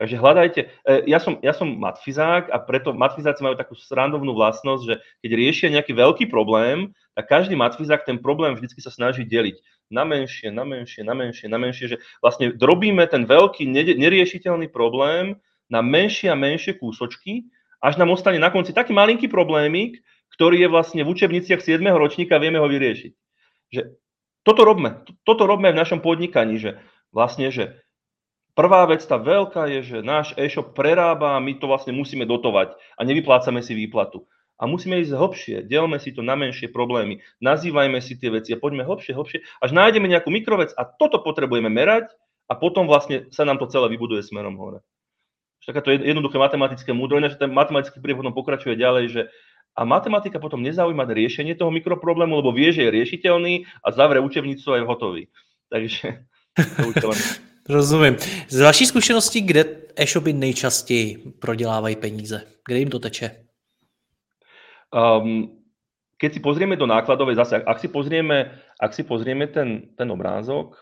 Takže 0.00 0.16
hľadajte, 0.16 0.60
e, 0.64 0.92
ja 1.12 1.20
som, 1.20 1.36
ja 1.40 1.52
som 1.56 1.80
matfizák 1.80 2.52
a 2.52 2.56
preto 2.60 2.92
matfizáci 2.92 3.40
majú 3.40 3.56
takú 3.56 3.76
srandovnú 3.76 4.36
vlastnosť, 4.36 4.82
že 4.84 4.94
keď 5.24 5.30
riešia 5.32 5.68
nejaký 5.72 5.92
veľký 5.96 6.24
problém, 6.28 6.92
tak 7.16 7.28
každý 7.28 7.56
matfizák 7.56 8.04
ten 8.04 8.20
problém 8.20 8.56
vždy 8.56 8.68
sa 8.80 8.92
snaží 8.92 9.24
deliť 9.28 9.60
na 9.92 10.04
menšie, 10.08 10.52
na 10.52 10.64
menšie, 10.64 11.04
na 11.04 11.12
menšie, 11.12 11.48
na 11.48 11.60
menšie, 11.60 11.86
že 11.92 11.96
vlastne 12.24 12.52
drobíme 12.52 13.04
ten 13.08 13.24
veľký 13.28 13.64
neriešiteľný 13.96 14.72
problém 14.72 15.36
na 15.68 15.84
menšie 15.84 16.32
a 16.32 16.36
menšie 16.36 16.80
kúsočky 16.80 17.48
až 17.80 17.96
nám 17.96 18.12
ostane 18.12 18.36
na 18.36 18.52
konci 18.52 18.76
taký 18.76 18.92
malinký 18.92 19.26
problémik, 19.26 20.04
ktorý 20.36 20.60
je 20.62 20.68
vlastne 20.68 21.02
v 21.02 21.10
učebniciach 21.10 21.60
7. 21.64 21.80
ročníka, 21.96 22.38
vieme 22.38 22.60
ho 22.60 22.68
vyriešiť. 22.68 23.12
Že 23.72 23.82
toto 24.44 24.62
robme, 24.64 25.04
toto 25.24 25.44
robme 25.48 25.72
v 25.72 25.80
našom 25.80 26.00
podnikaní, 26.00 26.60
že 26.60 26.80
vlastne, 27.12 27.52
že 27.52 27.80
prvá 28.56 28.84
vec, 28.88 29.04
tá 29.04 29.16
veľká 29.16 29.68
je, 29.78 29.80
že 29.96 29.98
náš 30.00 30.36
e-shop 30.36 30.76
prerába 30.76 31.36
a 31.36 31.42
my 31.42 31.56
to 31.56 31.68
vlastne 31.68 31.96
musíme 31.96 32.24
dotovať 32.28 32.76
a 32.96 33.00
nevyplácame 33.04 33.60
si 33.64 33.72
výplatu. 33.76 34.28
A 34.60 34.68
musíme 34.68 35.00
ísť 35.00 35.16
hlbšie, 35.16 35.56
delme 35.64 35.96
si 35.96 36.12
to 36.12 36.20
na 36.20 36.36
menšie 36.36 36.68
problémy, 36.68 37.24
nazývajme 37.40 37.96
si 38.04 38.20
tie 38.20 38.28
veci 38.28 38.52
a 38.52 38.60
poďme 38.60 38.84
hlbšie, 38.84 39.16
hlbšie, 39.16 39.40
až 39.40 39.70
nájdeme 39.72 40.04
nejakú 40.04 40.28
mikrovec 40.28 40.76
a 40.76 40.84
toto 40.84 41.16
potrebujeme 41.24 41.72
merať 41.72 42.12
a 42.44 42.52
potom 42.60 42.84
vlastne 42.84 43.32
sa 43.32 43.48
nám 43.48 43.56
to 43.56 43.72
celé 43.72 43.88
vybuduje 43.88 44.20
smerom 44.20 44.60
hore 44.60 44.84
takéto 45.66 45.92
jednoduché 45.92 46.38
matematické 46.38 46.90
múdro, 46.92 47.20
ináč 47.20 47.36
ten 47.36 47.52
matematický 47.52 48.00
príbeh 48.00 48.24
potom 48.24 48.36
pokračuje 48.36 48.76
ďalej, 48.76 49.04
že 49.12 49.22
a 49.76 49.86
matematika 49.86 50.42
potom 50.42 50.62
nezaujíma 50.66 51.06
riešenie 51.06 51.54
toho 51.54 51.70
mikroproblému, 51.70 52.42
lebo 52.42 52.50
vie, 52.50 52.74
že 52.74 52.82
je 52.84 52.90
riešiteľný 52.90 53.64
a 53.86 53.88
zavre 53.94 54.18
učebnicu 54.18 54.66
a 54.72 54.76
je 54.76 54.84
hotový. 54.84 55.22
Takže 55.70 56.26
to 57.00 57.10
Rozumím. 57.70 58.16
Z 58.48 58.60
vaší 58.60 58.86
zkušenosti, 58.86 59.40
kde 59.40 59.64
e-shopy 59.96 60.32
nejčastěji 60.32 61.16
prodělávají 61.38 61.96
peníze? 61.96 62.42
Kde 62.66 62.78
jim 62.78 62.90
to 62.90 62.98
teče? 62.98 63.30
Um, 64.90 65.60
keď 66.18 66.34
si 66.34 66.40
pozrieme 66.42 66.76
do 66.76 66.86
nákladovej, 66.86 67.38
zase, 67.38 67.62
ak 67.62 67.78
si 67.78 67.88
pozrieme, 67.88 68.58
ak 68.76 68.90
si 68.90 69.06
pozrieme 69.06 69.46
ten, 69.46 69.94
ten 69.94 70.10
obrázok, 70.10 70.76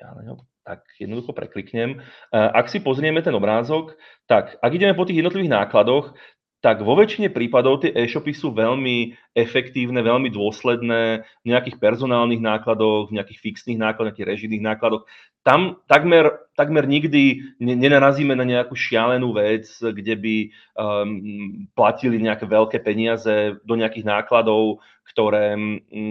ja 0.00 0.14
ňo 0.22 0.38
tak 0.64 0.84
jednoducho 1.00 1.32
prekliknem. 1.32 2.04
Ak 2.30 2.68
si 2.68 2.78
pozrieme 2.78 3.24
ten 3.24 3.34
obrázok, 3.34 3.96
tak 4.28 4.60
ak 4.60 4.70
ideme 4.70 4.94
po 4.94 5.08
tých 5.08 5.24
jednotlivých 5.24 5.56
nákladoch, 5.56 6.14
tak 6.60 6.84
vo 6.84 6.92
väčšine 6.92 7.32
prípadov 7.32 7.80
tie 7.80 7.88
e-shopy 7.96 8.36
sú 8.36 8.52
veľmi 8.52 9.16
efektívne, 9.32 10.04
veľmi 10.04 10.28
dôsledné 10.28 11.24
v 11.24 11.46
nejakých 11.48 11.80
personálnych 11.80 12.44
nákladoch, 12.44 13.08
v 13.08 13.16
nejakých 13.16 13.40
fixných 13.40 13.80
nákladoch, 13.80 14.12
nejakých 14.12 14.30
režijných 14.36 14.68
nákladoch. 14.68 15.08
Tam 15.40 15.80
takmer, 15.88 16.52
takmer 16.60 16.84
nikdy 16.84 17.56
nenarazíme 17.64 18.36
na 18.36 18.44
nejakú 18.44 18.76
šialenú 18.76 19.32
vec, 19.32 19.72
kde 19.80 20.14
by 20.20 20.36
um, 20.76 21.08
platili 21.72 22.20
nejaké 22.20 22.44
veľké 22.44 22.84
peniaze 22.84 23.56
do 23.64 23.74
nejakých 23.80 24.04
nákladov, 24.04 24.84
ktoré, 25.08 25.56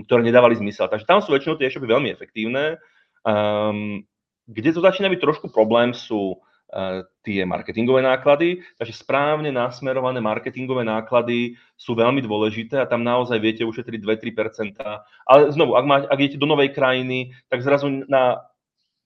ktoré 0.10 0.22
nedávali 0.26 0.58
zmysel. 0.58 0.90
Takže 0.90 1.06
tam 1.06 1.22
sú 1.22 1.30
väčšinou 1.30 1.62
tie 1.62 1.70
e-shopy 1.70 1.86
veľmi 1.86 2.10
efektívne. 2.10 2.82
Um, 3.22 4.02
kde 4.50 4.70
to 4.74 4.82
začína 4.82 5.14
byť 5.14 5.22
trošku 5.22 5.54
problém 5.54 5.94
sú 5.94 6.42
uh, 6.42 7.06
tie 7.22 7.46
marketingové 7.46 8.02
náklady, 8.02 8.66
takže 8.82 9.06
správne 9.06 9.54
nasmerované 9.54 10.18
marketingové 10.18 10.82
náklady 10.82 11.54
sú 11.78 11.94
veľmi 11.94 12.26
dôležité 12.26 12.82
a 12.82 12.90
tam 12.90 13.06
naozaj 13.06 13.38
viete 13.38 13.62
ušetriť 13.62 14.02
2-3%. 14.02 14.82
Ale 15.30 15.54
znovu, 15.54 15.78
ak, 15.78 15.86
má, 15.86 15.96
ak 16.10 16.18
idete 16.18 16.42
do 16.42 16.50
novej 16.50 16.74
krajiny, 16.74 17.38
tak 17.46 17.62
zrazu 17.62 18.10
na 18.10 18.50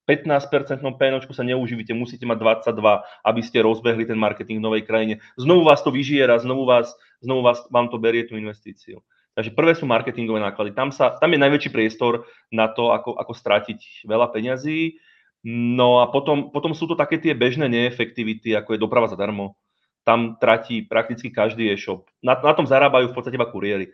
15-percentnom 0.03 0.99
PNOčku 0.99 1.31
sa 1.31 1.47
neuživíte, 1.47 1.95
musíte 1.95 2.27
mať 2.27 2.67
22, 2.71 2.75
aby 3.23 3.41
ste 3.43 3.63
rozbehli 3.63 4.03
ten 4.03 4.19
marketing 4.19 4.59
v 4.59 4.67
novej 4.67 4.83
krajine. 4.83 5.23
Znovu 5.39 5.63
vás 5.63 5.79
to 5.79 5.95
vyžiera, 5.95 6.35
znovu, 6.43 6.67
vás, 6.67 6.91
znovu 7.23 7.43
vás, 7.43 7.63
vám 7.71 7.87
to 7.87 7.95
berie 7.95 8.27
tú 8.27 8.35
investíciu. 8.35 8.99
Takže 9.33 9.55
prvé 9.55 9.73
sú 9.73 9.89
marketingové 9.89 10.43
náklady. 10.43 10.75
Tam, 10.75 10.93
sa, 10.93 11.15
tam 11.17 11.31
je 11.33 11.41
najväčší 11.41 11.71
priestor 11.73 12.27
na 12.53 12.69
to, 12.69 12.93
ako, 12.93 13.17
ako 13.17 13.33
stratiť 13.33 14.05
veľa 14.05 14.29
peňazí. 14.29 14.99
No 15.43 15.99
a 15.99 16.07
potom, 16.07 16.55
potom 16.55 16.71
sú 16.71 16.87
to 16.87 16.95
také 16.95 17.19
tie 17.19 17.35
bežné 17.35 17.67
neefektivity, 17.67 18.55
ako 18.55 18.73
je 18.73 18.83
doprava 18.83 19.11
zadarmo. 19.11 19.59
Tam 20.07 20.39
tratí 20.39 20.83
prakticky 20.83 21.31
každý 21.31 21.67
e-shop. 21.71 22.07
Na, 22.23 22.39
na 22.39 22.55
tom 22.55 22.63
zarábajú 22.63 23.11
v 23.11 23.15
podstate 23.15 23.35
iba 23.35 23.51
kuriéry. 23.51 23.91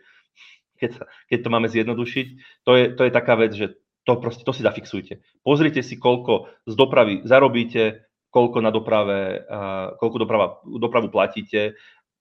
Keď, 0.78 1.02
keď 1.26 1.38
to 1.42 1.48
máme 1.50 1.66
zjednodušiť, 1.66 2.26
to 2.62 2.70
je, 2.78 2.84
to 2.94 3.02
je 3.02 3.12
taká 3.12 3.34
vec, 3.34 3.52
že 3.52 3.74
to, 4.06 4.16
proste, 4.16 4.46
to 4.46 4.54
si 4.54 4.62
zafixujte. 4.62 5.20
Pozrite 5.44 5.82
si, 5.82 5.98
koľko 5.98 6.48
z 6.64 6.74
dopravy 6.78 7.26
zarobíte, 7.26 8.08
koľko 8.30 8.58
na 8.62 8.70
doprave, 8.70 9.44
uh, 9.44 9.98
koľko 9.98 10.16
doprava, 10.22 10.46
dopravu 10.64 11.10
platíte 11.10 11.74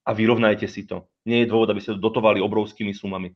a 0.03 0.11
vyrovnajte 0.11 0.65
si 0.65 0.89
to. 0.89 1.05
Nie 1.30 1.45
je 1.45 1.51
dôvod, 1.53 1.69
aby 1.69 1.80
ste 1.80 1.95
to 1.95 2.01
dotovali 2.01 2.41
obrovskými 2.41 2.91
sumami. 2.97 3.32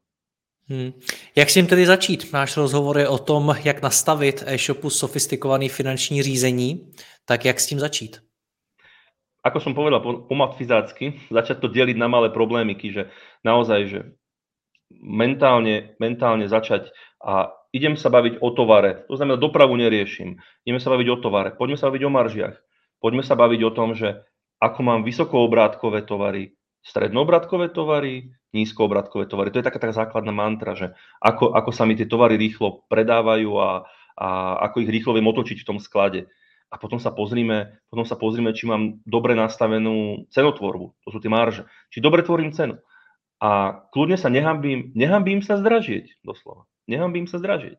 Hmm. 0.69 0.93
Jak 1.35 1.49
s 1.49 1.53
tím 1.53 1.67
tedy 1.67 1.85
začít? 1.85 2.33
Náš 2.33 2.57
rozhovor 2.57 2.97
je 2.97 3.07
o 3.07 3.17
tom, 3.17 3.55
jak 3.63 3.81
nastavit 3.81 4.43
e-shopu 4.47 4.89
sofistikovaný 4.89 5.69
finanční 5.69 6.23
řízení, 6.23 6.91
tak 7.25 7.45
jak 7.45 7.59
s 7.59 7.67
tím 7.67 7.79
začít? 7.79 8.19
Ako 9.43 9.59
som 9.59 9.75
povedal 9.75 9.99
po, 9.99 10.23
po 10.23 10.35
matfizácky, 10.39 11.19
začať 11.27 11.59
to 11.59 11.67
deliť 11.67 11.99
na 11.99 12.07
malé 12.07 12.31
problémiky, 12.31 12.95
že 12.95 13.11
naozaj, 13.43 13.79
že 13.91 13.99
mentálne, 15.03 15.99
mentálne 15.99 16.47
začať 16.47 16.87
a 17.19 17.51
idem 17.75 17.99
sa 17.99 18.07
baviť 18.07 18.39
o 18.39 18.55
tovare, 18.55 19.03
to 19.11 19.19
znamená 19.19 19.35
dopravu 19.35 19.75
neriešim, 19.75 20.39
ideme 20.63 20.79
sa 20.79 20.95
baviť 20.95 21.07
o 21.11 21.17
tovare, 21.19 21.51
poďme 21.59 21.75
sa 21.75 21.91
baviť 21.91 22.03
o 22.07 22.11
maržiach, 22.15 22.55
poďme 23.03 23.23
sa 23.27 23.35
baviť 23.35 23.61
o 23.67 23.71
tom, 23.75 23.99
že 23.99 24.23
ako 24.63 24.79
mám 24.79 25.03
vysokoobrátkové 25.03 26.07
tovary, 26.07 26.55
strednoobratkové 26.83 27.71
tovary, 27.71 28.35
nízkoobrátkové 28.51 29.25
tovary. 29.25 29.49
To 29.55 29.59
je 29.63 29.67
taká, 29.67 29.79
taká 29.79 29.95
základná 29.95 30.35
mantra, 30.35 30.75
že 30.75 30.91
ako, 31.23 31.55
ako 31.55 31.71
sa 31.71 31.87
mi 31.87 31.95
tie 31.95 32.05
tovary 32.05 32.35
rýchlo 32.35 32.85
predávajú 32.91 33.51
a, 33.57 33.87
a 34.19 34.27
ako 34.69 34.83
ich 34.83 34.91
rýchlo 34.91 35.15
viem 35.15 35.25
otočiť 35.25 35.63
v 35.63 35.67
tom 35.67 35.79
sklade. 35.79 36.27
A 36.73 36.75
potom 36.81 36.97
sa 36.97 37.13
pozrime, 37.13 37.79
potom 37.87 38.03
sa 38.03 38.17
pozrime, 38.17 38.49
či 38.51 38.65
mám 38.65 38.97
dobre 39.05 39.37
nastavenú 39.37 40.25
cenotvorbu. 40.33 41.05
To 41.05 41.09
sú 41.13 41.21
tie 41.21 41.29
marže. 41.29 41.69
Či 41.93 42.01
dobre 42.01 42.25
tvorím 42.25 42.49
cenu. 42.49 42.81
A 43.37 43.83
kľudne 43.93 44.17
sa 44.17 44.33
nehambím, 44.33 44.89
nehambím 44.97 45.45
sa 45.45 45.61
zdražieť, 45.61 46.23
doslova. 46.25 46.65
Nehambím 46.89 47.29
sa 47.29 47.37
zdražieť 47.37 47.77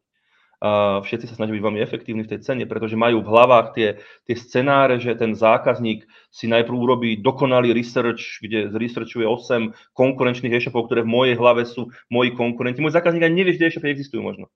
všetci 1.04 1.28
sa 1.28 1.36
snažia 1.36 1.60
byť 1.60 1.64
veľmi 1.64 1.80
efektívni 1.84 2.22
v 2.24 2.32
tej 2.32 2.40
cene, 2.40 2.64
pretože 2.64 2.96
majú 2.96 3.20
v 3.20 3.28
hlavách 3.28 3.66
tie, 3.76 3.88
tie 4.24 4.36
scenáre, 4.38 4.96
že 4.96 5.12
ten 5.12 5.36
zákazník 5.36 6.08
si 6.32 6.48
najprv 6.48 6.72
urobí 6.72 7.10
dokonalý 7.20 7.76
research, 7.76 8.40
kde 8.40 8.72
zresearchuje 8.72 9.28
8 9.28 9.76
konkurenčných 9.92 10.56
e-shopov, 10.56 10.88
ktoré 10.88 11.04
v 11.04 11.12
mojej 11.12 11.36
hlave 11.36 11.68
sú 11.68 11.92
moji 12.08 12.32
konkurenti. 12.32 12.80
Môj 12.80 12.96
zákazník 12.96 13.28
ani 13.28 13.44
nevie, 13.44 13.52
že 13.52 13.68
e-shopy 13.68 13.92
existujú 13.92 14.24
možno. 14.24 14.48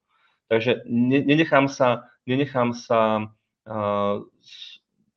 Takže 0.48 0.88
nenechám 0.88 1.68
sa, 1.68 2.09
nenechám 2.24 2.72
sa 2.72 3.28
uh, 3.68 4.24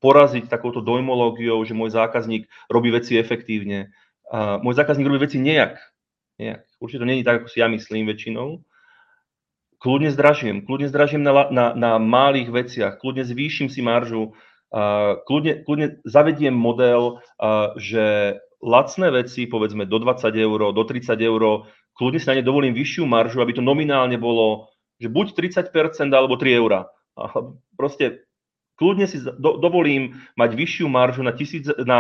poraziť 0.04 0.52
takouto 0.52 0.84
dojmológiou, 0.84 1.64
že 1.64 1.72
môj 1.72 1.96
zákazník 1.96 2.52
robí 2.68 2.92
veci 2.92 3.16
efektívne. 3.16 3.96
Uh, 4.28 4.60
môj 4.60 4.76
zákazník 4.76 5.08
robí 5.08 5.24
veci 5.24 5.40
nejak. 5.40 5.80
nejak. 6.36 6.68
Určite 6.84 7.00
to 7.00 7.08
je 7.08 7.24
tak, 7.24 7.38
ako 7.40 7.48
si 7.48 7.64
ja 7.64 7.72
myslím 7.72 8.12
väčšinou, 8.12 8.60
kľudne 9.82 10.14
zdražím, 10.14 10.64
kľudne 10.64 10.88
zdražím 10.88 11.26
na, 11.26 11.50
na, 11.50 11.66
na 11.74 11.92
malých 11.98 12.50
veciach, 12.54 12.94
kľudne 13.02 13.26
zvýšim 13.26 13.68
si 13.68 13.82
maržu, 13.82 14.38
uh, 14.72 15.18
kľudne, 15.26 15.66
kľudne 15.66 16.06
zavediem 16.06 16.54
model, 16.54 17.18
uh, 17.42 17.74
že 17.82 18.38
lacné 18.62 19.10
veci, 19.10 19.50
povedzme 19.50 19.90
do 19.90 19.98
20 19.98 20.30
eur, 20.38 20.60
do 20.72 20.84
30 20.86 21.18
eur, 21.18 21.66
kľudne 21.98 22.20
si 22.22 22.30
na 22.30 22.38
ne 22.38 22.46
dovolím 22.46 22.78
vyššiu 22.78 23.10
maržu, 23.10 23.42
aby 23.42 23.58
to 23.58 23.66
nominálne 23.66 24.16
bolo, 24.22 24.70
že 25.02 25.10
buď 25.10 25.34
30% 25.34 26.14
alebo 26.14 26.38
3 26.38 26.62
eur. 26.62 26.86
Proste 27.74 28.30
kľudne 28.78 29.10
si 29.10 29.18
do, 29.18 29.58
dovolím 29.58 30.22
mať 30.38 30.54
vyššiu 30.54 30.86
maržu 30.86 31.26
na, 31.26 31.34
tisíc, 31.34 31.66
na 31.82 32.00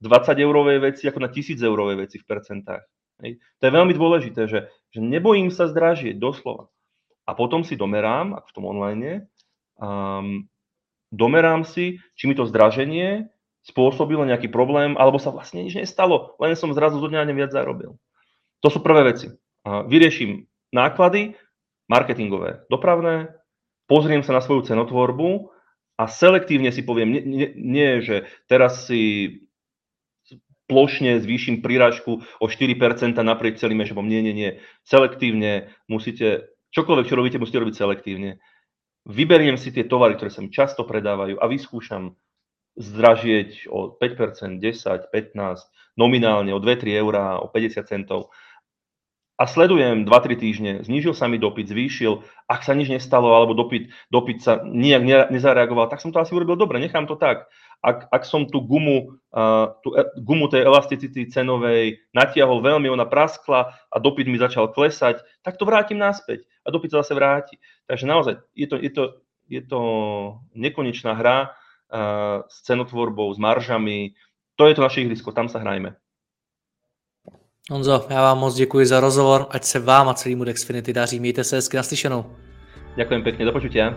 20 0.00 0.40
eurové 0.40 0.80
veci 0.80 1.04
ako 1.06 1.20
na 1.20 1.28
1000 1.28 1.60
eurové 1.60 2.08
veci 2.08 2.16
v 2.16 2.24
percentách. 2.24 2.82
Hej. 3.20 3.38
To 3.60 3.62
je 3.68 3.76
veľmi 3.76 3.94
dôležité, 3.94 4.48
že, 4.48 4.72
že 4.90 5.00
nebojím 5.04 5.52
sa 5.52 5.68
zdražieť, 5.68 6.16
doslova. 6.18 6.72
A 7.26 7.32
potom 7.38 7.62
si 7.62 7.78
domerám, 7.78 8.34
ak 8.34 8.50
v 8.50 8.54
tom 8.54 8.64
online, 8.66 9.30
um, 9.78 10.46
domerám 11.14 11.62
si, 11.62 12.02
či 12.18 12.26
mi 12.26 12.34
to 12.34 12.48
zdraženie 12.48 13.30
spôsobilo 13.62 14.26
nejaký 14.26 14.50
problém, 14.50 14.98
alebo 14.98 15.22
sa 15.22 15.30
vlastne 15.30 15.62
nič 15.62 15.78
nestalo, 15.78 16.34
len 16.42 16.58
som 16.58 16.74
zrazu 16.74 16.98
zo 16.98 17.06
dňa 17.06 17.30
viac 17.30 17.54
zarobil. 17.54 17.94
To 18.62 18.68
sú 18.70 18.82
prvé 18.82 19.14
veci. 19.14 19.30
Vyrieším 19.62 20.50
náklady, 20.74 21.38
marketingové, 21.86 22.66
dopravné, 22.66 23.30
pozriem 23.86 24.26
sa 24.26 24.34
na 24.34 24.42
svoju 24.42 24.66
cenotvorbu 24.66 25.54
a 25.94 26.10
selektívne 26.10 26.74
si 26.74 26.82
poviem, 26.82 27.14
nie, 27.14 27.48
nie, 27.54 27.90
že 28.02 28.26
teraz 28.50 28.90
si 28.90 29.30
plošne 30.66 31.20
zvýšim 31.20 31.60
príražku 31.60 32.24
o 32.40 32.46
4% 32.48 33.18
naprieč 33.20 33.60
celým 33.60 33.84
e-shopom. 33.84 34.08
Nie, 34.08 34.24
nie, 34.24 34.32
nie. 34.32 34.50
Selektívne 34.88 35.68
musíte, 35.84 36.51
čokoľvek, 36.72 37.06
čo 37.08 37.16
robíte, 37.16 37.38
musíte 37.38 37.60
robiť 37.60 37.76
selektívne. 37.76 38.40
Vyberiem 39.06 39.58
si 39.58 39.70
tie 39.74 39.84
tovary, 39.84 40.16
ktoré 40.16 40.30
sa 40.30 40.40
mi 40.40 40.50
často 40.50 40.86
predávajú 40.86 41.38
a 41.38 41.44
vyskúšam 41.46 42.14
zdražieť 42.78 43.68
o 43.68 43.92
5%, 43.92 44.58
10, 44.58 45.12
15, 45.12 45.98
nominálne 46.00 46.56
o 46.56 46.60
2-3 46.62 47.02
eurá, 47.02 47.36
o 47.42 47.50
50 47.50 47.84
centov. 47.84 48.32
A 49.36 49.44
sledujem 49.50 50.06
2-3 50.06 50.38
týždne, 50.38 50.72
znížil 50.86 51.18
sa 51.18 51.26
mi 51.26 51.36
dopyt, 51.36 51.66
zvýšil, 51.66 52.22
ak 52.46 52.62
sa 52.62 52.78
nič 52.78 52.88
nestalo, 52.88 53.34
alebo 53.34 53.58
dopyt, 53.58 53.90
dopyt 54.08 54.38
sa 54.38 54.62
nijak 54.62 55.02
nezareagoval, 55.34 55.90
tak 55.90 55.98
som 55.98 56.14
to 56.14 56.22
asi 56.22 56.30
urobil 56.32 56.54
dobre, 56.54 56.78
nechám 56.78 57.10
to 57.10 57.18
tak. 57.18 57.50
Ak, 57.82 58.06
ak 58.14 58.22
som 58.22 58.46
tú 58.46 58.62
gumu, 58.62 59.18
uh, 59.34 59.74
tú 59.82 59.90
e, 59.98 60.06
gumu 60.22 60.46
tej 60.46 60.62
elasticity 60.70 61.26
cenovej 61.26 61.98
natiahol 62.14 62.62
veľmi, 62.62 62.86
ona 62.86 63.02
praskla 63.02 63.74
a 63.90 63.96
dopyt 63.98 64.30
mi 64.30 64.38
začal 64.38 64.70
klesať, 64.70 65.18
tak 65.42 65.58
to 65.58 65.66
vrátim 65.66 65.98
naspäť 65.98 66.46
a 66.62 66.70
dopyt 66.70 66.94
sa 66.94 67.02
zase 67.02 67.18
vráti. 67.18 67.58
Takže 67.90 68.06
naozaj 68.06 68.34
je 68.54 68.66
to, 68.70 68.76
je 68.78 68.90
to, 68.94 69.02
je 69.50 69.62
to 69.66 69.80
nekonečná 70.54 71.18
hra, 71.18 71.50
s 72.48 72.62
cenotvorbou, 72.62 73.34
s 73.34 73.38
maržami. 73.38 74.14
To 74.56 74.66
je 74.66 74.74
to 74.74 74.82
naše 74.82 75.00
ihrisko, 75.00 75.32
tam 75.32 75.48
sa 75.48 75.58
hrajme. 75.58 75.96
Honzo, 77.70 78.06
já 78.10 78.22
vám 78.22 78.38
moc 78.38 78.54
děkuji 78.54 78.86
za 78.86 79.00
rozhovor, 79.00 79.46
ať 79.50 79.64
se 79.64 79.78
vám 79.78 80.08
a 80.08 80.14
celému 80.14 80.44
Dexfinity 80.44 80.92
daří. 80.92 81.20
Mějte 81.20 81.44
se 81.44 81.56
hezky 81.56 81.76
naslyšenou. 81.76 82.36
Ďakujem 82.96 83.22
pekne, 83.22 83.44
do 83.44 83.52
počutia. 83.52 83.96